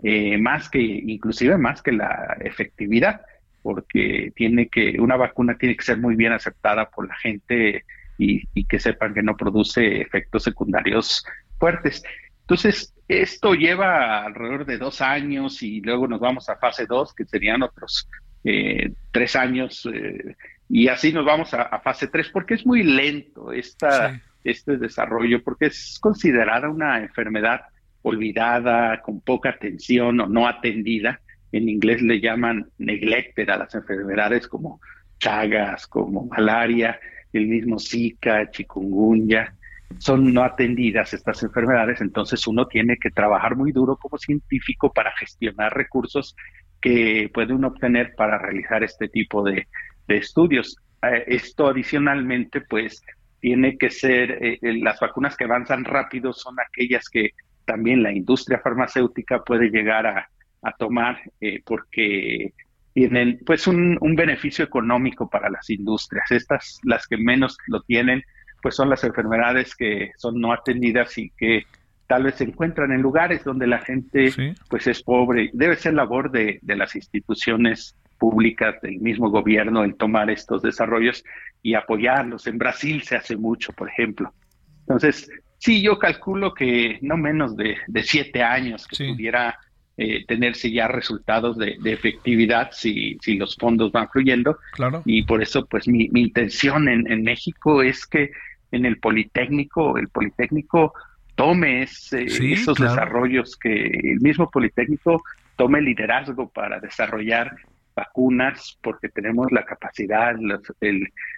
eh, 0.02 0.38
más 0.38 0.68
que 0.68 0.80
inclusive 0.80 1.56
más 1.58 1.82
que 1.82 1.92
la 1.92 2.36
efectividad 2.40 3.20
porque 3.66 4.32
tiene 4.36 4.68
que, 4.68 4.94
una 5.00 5.16
vacuna 5.16 5.58
tiene 5.58 5.76
que 5.76 5.82
ser 5.82 5.98
muy 5.98 6.14
bien 6.14 6.32
aceptada 6.32 6.88
por 6.88 7.08
la 7.08 7.16
gente 7.16 7.84
y, 8.16 8.64
que 8.66 8.78
sepan 8.78 9.12
que 9.12 9.24
no 9.24 9.36
produce 9.36 10.00
efectos 10.00 10.44
secundarios 10.44 11.26
fuertes. 11.58 12.04
Entonces, 12.42 12.94
esto 13.08 13.54
lleva 13.54 14.24
alrededor 14.24 14.66
de 14.66 14.78
dos 14.78 15.00
años 15.00 15.64
y 15.64 15.80
luego 15.80 16.06
nos 16.06 16.20
vamos 16.20 16.48
a 16.48 16.58
fase 16.58 16.86
dos, 16.86 17.12
que 17.12 17.24
serían 17.24 17.64
otros 17.64 18.08
eh, 18.44 18.92
tres 19.10 19.34
años, 19.34 19.84
eh, 19.92 20.36
y 20.68 20.86
así 20.86 21.12
nos 21.12 21.24
vamos 21.24 21.52
a, 21.52 21.80
fase 21.80 22.06
tres, 22.06 22.28
porque 22.28 22.54
es 22.54 22.64
muy 22.64 22.84
lento 22.84 23.50
esta, 23.50 24.20
este 24.50 24.76
desarrollo, 24.76 25.42
porque 25.42 25.66
es 25.66 25.98
considerada 26.00 26.68
una 26.68 27.00
enfermedad 27.02 27.62
olvidada, 28.02 29.02
con 29.02 29.20
poca 29.20 29.50
atención 29.50 30.20
o 30.20 30.26
no 30.26 30.46
atendida, 30.46 31.20
en 31.52 31.68
inglés 31.68 32.02
le 32.02 32.20
llaman 32.20 32.68
neglected 32.78 33.48
a 33.48 33.58
las 33.58 33.74
enfermedades 33.74 34.46
como 34.46 34.80
chagas, 35.18 35.86
como 35.86 36.26
malaria, 36.26 36.98
el 37.32 37.46
mismo 37.46 37.78
Zika, 37.78 38.50
chikungunya, 38.50 39.54
son 39.98 40.32
no 40.32 40.42
atendidas 40.42 41.14
estas 41.14 41.42
enfermedades, 41.42 42.00
entonces 42.00 42.46
uno 42.46 42.66
tiene 42.66 42.96
que 42.96 43.10
trabajar 43.10 43.56
muy 43.56 43.72
duro 43.72 43.96
como 43.96 44.18
científico 44.18 44.92
para 44.92 45.12
gestionar 45.16 45.74
recursos 45.74 46.34
que 46.80 47.30
puede 47.32 47.54
uno 47.54 47.68
obtener 47.68 48.14
para 48.14 48.38
realizar 48.38 48.82
este 48.84 49.08
tipo 49.08 49.42
de, 49.42 49.66
estudios. 50.08 50.76
Eh, 51.02 51.24
esto 51.26 51.66
adicionalmente, 51.66 52.60
pues, 52.60 53.02
tiene 53.40 53.76
que 53.78 53.90
ser, 53.90 54.42
eh, 54.42 54.58
eh, 54.62 54.74
las 54.82 55.00
vacunas 55.00 55.36
que 55.36 55.44
avanzan 55.44 55.84
rápido 55.84 56.32
son 56.32 56.56
aquellas 56.60 57.08
que 57.08 57.30
también 57.64 58.02
la 58.02 58.12
industria 58.12 58.60
farmacéutica 58.60 59.42
puede 59.42 59.68
llegar 59.70 60.06
a, 60.06 60.28
a 60.62 60.72
tomar 60.72 61.20
eh, 61.40 61.62
porque 61.64 62.52
tienen 62.92 63.40
pues 63.44 63.66
un, 63.66 63.98
beneficio 64.16 64.64
económico 64.64 65.28
para 65.28 65.50
las 65.50 65.68
industrias. 65.68 66.30
Estas, 66.30 66.80
las 66.82 67.06
que 67.06 67.18
menos 67.18 67.58
lo 67.66 67.82
tienen, 67.82 68.22
pues 68.62 68.74
son 68.74 68.88
las 68.88 69.04
enfermedades 69.04 69.76
que 69.76 70.12
son 70.16 70.40
no 70.40 70.52
atendidas 70.52 71.18
y 71.18 71.30
que 71.36 71.64
tal 72.06 72.22
vez 72.22 72.36
se 72.36 72.44
encuentran 72.44 72.92
en 72.92 73.02
lugares 73.02 73.44
donde 73.44 73.66
la 73.66 73.78
gente 73.78 74.32
pues 74.70 74.86
es 74.86 75.02
pobre. 75.02 75.50
Debe 75.52 75.76
ser 75.76 75.94
labor 75.94 76.30
de, 76.30 76.58
de 76.62 76.76
las 76.76 76.96
instituciones 76.96 77.94
públicas, 78.18 78.80
del 78.82 78.98
mismo 79.00 79.30
gobierno, 79.30 79.84
en 79.84 79.94
tomar 79.94 80.30
estos 80.30 80.62
desarrollos 80.62 81.24
y 81.62 81.74
apoyarlos. 81.74 82.46
En 82.46 82.58
Brasil 82.58 83.02
se 83.02 83.16
hace 83.16 83.36
mucho, 83.36 83.72
por 83.72 83.88
ejemplo. 83.88 84.32
Entonces, 84.80 85.30
sí, 85.58 85.82
yo 85.82 85.98
calculo 85.98 86.54
que 86.54 86.98
no 87.02 87.16
menos 87.16 87.56
de, 87.56 87.76
de 87.86 88.02
siete 88.02 88.42
años 88.42 88.86
que 88.86 89.08
pudiera 89.08 89.58
eh, 89.98 90.24
tenerse 90.26 90.70
ya 90.70 90.88
resultados 90.88 91.56
de, 91.56 91.78
efectividad 91.84 92.70
si, 92.72 93.16
si, 93.22 93.36
los 93.36 93.56
fondos 93.56 93.92
van 93.92 94.08
fluyendo. 94.10 94.58
Claro. 94.72 95.02
Y 95.06 95.22
por 95.22 95.42
eso, 95.42 95.64
pues 95.66 95.88
mi, 95.88 96.08
mi 96.10 96.20
intención 96.22 96.88
en, 96.88 97.10
en, 97.10 97.22
México 97.22 97.82
es 97.82 98.06
que 98.06 98.30
en 98.72 98.84
el 98.84 98.98
Politécnico, 98.98 99.96
el 99.96 100.08
Politécnico 100.08 100.92
tome 101.34 101.82
esos 101.82 102.78
desarrollos, 102.78 103.56
que 103.56 103.86
el 103.86 104.20
mismo 104.20 104.50
Politécnico 104.50 105.22
tome 105.56 105.80
liderazgo 105.80 106.48
para 106.48 106.78
desarrollar 106.78 107.56
vacunas 107.96 108.78
porque 108.82 109.08
tenemos 109.08 109.50
la 109.50 109.64
capacidad, 109.64 110.36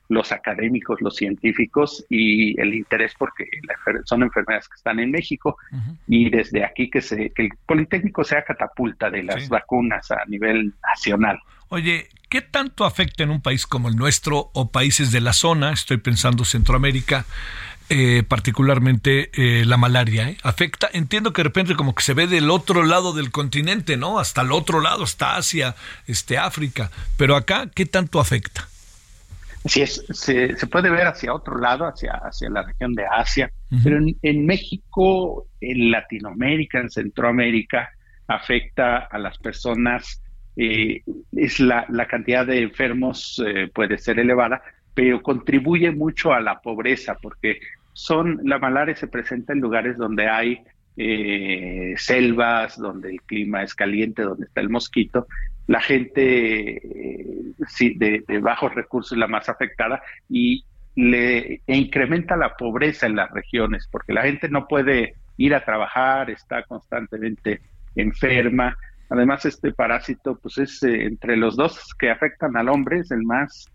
los, 0.09 0.33
académicos, 0.33 1.01
los 1.01 1.15
científicos 1.17 2.05
y 2.11 2.61
el 2.61 2.75
interés 2.75 3.15
porque 3.17 3.45
son 4.05 4.25
enfermedades 4.25 4.69
que 4.69 4.75
están 4.75 4.99
en 4.99 5.13
México. 5.13 5.57
Y 6.09 6.29
desde 6.29 6.65
aquí 6.65 6.91
que, 6.91 7.01
se, 7.01 7.31
que 7.31 7.45
el 7.45 7.51
Politécnico 7.65 8.25
sea 8.25 8.45
catapulta 8.45 9.09
de 9.09 9.23
las 9.23 9.49
vacunas 9.49 10.11
a 10.11 10.25
nivel 10.27 10.75
nacional. 10.83 11.39
Oye, 11.71 12.09
¿qué 12.29 12.41
tanto 12.43 12.85
afecta 12.85 13.23
en 13.23 13.31
un 13.31 13.41
país 13.41 13.67
como 13.67 13.89
el 13.89 13.97
nuestro 13.97 14.51
o 14.53 14.71
países 14.71 15.13
de 15.13 15.21
la 15.21 15.33
zona, 15.33 15.73
estoy 15.73 15.99
pensando 15.99 16.45
Centroamérica, 16.45 17.25
eh, 17.91 18.23
particularmente 18.23 19.31
eh, 19.33 19.65
la 19.65 19.79
malaria, 19.79 20.29
¿eh? 20.29 20.37
afecta, 20.43 20.91
entiendo 20.93 21.33
que 21.33 21.41
de 21.41 21.49
repente 21.49 21.75
como 21.75 21.95
que 21.95 22.03
se 22.03 22.13
ve 22.13 22.27
del 22.27 22.51
otro 22.51 22.85
lado 22.85 23.15
del 23.15 23.31
continente, 23.31 23.97
¿no? 23.97 24.19
Hasta 24.19 24.43
el 24.43 24.53
otro 24.53 24.83
lado, 24.83 25.05
hasta 25.05 25.37
Asia, 25.37 25.75
este 26.07 26.37
África, 26.37 26.91
pero 27.17 27.35
acá, 27.35 27.71
¿qué 27.75 27.87
tanto 27.87 28.21
afecta? 28.21 28.69
Sí, 29.65 29.81
es, 29.81 30.05
se, 30.11 30.55
puede 30.67 30.91
ver 30.91 31.07
hacia 31.07 31.33
otro 31.33 31.59
lado, 31.59 31.87
hacia, 31.87 32.13
hacia 32.13 32.51
la 32.51 32.63
región 32.63 32.95
de 32.95 33.07
Asia, 33.07 33.51
pero 33.83 33.99
en, 34.21 34.45
México, 34.45 35.47
en 35.61 35.91
Latinoamérica, 35.91 36.81
en 36.81 36.91
Centroamérica, 36.91 37.91
afecta 38.27 38.99
a 38.99 39.19
las 39.19 39.39
personas, 39.39 40.21
es 40.57 41.59
la, 41.59 41.87
la, 41.89 42.07
cantidad 42.07 42.47
de 42.47 42.63
enfermos 42.63 43.43
puede 43.73 43.97
ser 43.97 44.19
elevada, 44.19 44.61
pero 44.95 45.23
contribuye 45.23 45.91
mucho 45.91 46.35
a 46.35 46.41
la 46.41 46.61
pobreza, 46.61 47.17
porque 47.23 47.61
son, 47.99 48.39
la 48.45 48.61
malaria 48.61 48.95
se 48.95 49.09
presenta 49.09 49.53
en 49.53 49.59
lugares 49.59 49.97
donde 49.97 50.29
hay 50.29 50.63
eh, 50.97 51.95
selvas, 51.97 52.79
donde 52.79 53.11
el 53.11 53.23
clima 53.23 53.65
es 53.65 53.75
caliente, 53.75 54.23
donde 54.23 54.47
está 54.47 54.61
el 54.61 54.69
mosquito. 54.69 55.27
La 55.67 55.81
gente 55.81 56.77
eh, 56.77 57.55
de, 57.97 58.39
bajos 58.39 58.73
recursos 58.73 59.13
es 59.13 59.19
la 59.19 59.27
más 59.27 59.49
afectada 59.49 60.01
y 60.29 60.65
le 60.95 61.61
incrementa 61.67 62.37
la 62.37 62.57
pobreza 62.57 63.07
en 63.07 63.17
las 63.17 63.33
regiones, 63.33 63.89
porque 63.91 64.13
la 64.13 64.23
gente 64.23 64.49
no 64.49 64.69
puede 64.69 65.15
ir 65.37 65.57
a 65.57 65.65
trabajar, 65.65 66.31
está 66.31 66.63
constantemente 66.63 67.61
enferma. 67.97 68.77
Además, 69.11 69.45
este 69.45 69.73
parásito, 69.73 70.39
pues 70.39 70.57
es 70.59 70.81
eh, 70.85 71.03
entre 71.03 71.37
los 71.37 71.57
dos 71.57 71.93
que 71.99 72.11
afectan 72.11 72.57
al 72.57 72.69
hombre, 72.69 73.01
es 73.01 73.11
el 73.11 73.25
más 73.25 73.69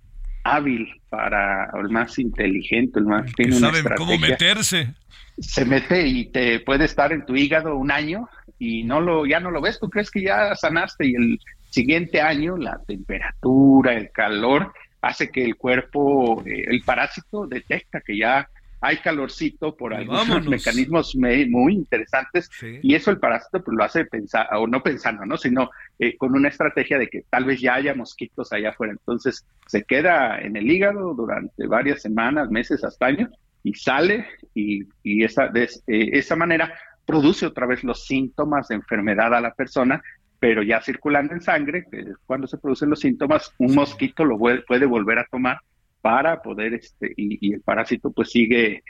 hábil 0.43 0.87
para, 1.09 1.69
el 1.79 1.89
más 1.89 2.19
inteligente, 2.19 2.99
el 2.99 3.05
más 3.05 3.33
que 3.33 3.51
saben 3.51 3.85
cómo 3.97 4.17
meterse. 4.17 4.93
Se 5.39 5.65
mete 5.65 6.05
y 6.05 6.25
te 6.25 6.59
puede 6.59 6.85
estar 6.85 7.11
en 7.11 7.25
tu 7.25 7.35
hígado 7.35 7.75
un 7.75 7.91
año 7.91 8.29
y 8.59 8.83
no 8.83 9.01
lo, 9.01 9.25
ya 9.25 9.39
no 9.39 9.51
lo 9.51 9.61
ves, 9.61 9.79
tú 9.79 9.89
crees 9.89 10.11
que 10.11 10.21
ya 10.21 10.55
sanaste 10.55 11.07
y 11.07 11.15
el 11.15 11.39
siguiente 11.69 12.21
año 12.21 12.55
la 12.55 12.79
temperatura, 12.85 13.93
el 13.93 14.11
calor 14.11 14.73
hace 15.01 15.29
que 15.29 15.43
el 15.43 15.55
cuerpo, 15.55 16.43
eh, 16.45 16.65
el 16.67 16.81
parásito 16.83 17.47
detecta 17.47 17.99
que 18.01 18.17
ya 18.17 18.47
hay 18.83 18.97
calorcito 18.97 19.75
por 19.77 19.93
algunos 19.93 20.45
mecanismos 20.45 21.15
muy 21.15 21.73
interesantes 21.73 22.49
y 22.81 22.93
eso 22.95 23.11
el 23.11 23.17
parásito 23.17 23.63
pues, 23.63 23.77
lo 23.77 23.83
hace 23.83 24.03
pensar, 24.05 24.47
o 24.57 24.67
no 24.67 24.83
pensando, 24.83 25.25
¿no? 25.25 25.37
sino 25.37 25.71
eh, 25.97 26.17
con 26.17 26.35
una 26.35 26.49
estrategia 26.49 26.97
de 26.97 27.07
que 27.07 27.23
tal 27.29 27.45
vez 27.45 27.61
ya 27.61 27.75
haya 27.75 27.95
mosquitos 27.95 28.51
allá 28.51 28.71
afuera. 28.71 28.91
Entonces 28.91 29.45
se 29.67 29.83
queda 29.83 30.39
en 30.41 30.57
el 30.57 30.69
hígado 30.69 31.13
durante 31.13 31.65
varias 31.65 32.01
semanas, 32.01 32.51
meses, 32.51 32.83
hasta 32.83 33.05
años 33.05 33.29
y 33.63 33.73
sale 33.73 34.27
y, 34.53 34.83
y 35.01 35.23
esa, 35.23 35.47
de 35.47 35.63
eh, 35.63 36.09
esa 36.11 36.35
manera 36.35 36.73
produce 37.05 37.45
otra 37.45 37.65
vez 37.65 37.85
los 37.85 38.05
síntomas 38.05 38.67
de 38.67 38.75
enfermedad 38.75 39.33
a 39.33 39.39
la 39.39 39.53
persona 39.53 40.01
pero 40.39 40.61
ya 40.61 40.81
circulando 40.81 41.33
en 41.33 41.39
sangre, 41.39 41.85
cuando 42.25 42.47
se 42.47 42.57
producen 42.57 42.89
los 42.89 42.99
síntomas, 42.99 43.53
un 43.59 43.75
mosquito 43.75 44.25
lo 44.25 44.37
puede 44.37 44.85
volver 44.85 45.19
a 45.19 45.25
tomar 45.31 45.59
para 46.03 46.41
poder, 46.41 46.73
este, 46.73 47.13
y, 47.15 47.53
el 47.53 47.61
parásito 47.61 48.11
pues 48.11 48.29
sigue, 48.31 48.83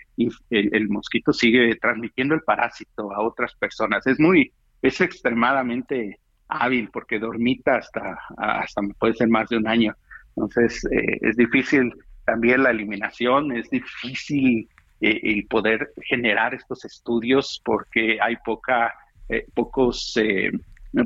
el, 0.50 0.90
mosquito 0.90 1.32
sigue 1.32 1.76
transmitiendo 1.76 2.34
el 2.34 2.42
parásito 2.42 3.14
a 3.14 3.22
otras 3.22 3.54
personas. 3.54 4.08
Es 4.08 4.20
muy, 4.20 4.52
es 4.82 5.00
extremadamente 5.00 6.20
hábil 6.48 6.90
porque 6.92 7.20
dormita 7.20 7.76
hasta, 7.76 8.18
hasta 8.36 8.82
puede 8.98 9.14
ser 9.14 9.28
más 9.28 9.48
de 9.50 9.58
un 9.58 9.68
año. 9.68 9.96
Entonces 10.36 10.84
eh, 10.86 11.20
es 11.22 11.38
difícil 11.38 11.94
también 12.26 12.64
la 12.64 12.72
eliminación, 12.72 13.56
es 13.56 13.70
difícil 13.70 14.68
eh, 15.00 15.20
el 15.22 15.46
poder 15.46 15.94
generar 16.10 16.56
estos 16.56 16.84
estudios 16.84 17.62
porque 17.64 18.18
hay 18.20 18.38
poca, 18.44 18.92
eh, 19.30 19.46
pocos 19.54 20.18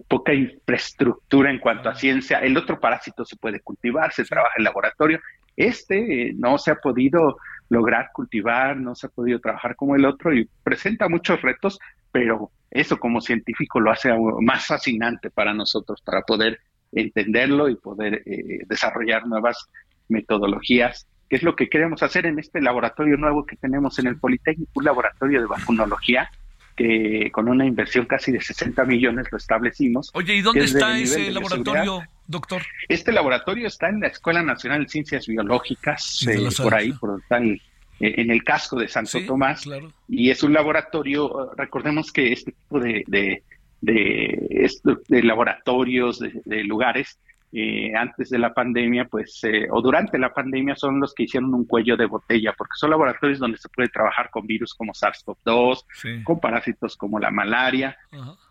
poca 0.08 0.34
infraestructura 0.34 1.50
en 1.50 1.60
cuanto 1.60 1.90
a 1.90 1.96
ciencia. 1.96 2.40
El 2.40 2.56
otro 2.56 2.80
parásito 2.80 3.26
se 3.26 3.36
puede 3.36 3.60
cultivar, 3.60 4.14
se 4.14 4.24
trabaja 4.24 4.54
en 4.58 4.64
laboratorio. 4.64 5.20
Este 5.58 6.34
no 6.38 6.58
se 6.58 6.72
ha 6.72 6.76
podido 6.76 7.38
lograr 7.70 8.12
cultivar, 8.14 8.78
no 8.78 8.96
se 8.96 9.08
ha 9.08 9.10
podido 9.10 9.40
trabajar 9.40 9.76
como 9.76 9.96
el 9.96 10.06
otro 10.06 10.34
y 10.34 10.48
presenta 10.64 11.10
muchos 11.10 11.42
retos, 11.42 11.80
pero 12.12 12.52
eso 12.72 12.98
como 12.98 13.20
científico 13.20 13.80
lo 13.80 13.92
hace 13.92 14.10
más 14.42 14.68
fascinante 14.68 15.30
para 15.30 15.54
nosotros, 15.54 16.02
para 16.02 16.22
poder 16.22 16.60
entenderlo 16.92 17.70
y 17.70 17.76
poder 17.76 18.22
eh, 18.26 18.60
desarrollar 18.68 19.28
nuevas 19.28 19.68
metodologías, 20.08 21.08
que 21.30 21.36
es 21.36 21.44
lo 21.44 21.56
que 21.56 21.68
queremos 21.68 22.02
hacer 22.04 22.26
en 22.26 22.40
este 22.40 22.62
laboratorio 22.62 23.18
nuevo 23.18 23.46
que 23.46 23.58
tenemos 23.58 24.00
en 24.00 24.08
el 24.08 24.18
Politécnico, 24.18 24.72
un 24.76 24.86
laboratorio 24.86 25.42
de 25.42 25.48
vacunología 25.48 26.30
que 26.78 27.32
con 27.32 27.50
una 27.50 27.66
inversión 27.66 28.06
casi 28.06 28.32
de 28.32 28.40
60 28.40 28.86
millones 28.86 29.26
lo 29.32 29.38
establecimos. 29.38 30.12
Oye, 30.14 30.36
¿y 30.36 30.42
dónde 30.42 30.64
está 30.64 30.98
ese 30.98 31.32
laboratorio, 31.32 32.04
doctor? 32.28 32.62
Este 32.88 33.12
laboratorio 33.12 33.68
está 33.68 33.90
en 33.90 34.02
la 34.02 34.08
Escuela 34.08 34.44
Nacional 34.44 34.84
de 34.84 34.90
Ciencias 34.90 35.28
Biológicas, 35.28 36.26
eh, 36.28 36.48
por 36.62 36.76
ahí, 36.76 36.92
por 36.94 37.22
tal, 37.28 37.52
eh, 37.52 37.60
en 38.00 38.30
el 38.30 38.44
casco 38.44 38.80
de 38.80 38.88
Santo 38.88 39.20
Tomás. 39.26 39.66
Y 40.08 40.30
es 40.30 40.44
un 40.44 40.54
laboratorio, 40.54 41.52
recordemos 41.56 42.12
que 42.12 42.34
este 42.34 42.52
tipo 42.52 42.80
de, 42.80 43.04
de, 43.08 43.44
de, 43.82 45.24
laboratorios, 45.24 46.20
de, 46.20 46.64
lugares, 46.64 47.18
eh, 47.54 47.94
antes 47.96 48.30
de 48.30 48.40
la 48.40 48.54
pandemia, 48.54 49.06
pues, 49.06 49.40
eh, 49.44 49.68
o 49.72 49.82
durante 49.82 50.18
la 50.18 50.34
pandemia, 50.34 50.76
son 50.76 51.00
los 51.00 51.14
que 51.14 51.24
hicieron 51.24 51.54
un 51.54 51.66
cuello 51.66 51.96
de 51.96 52.06
botella, 52.06 52.54
porque 52.58 52.74
son 52.76 52.90
laboratorios 52.90 53.40
donde 53.40 53.58
se 53.58 53.70
puede 53.70 53.88
trabajar 53.88 54.30
con 54.30 54.46
virus 54.46 54.74
como 54.74 54.92
SARS-CoV-2, 54.92 56.24
con 56.24 56.42
parásitos 56.42 56.98
como 56.98 57.20
la 57.20 57.32
malaria, 57.32 57.98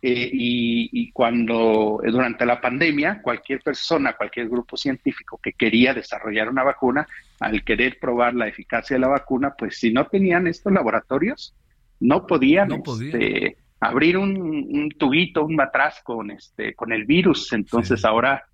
eh, 0.00 0.30
y, 0.32 1.10
cuando 1.12 2.00
durante 2.04 2.46
la 2.46 2.60
pandemia, 2.60 3.20
cualquier 3.22 3.60
persona, 3.60 4.14
cualquier 4.14 4.48
grupo 4.48 4.76
científico 4.76 5.38
que 5.42 5.52
quería 5.52 5.92
desarrollar 5.92 6.48
una 6.48 6.62
vacuna, 6.62 7.06
al 7.40 7.64
querer 7.64 7.98
probar 8.00 8.34
la 8.34 8.48
eficacia 8.48 8.96
de 8.96 9.00
la 9.00 9.08
vacuna, 9.08 9.54
pues 9.58 9.78
si 9.78 9.92
no 9.92 10.06
tenían 10.06 10.46
estos 10.46 10.72
laboratorios, 10.72 11.54
no 12.00 12.26
podían, 12.26 12.72
este, 12.72 13.56
abrir 13.80 14.16
un, 14.16 14.88
tubito, 14.98 15.44
un 15.44 15.54
matraz 15.54 16.00
con 16.02 16.30
este, 16.30 16.74
con 16.74 16.92
el 16.92 17.04
virus. 17.04 17.52
Entonces 17.52 18.04
ahora 18.04 18.44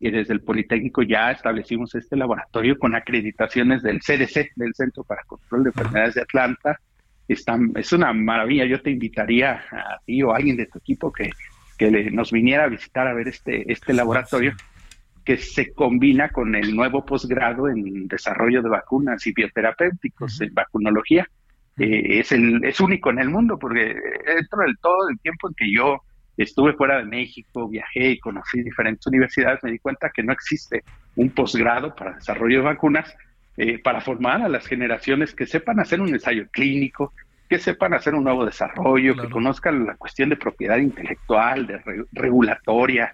y 0.00 0.10
desde 0.10 0.32
el 0.32 0.40
Politécnico 0.40 1.02
ya 1.02 1.30
establecimos 1.30 1.94
este 1.94 2.16
laboratorio 2.16 2.78
con 2.78 2.94
acreditaciones 2.94 3.82
del 3.82 4.00
CDC, 4.00 4.52
del 4.56 4.74
Centro 4.74 5.04
para 5.04 5.22
Control 5.24 5.64
de 5.64 5.68
Enfermedades 5.70 6.14
de 6.14 6.22
Atlanta. 6.22 6.80
Están, 7.28 7.72
es 7.76 7.92
una 7.92 8.12
maravilla. 8.14 8.64
Yo 8.64 8.80
te 8.80 8.90
invitaría 8.90 9.62
a 9.70 9.98
ti 10.06 10.22
o 10.22 10.32
a 10.32 10.36
alguien 10.36 10.56
de 10.56 10.66
tu 10.66 10.78
equipo 10.78 11.12
que, 11.12 11.30
que 11.76 12.10
nos 12.10 12.32
viniera 12.32 12.64
a 12.64 12.68
visitar 12.68 13.06
a 13.06 13.12
ver 13.12 13.28
este, 13.28 13.70
este 13.70 13.92
laboratorio 13.92 14.54
que 15.22 15.36
se 15.36 15.70
combina 15.74 16.30
con 16.30 16.54
el 16.54 16.74
nuevo 16.74 17.04
posgrado 17.04 17.68
en 17.68 18.08
desarrollo 18.08 18.62
de 18.62 18.70
vacunas 18.70 19.26
y 19.26 19.32
bioterapéuticos, 19.34 20.40
en 20.40 20.54
vacunología. 20.54 21.28
Eh, 21.78 22.20
es, 22.20 22.32
el, 22.32 22.64
es 22.64 22.80
único 22.80 23.10
en 23.10 23.18
el 23.18 23.28
mundo 23.28 23.58
porque 23.58 23.94
dentro 24.26 24.62
del 24.62 24.78
todo 24.78 25.10
el 25.10 25.18
tiempo 25.20 25.48
en 25.48 25.54
que 25.54 25.72
yo 25.72 26.00
estuve 26.36 26.72
fuera 26.74 26.98
de 26.98 27.04
México, 27.04 27.68
viajé 27.68 28.10
y 28.10 28.18
conocí 28.18 28.62
diferentes 28.62 29.06
universidades, 29.06 29.62
me 29.62 29.72
di 29.72 29.78
cuenta 29.78 30.10
que 30.10 30.22
no 30.22 30.32
existe 30.32 30.82
un 31.16 31.30
posgrado 31.30 31.94
para 31.94 32.14
desarrollo 32.14 32.58
de 32.58 32.64
vacunas 32.64 33.14
eh, 33.56 33.78
para 33.78 34.00
formar 34.00 34.42
a 34.42 34.48
las 34.48 34.66
generaciones 34.66 35.34
que 35.34 35.46
sepan 35.46 35.80
hacer 35.80 36.00
un 36.00 36.08
ensayo 36.08 36.46
clínico, 36.50 37.12
que 37.48 37.58
sepan 37.58 37.94
hacer 37.94 38.14
un 38.14 38.24
nuevo 38.24 38.46
desarrollo, 38.46 39.16
que 39.16 39.28
conozcan 39.28 39.84
la 39.84 39.96
cuestión 39.96 40.28
de 40.28 40.36
propiedad 40.36 40.78
intelectual, 40.78 41.66
de 41.66 42.06
regulatoria, 42.12 43.10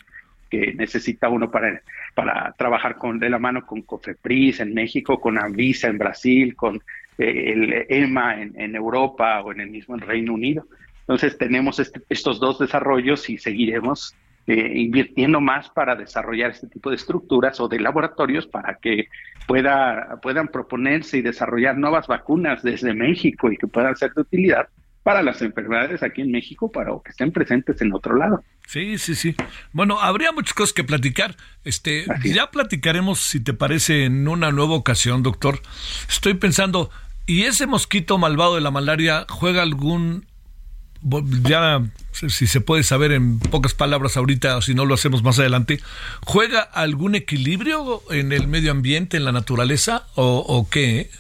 que 0.51 0.75
necesita 0.75 1.29
uno 1.29 1.51
para, 1.51 1.81
para 2.15 2.53
trabajar 2.57 2.97
con, 2.97 3.19
de 3.19 3.31
la 3.31 3.39
mano 3.39 3.67
con 3.67 3.83
COFEPRIS 3.83 4.61
en 4.61 4.75
México, 4.75 5.19
con 5.19 5.39
Anvisa 5.39 5.89
en 5.89 5.99
Brasil, 5.99 6.55
con 6.55 6.77
eh, 7.19 7.53
el 7.53 7.87
EMA 7.89 8.43
en, 8.43 8.61
en, 8.61 8.77
Europa 8.77 9.41
o 9.43 9.53
en 9.53 9.61
el 9.61 9.71
mismo 9.71 9.97
Reino 9.97 10.35
Unido. 10.35 10.67
Entonces 11.09 11.39
tenemos 11.39 11.79
este, 11.79 12.03
estos 12.09 12.41
dos 12.41 12.59
desarrollos 12.59 13.31
y 13.31 13.39
seguiremos 13.39 14.15
eh, 14.49 14.73
invirtiendo 14.77 15.41
más 15.41 15.71
para 15.71 15.95
desarrollar 15.95 16.51
este 16.51 16.69
tipo 16.69 16.91
de 16.91 16.97
estructuras 16.97 17.61
o 17.61 17.69
de 17.69 17.81
laboratorios 17.81 18.47
para 18.47 18.79
que 18.81 19.09
pueda, 19.47 20.19
puedan 20.21 20.49
proponerse 20.49 21.19
y 21.19 21.23
desarrollar 21.23 21.77
nuevas 21.77 22.07
vacunas 22.07 22.63
desde 22.63 22.95
México 22.95 23.51
y 23.51 23.57
que 23.57 23.67
puedan 23.67 23.97
ser 23.97 24.13
de 24.15 24.23
utilidad 24.23 24.69
para 25.03 25.23
las 25.23 25.41
enfermedades 25.41 26.03
aquí 26.03 26.23
en 26.23 26.33
México, 26.33 26.71
para 26.71 26.91
que 27.05 27.11
estén 27.11 27.31
presentes 27.31 27.81
en 27.81 27.93
otro 27.95 28.17
lado. 28.17 28.43
Sí, 28.67 28.99
sí, 28.99 29.15
sí. 29.15 29.37
Bueno, 29.73 30.01
habría 30.01 30.33
muchas 30.33 30.53
cosas 30.53 30.73
que 30.73 30.83
platicar. 30.83 31.37
Este, 31.63 32.07
ya 32.25 32.51
platicaremos, 32.51 33.21
si 33.21 33.39
te 33.39 33.53
parece, 33.53 34.05
en 34.07 34.27
una 34.27 34.51
nueva 34.51 34.75
ocasión, 34.75 35.23
doctor. 35.23 35.61
Estoy 36.09 36.35
pensando, 36.35 36.91
¿y 37.25 37.45
ese 37.45 37.69
mosquito 37.69 38.19
malvado 38.19 38.57
de 38.57 38.61
la 38.63 38.73
malaria 38.73 39.27
juega 39.29 39.63
algún 39.63 40.27
ya 41.49 41.83
si 42.13 42.47
se 42.47 42.61
puede 42.61 42.83
saber 42.83 43.13
en 43.13 43.39
pocas 43.39 43.75
palabras 43.75 44.17
ahorita 44.17 44.57
o 44.57 44.63
si 44.63 44.75
no 44.75 44.85
lo 44.85 44.95
hacemos 44.95 45.23
más 45.23 45.39
adelante, 45.39 45.81
¿juega 46.25 46.61
algún 46.61 47.15
equilibrio 47.15 48.03
en 48.11 48.33
el 48.33 48.49
medio 48.49 48.71
ambiente, 48.71 49.17
en 49.17 49.25
la 49.25 49.33
naturaleza 49.33 50.07
o, 50.15 50.67
qué? 50.71 51.11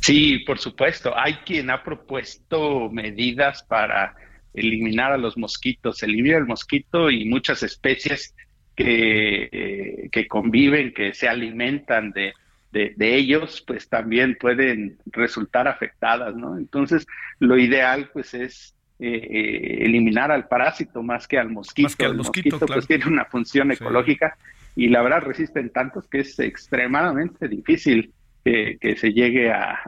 Sí, 0.00 0.40
por 0.40 0.58
supuesto. 0.58 1.16
Hay 1.16 1.34
quien 1.46 1.70
ha 1.70 1.82
propuesto 1.82 2.90
medidas 2.90 3.62
para 3.62 4.14
eliminar 4.54 5.12
a 5.12 5.18
los 5.18 5.36
mosquitos, 5.36 6.02
eliminar 6.02 6.40
el 6.40 6.46
mosquito 6.46 7.10
y 7.10 7.24
muchas 7.24 7.62
especies 7.62 8.34
que, 8.76 9.48
eh, 9.50 10.08
que 10.10 10.26
conviven, 10.26 10.92
que 10.92 11.14
se 11.14 11.28
alimentan 11.28 12.10
de, 12.10 12.34
de, 12.72 13.16
ellos, 13.16 13.62
pues 13.66 13.88
también 13.88 14.36
pueden 14.40 14.98
resultar 15.06 15.68
afectadas, 15.68 16.34
¿no? 16.34 16.56
Entonces, 16.56 17.06
lo 17.38 17.58
ideal, 17.58 18.10
pues, 18.12 18.32
es 18.34 18.74
eh, 19.04 19.28
eh, 19.30 19.84
eliminar 19.84 20.30
al 20.30 20.46
parásito 20.46 21.02
más 21.02 21.26
que 21.26 21.36
al 21.36 21.50
mosquito. 21.50 22.06
el 22.06 22.16
mosquito, 22.18 22.60
pues 22.60 22.86
tiene 22.86 23.06
una 23.06 23.24
función 23.24 23.72
ecológica 23.72 24.36
y 24.76 24.90
la 24.90 25.02
verdad 25.02 25.22
resisten 25.22 25.70
tantos 25.70 26.06
que 26.06 26.20
es 26.20 26.38
extremadamente 26.38 27.48
difícil 27.48 28.12
que, 28.44 28.96
se 28.96 29.12
llegue 29.12 29.50
a, 29.50 29.80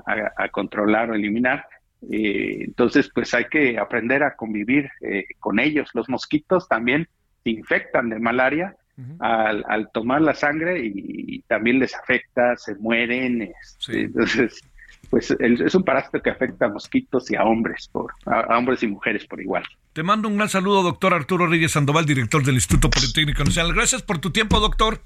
controlar 0.51 1.11
o 1.11 1.15
eliminar. 1.15 1.65
Eh, 2.11 2.65
entonces, 2.65 3.09
pues 3.15 3.33
hay 3.35 3.45
que 3.45 3.79
aprender 3.79 4.25
a 4.25 4.35
convivir 4.35 4.91
eh, 5.01 5.27
con 5.39 5.61
ellos. 5.61 5.91
Los 5.95 6.09
mosquitos 6.09 6.69
también 6.69 7.07
se 7.45 7.51
infectan 7.51 8.11
de 8.11 8.19
malaria 8.19 8.75
al, 9.21 9.91
tomar 9.93 10.23
la 10.23 10.35
sangre 10.35 10.81
y, 10.85 11.43
también 11.47 11.79
les 11.79 11.95
afecta, 11.95 12.57
se 12.57 12.75
mueren. 12.75 13.43
Este, 13.43 14.03
entonces, 14.03 14.61
pues 15.11 15.35
es 15.39 15.75
un 15.75 15.85
parásito 15.85 16.21
que 16.21 16.31
afecta 16.31 16.67
a 16.67 16.69
mosquitos 16.69 17.31
y 17.31 17.37
a 17.37 17.45
hombres, 17.45 17.89
por, 17.91 18.13
a, 18.27 18.59
hombres 18.59 18.83
y 18.83 18.87
mujeres 18.87 19.27
por 19.27 19.41
igual. 19.41 19.65
Te 19.93 20.03
mando 20.03 20.29
un 20.29 20.37
gran 20.37 20.49
saludo, 20.49 20.83
doctor 20.83 21.15
Arturo 21.15 21.47
Reyes 21.47 21.73
Sandoval, 21.73 22.05
director 22.05 22.43
del 22.45 22.57
Instituto 22.57 22.91
Politécnico 22.91 23.45
Nacional. 23.45 23.75
Gracias 23.75 24.03
por 24.03 24.19
tu 24.19 24.31
tiempo, 24.31 24.61
doctor. 24.61 25.01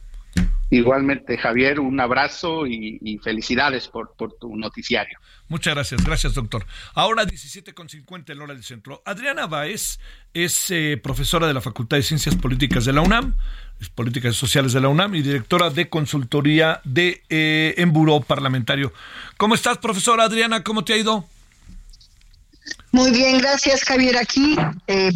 Igualmente, 0.70 1.38
Javier, 1.38 1.80
un 1.80 1.98
abrazo 1.98 2.66
y, 2.66 3.18
felicidades 3.22 3.88
por, 3.88 4.14
tu 4.38 4.54
noticiario. 4.54 5.18
Muchas 5.48 5.74
gracias, 5.74 6.04
gracias, 6.04 6.34
doctor. 6.34 6.66
Ahora 6.94 7.24
17.50 7.24 8.32
en 8.32 8.40
hora 8.42 8.52
del 8.52 8.62
centro. 8.62 9.02
Adriana 9.06 9.46
Baez 9.46 9.98
es 10.34 10.70
eh, 10.70 11.00
profesora 11.02 11.46
de 11.46 11.54
la 11.54 11.62
Facultad 11.62 11.96
de 11.96 12.02
Ciencias 12.02 12.34
Políticas 12.34 12.84
de 12.84 12.92
la 12.92 13.00
UNAM, 13.00 13.34
Políticas 13.94 14.36
Sociales 14.36 14.74
de 14.74 14.80
la 14.80 14.88
UNAM 14.88 15.14
y 15.14 15.22
directora 15.22 15.70
de 15.70 15.88
consultoría 15.88 16.82
de 16.84 17.22
eh, 17.30 17.74
en 17.78 17.92
Buró 17.92 18.20
Parlamentario. 18.20 18.92
¿Cómo 19.38 19.54
estás, 19.54 19.78
profesora 19.78 20.24
Adriana? 20.24 20.62
¿Cómo 20.62 20.84
te 20.84 20.92
ha 20.92 20.98
ido? 20.98 21.24
Muy 22.90 23.10
bien, 23.10 23.38
gracias 23.38 23.84
Javier. 23.84 24.16
Aquí 24.16 24.56
eh, 24.86 25.12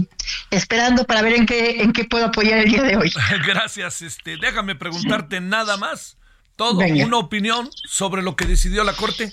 esperando 0.51 1.05
para 1.05 1.23
ver 1.23 1.35
en 1.35 1.47
qué 1.47 1.83
en 1.83 1.93
qué 1.93 2.05
puedo 2.05 2.27
apoyar 2.27 2.59
el 2.59 2.70
día 2.70 2.83
de 2.83 2.97
hoy. 2.97 3.11
gracias. 3.47 4.03
Este, 4.03 4.37
déjame 4.37 4.75
preguntarte 4.75 5.41
nada 5.41 5.77
más. 5.77 6.16
Todo, 6.57 6.81
una 6.81 7.16
opinión 7.16 7.70
sobre 7.89 8.23
lo 8.23 8.37
que 8.37 8.45
decidió 8.45 8.85
la 8.85 8.93
Corte, 8.93 9.33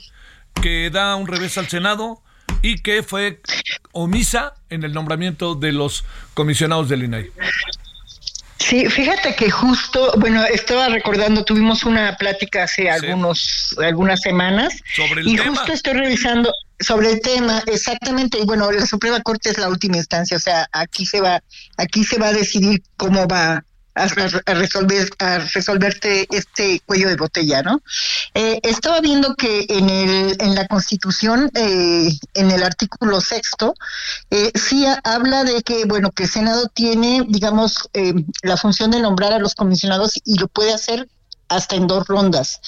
que 0.62 0.90
da 0.90 1.16
un 1.16 1.28
revés 1.28 1.58
al 1.58 1.68
Senado 1.68 2.22
y 2.62 2.82
que 2.82 3.04
fue 3.04 3.42
omisa 3.92 4.54
en 4.70 4.84
el 4.84 4.94
nombramiento 4.94 5.56
de 5.56 5.74
los 5.74 6.06
comisionados 6.34 6.90
del 6.90 7.04
INAI. 7.04 7.30
Sí, 8.58 8.88
fíjate 8.88 9.36
que 9.36 9.50
justo, 9.50 10.14
bueno, 10.18 10.44
estaba 10.46 10.90
recordando, 10.90 11.44
tuvimos 11.44 11.84
una 11.86 12.16
plática 12.18 12.64
hace 12.64 12.90
algunos, 12.90 13.76
algunas 13.82 14.22
semanas 14.22 14.74
sobre 14.96 15.22
el 15.22 15.28
y 15.30 15.36
tema. 15.38 15.56
justo 15.56 15.74
estoy 15.74 15.94
revisando, 15.94 16.52
sobre 16.80 17.12
el 17.12 17.22
tema, 17.22 17.62
exactamente, 17.68 18.40
y 18.40 18.46
bueno, 18.46 18.72
la 18.72 18.86
Suprema 18.86 19.22
Corte 19.22 19.50
es 19.50 19.58
la 19.58 19.70
última 19.70 19.98
instancia, 19.98 20.38
o 20.38 20.40
sea, 20.40 20.68
aquí 20.72 21.06
se 21.06 21.22
va, 21.22 21.42
aquí 21.78 22.04
se 22.04 22.18
va 22.18 22.28
a 22.28 22.34
decidir 22.34 22.82
cómo 22.98 23.28
va 23.28 23.64
a, 23.96 24.08
resolver, 24.54 25.10
a 25.20 25.40
resolverte 25.40 26.28
este 26.32 26.82
cuello 26.86 27.10
de 27.10 27.18
botella, 27.18 27.62
¿no? 27.64 27.82
Eh, 28.34 28.60
estaba 28.64 29.02
viendo 29.02 29.36
que 29.36 29.66
en 29.68 29.90
el, 29.90 30.38
en 30.40 30.56
la 30.56 30.68
Constitución, 30.68 31.52
eh, 31.54 32.10
en 32.34 32.52
el 32.52 32.64
artículo 32.64 33.20
sexto, 33.20 33.74
eh, 34.30 34.52
sí 34.56 34.86
habla 35.04 35.44
de 35.44 35.62
que, 35.64 35.86
bueno, 35.86 36.12
que 36.12 36.24
el 36.24 36.30
Senado 36.30 36.68
tiene, 36.74 37.26
digamos, 37.28 37.90
la 38.42 38.58
función 38.58 38.92
de 38.92 39.02
nombrar 39.02 39.34
a 39.34 39.40
los 39.40 39.56
comisionados 39.56 40.14
y 40.24 40.38
lo 40.38 40.48
puede 40.48 40.74
hacer 40.74 41.10
hasta 41.50 41.76
en 41.76 41.88
dos 41.88 42.08
rondas. 42.08 42.62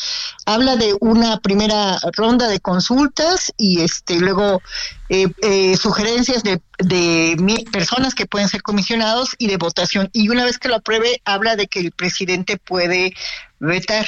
Habla 0.45 0.75
de 0.75 0.95
una 0.99 1.39
primera 1.39 1.99
ronda 2.17 2.47
de 2.47 2.59
consultas 2.59 3.51
y 3.57 3.81
este 3.81 4.19
luego 4.19 4.61
eh, 5.09 5.27
eh, 5.41 5.77
sugerencias 5.77 6.43
de, 6.43 6.61
de 6.79 7.37
personas 7.71 8.15
que 8.15 8.25
pueden 8.25 8.49
ser 8.49 8.61
comisionados 8.61 9.35
y 9.37 9.47
de 9.47 9.57
votación. 9.57 10.09
Y 10.13 10.29
una 10.29 10.43
vez 10.43 10.57
que 10.57 10.67
lo 10.67 10.75
apruebe, 10.75 11.21
habla 11.25 11.55
de 11.55 11.67
que 11.67 11.79
el 11.79 11.91
presidente 11.91 12.57
puede 12.57 13.13
vetar. 13.59 14.07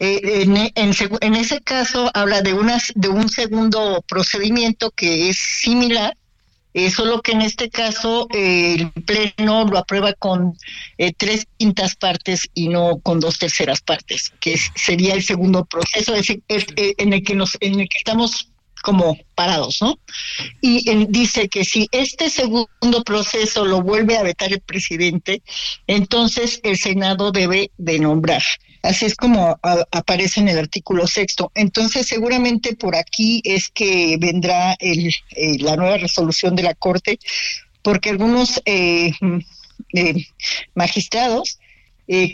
Eh, 0.00 0.42
en, 0.42 0.56
en, 0.56 0.72
en, 0.74 1.34
ese 1.36 1.60
caso 1.60 2.10
habla 2.14 2.42
de, 2.42 2.52
unas, 2.52 2.92
de 2.96 3.08
un 3.08 3.28
segundo 3.28 4.04
procedimiento 4.08 4.90
que 4.90 5.28
es 5.30 5.38
similar, 5.38 6.16
eh, 6.74 6.90
solo 6.90 7.22
que 7.22 7.32
en 7.32 7.42
este 7.42 7.70
caso 7.70 8.26
eh, 8.34 8.74
el 8.74 8.92
Pleno 9.04 9.64
lo 9.64 9.78
aprueba 9.78 10.12
con 10.12 10.58
eh, 10.98 11.12
tres 11.16 11.46
quintas 11.56 11.94
partes 11.94 12.50
y 12.52 12.68
no 12.68 12.98
con 12.98 13.20
dos 13.20 13.38
terceras 13.38 13.80
partes, 13.80 14.32
que 14.40 14.56
sería 14.74 15.14
el 15.14 15.22
segundo 15.22 15.64
proceso 15.64 16.14
en 16.16 17.12
el 17.12 17.22
que 17.22 17.34
nos, 17.36 17.56
en 17.60 17.80
el 17.80 17.88
que 17.88 17.98
estamos 17.98 18.50
como 18.82 19.16
parados, 19.34 19.78
¿no? 19.80 19.98
Y 20.60 21.06
dice 21.06 21.48
que 21.48 21.64
si 21.64 21.88
este 21.90 22.28
segundo 22.28 23.02
proceso 23.04 23.64
lo 23.64 23.80
vuelve 23.80 24.18
a 24.18 24.22
vetar 24.22 24.52
el 24.52 24.60
presidente, 24.60 25.42
entonces 25.86 26.60
el 26.64 26.76
Senado 26.76 27.32
debe 27.32 27.70
de 27.78 27.98
nombrar. 27.98 28.42
Así 28.84 29.06
es 29.06 29.14
como 29.14 29.58
aparece 29.62 30.40
en 30.40 30.48
el 30.48 30.58
artículo 30.58 31.06
sexto. 31.06 31.50
Entonces, 31.54 32.06
seguramente 32.06 32.76
por 32.76 32.96
aquí 32.96 33.40
es 33.42 33.70
que 33.70 34.18
vendrá 34.20 34.76
el, 34.78 35.08
eh, 35.30 35.56
la 35.58 35.76
nueva 35.76 35.96
resolución 35.96 36.54
de 36.54 36.64
la 36.64 36.74
Corte, 36.74 37.18
porque 37.80 38.10
algunos 38.10 38.60
eh, 38.66 39.12
eh, 39.94 40.26
magistrados 40.74 41.58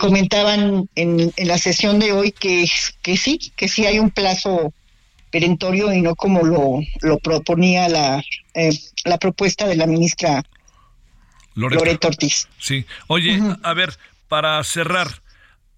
comentaban 0.00 0.88
en, 0.96 1.32
en, 1.36 1.46
la 1.46 1.56
sesión 1.56 2.00
de 2.00 2.10
hoy 2.10 2.32
que, 2.32 2.68
que 3.02 3.16
sí, 3.16 3.38
que 3.54 3.68
sí 3.68 3.86
hay 3.86 4.00
un 4.00 4.10
plazo 4.10 4.74
perentorio 5.30 5.92
y 5.92 6.02
no 6.02 6.16
como 6.16 6.42
lo, 6.42 6.80
lo 7.02 7.18
proponía 7.20 7.88
la, 7.88 8.20
la 9.04 9.18
propuesta 9.18 9.68
de 9.68 9.76
la 9.76 9.86
ministra 9.86 10.42
Loreto, 11.54 12.08
Ortiz. 12.08 12.48
Sí. 12.58 12.84
Oye, 13.06 13.40
a 13.62 13.74
ver, 13.74 13.96
para 14.26 14.64
cerrar, 14.64 15.22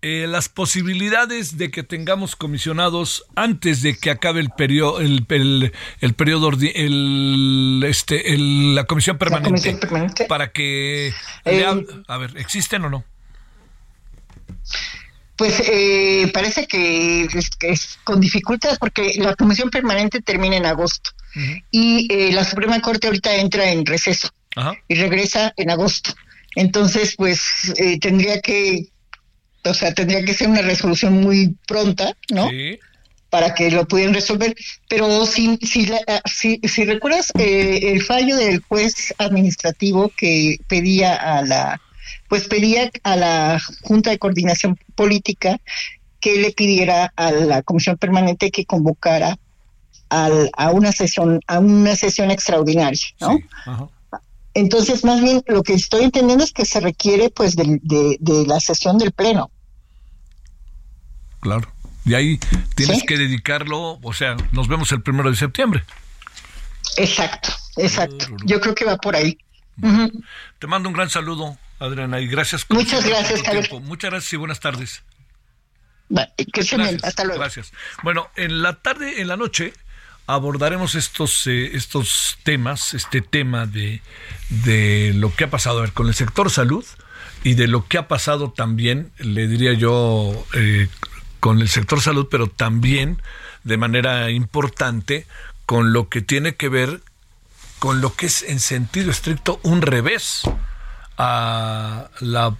eh, 0.04 0.26
las 0.26 0.48
posibilidades 0.48 1.58
de 1.58 1.70
que 1.70 1.84
tengamos 1.84 2.34
comisionados 2.34 3.24
antes 3.36 3.82
de 3.82 3.96
que 3.96 4.10
acabe 4.10 4.40
el 4.40 4.50
periodo 4.50 5.00
el, 5.00 5.24
el, 6.00 6.14
periodo 6.14 6.50
el, 6.50 7.84
este 7.86 8.36
la 8.36 8.82
comisión 8.86 9.16
permanente, 9.16 9.78
para 10.26 10.50
que 10.50 11.14
eh, 11.44 11.84
a 12.08 12.18
ver 12.18 12.36
existen 12.36 12.84
o 12.84 12.90
no 12.90 13.04
pues 15.36 15.62
eh, 15.68 16.28
parece 16.34 16.66
que 16.66 17.28
es, 17.60 17.98
con 18.02 18.20
dificultades 18.20 18.78
porque 18.80 19.14
la 19.18 19.36
comisión 19.36 19.70
permanente 19.70 20.20
termina 20.20 20.56
en 20.56 20.66
agosto 20.66 21.10
y 21.70 22.32
la 22.32 22.42
Suprema 22.42 22.80
Corte 22.80 23.06
ahorita 23.06 23.36
entra 23.36 23.70
en 23.70 23.86
receso 23.86 24.30
y 24.88 24.96
regresa 24.96 25.54
en 25.56 25.70
agosto. 25.70 26.12
Entonces 26.56 27.14
pues 27.16 27.72
tendría 28.00 28.40
que 28.40 28.91
o 29.64 29.74
sea, 29.74 29.92
tendría 29.94 30.24
que 30.24 30.34
ser 30.34 30.48
una 30.48 30.62
resolución 30.62 31.20
muy 31.20 31.56
pronta, 31.66 32.16
¿no? 32.30 32.48
Sí. 32.48 32.78
Para 33.30 33.54
que 33.54 33.70
lo 33.70 33.86
pudieran 33.86 34.14
resolver. 34.14 34.54
Pero 34.88 35.24
si, 35.24 35.56
si, 35.58 35.90
ah, 36.06 36.20
si, 36.26 36.60
si 36.64 36.84
recuerdas 36.84 37.32
eh, 37.38 37.92
el 37.92 38.02
fallo 38.02 38.36
del 38.36 38.60
juez 38.60 39.14
administrativo 39.18 40.10
que 40.16 40.58
pedía 40.68 41.14
a 41.14 41.42
la, 41.42 41.80
pues 42.28 42.46
pedía 42.48 42.90
a 43.04 43.16
la 43.16 43.60
Junta 43.82 44.10
de 44.10 44.18
Coordinación 44.18 44.78
Política 44.94 45.58
que 46.20 46.36
le 46.36 46.52
pidiera 46.52 47.12
a 47.16 47.32
la 47.32 47.62
Comisión 47.62 47.96
Permanente 47.96 48.50
que 48.50 48.64
convocara 48.64 49.38
al, 50.08 50.50
a 50.56 50.70
una 50.70 50.92
sesión, 50.92 51.40
a 51.46 51.58
una 51.58 51.96
sesión 51.96 52.30
extraordinaria, 52.30 53.06
¿no? 53.20 53.36
Sí. 53.36 53.44
Ajá. 53.64 53.88
Entonces, 54.54 55.04
más 55.04 55.20
bien, 55.20 55.42
lo 55.46 55.62
que 55.62 55.74
estoy 55.74 56.04
entendiendo 56.04 56.44
es 56.44 56.52
que 56.52 56.64
se 56.64 56.80
requiere, 56.80 57.30
pues, 57.30 57.56
de, 57.56 57.78
de, 57.82 58.46
la 58.46 58.60
sesión 58.60 58.98
del 58.98 59.12
Pleno. 59.12 59.50
Claro. 61.40 61.72
Y 62.04 62.14
ahí 62.14 62.38
tienes 62.74 63.04
que 63.04 63.16
dedicarlo, 63.16 63.98
o 64.02 64.12
sea, 64.12 64.36
nos 64.50 64.68
vemos 64.68 64.90
el 64.92 65.02
primero 65.02 65.30
de 65.30 65.36
septiembre. 65.36 65.84
Exacto, 66.96 67.50
Exacto. 67.76 68.26
Yo 68.44 68.60
creo 68.60 68.74
que 68.74 68.84
va 68.84 68.96
por 68.96 69.16
ahí. 69.16 69.38
Te 70.58 70.66
mando 70.66 70.88
un 70.88 70.94
gran 70.94 71.08
saludo, 71.08 71.56
Adriana, 71.78 72.20
y 72.20 72.26
gracias. 72.26 72.66
Muchas 72.68 73.06
gracias, 73.06 73.42
Muchas 73.82 74.10
gracias 74.10 74.32
y 74.32 74.36
buenas 74.36 74.60
tardes. 74.60 75.02
que 76.52 76.62
se 76.62 76.76
gracias, 76.76 77.04
hasta 77.04 77.24
luego. 77.24 77.40
Gracias. 77.40 77.72
Bueno, 78.02 78.28
en 78.36 78.62
la 78.62 78.74
tarde, 78.82 79.20
en 79.20 79.28
la 79.28 79.36
noche, 79.36 79.72
abordaremos 80.26 80.94
estos, 80.94 81.46
eh, 81.46 81.76
estos 81.76 82.38
temas, 82.42 82.94
este 82.94 83.20
tema 83.20 83.66
de, 83.66 84.02
de 84.48 85.12
lo 85.14 85.34
que 85.34 85.44
ha 85.44 85.50
pasado 85.50 85.80
ver, 85.80 85.92
con 85.92 86.08
el 86.08 86.14
sector 86.14 86.50
salud 86.50 86.84
y 87.44 87.54
de 87.54 87.68
lo 87.68 87.86
que 87.88 87.98
ha 87.98 88.08
pasado 88.08 88.50
también, 88.52 89.10
le 89.18 89.48
diría 89.48 89.72
yo, 89.72 90.46
eh, 90.54 90.88
con 91.40 91.60
el 91.60 91.68
sector 91.68 92.00
salud, 92.00 92.28
pero 92.30 92.46
también 92.46 93.20
de 93.64 93.76
manera 93.76 94.30
importante 94.30 95.26
con 95.66 95.92
lo 95.92 96.08
que 96.08 96.20
tiene 96.20 96.54
que 96.54 96.68
ver 96.68 97.00
con 97.82 98.00
lo 98.00 98.14
que 98.14 98.26
es 98.26 98.44
en 98.44 98.60
sentido 98.60 99.10
estricto 99.10 99.58
un 99.64 99.82
revés 99.82 100.42
a 101.18 102.10
la 102.20 102.56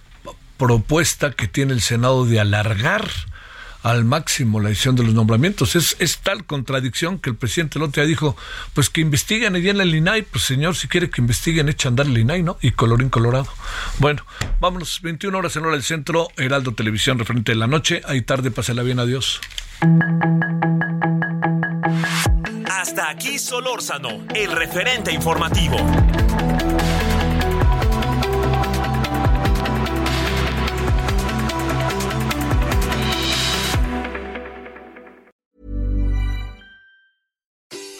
propuesta 0.57 1.31
que 1.31 1.47
tiene 1.47 1.71
el 1.71 1.79
Senado 1.79 2.25
de 2.25 2.41
alargar 2.41 3.09
al 3.83 4.05
máximo 4.05 4.59
la 4.59 4.69
edición 4.69 4.95
de 4.95 5.03
los 5.03 5.13
nombramientos. 5.13 5.75
Es, 5.75 5.95
es 5.99 6.19
tal 6.19 6.45
contradicción 6.45 7.19
que 7.19 7.29
el 7.29 7.35
presidente 7.35 7.77
el 7.77 7.83
otro 7.83 8.05
dijo, 8.05 8.35
pues 8.73 8.89
que 8.89 9.01
investiguen 9.01 9.55
allí 9.55 9.69
en 9.69 9.81
el 9.81 9.93
INAI, 9.93 10.23
pues 10.23 10.45
señor, 10.45 10.75
si 10.75 10.87
quiere 10.87 11.09
que 11.09 11.21
investiguen, 11.21 11.69
echa 11.69 11.89
a 11.89 11.91
andar 11.91 12.07
el 12.07 12.17
INAI, 12.17 12.43
¿no? 12.43 12.57
Y 12.61 12.71
colorín 12.71 13.09
colorado. 13.09 13.47
Bueno, 13.99 14.25
vámonos, 14.59 15.01
21 15.01 15.37
horas 15.37 15.55
en 15.55 15.63
hora 15.65 15.73
del 15.73 15.83
centro, 15.83 16.29
Heraldo 16.37 16.73
Televisión, 16.73 17.19
referente 17.19 17.51
de 17.51 17.57
la 17.57 17.67
noche. 17.67 18.01
Ahí 18.05 18.21
tarde, 18.21 18.51
pásela 18.51 18.83
bien, 18.83 18.99
adiós. 18.99 19.41
Hasta 22.71 23.09
aquí 23.09 23.37
Solórzano, 23.37 24.25
el 24.33 24.51
referente 24.51 25.11
informativo. 25.11 25.77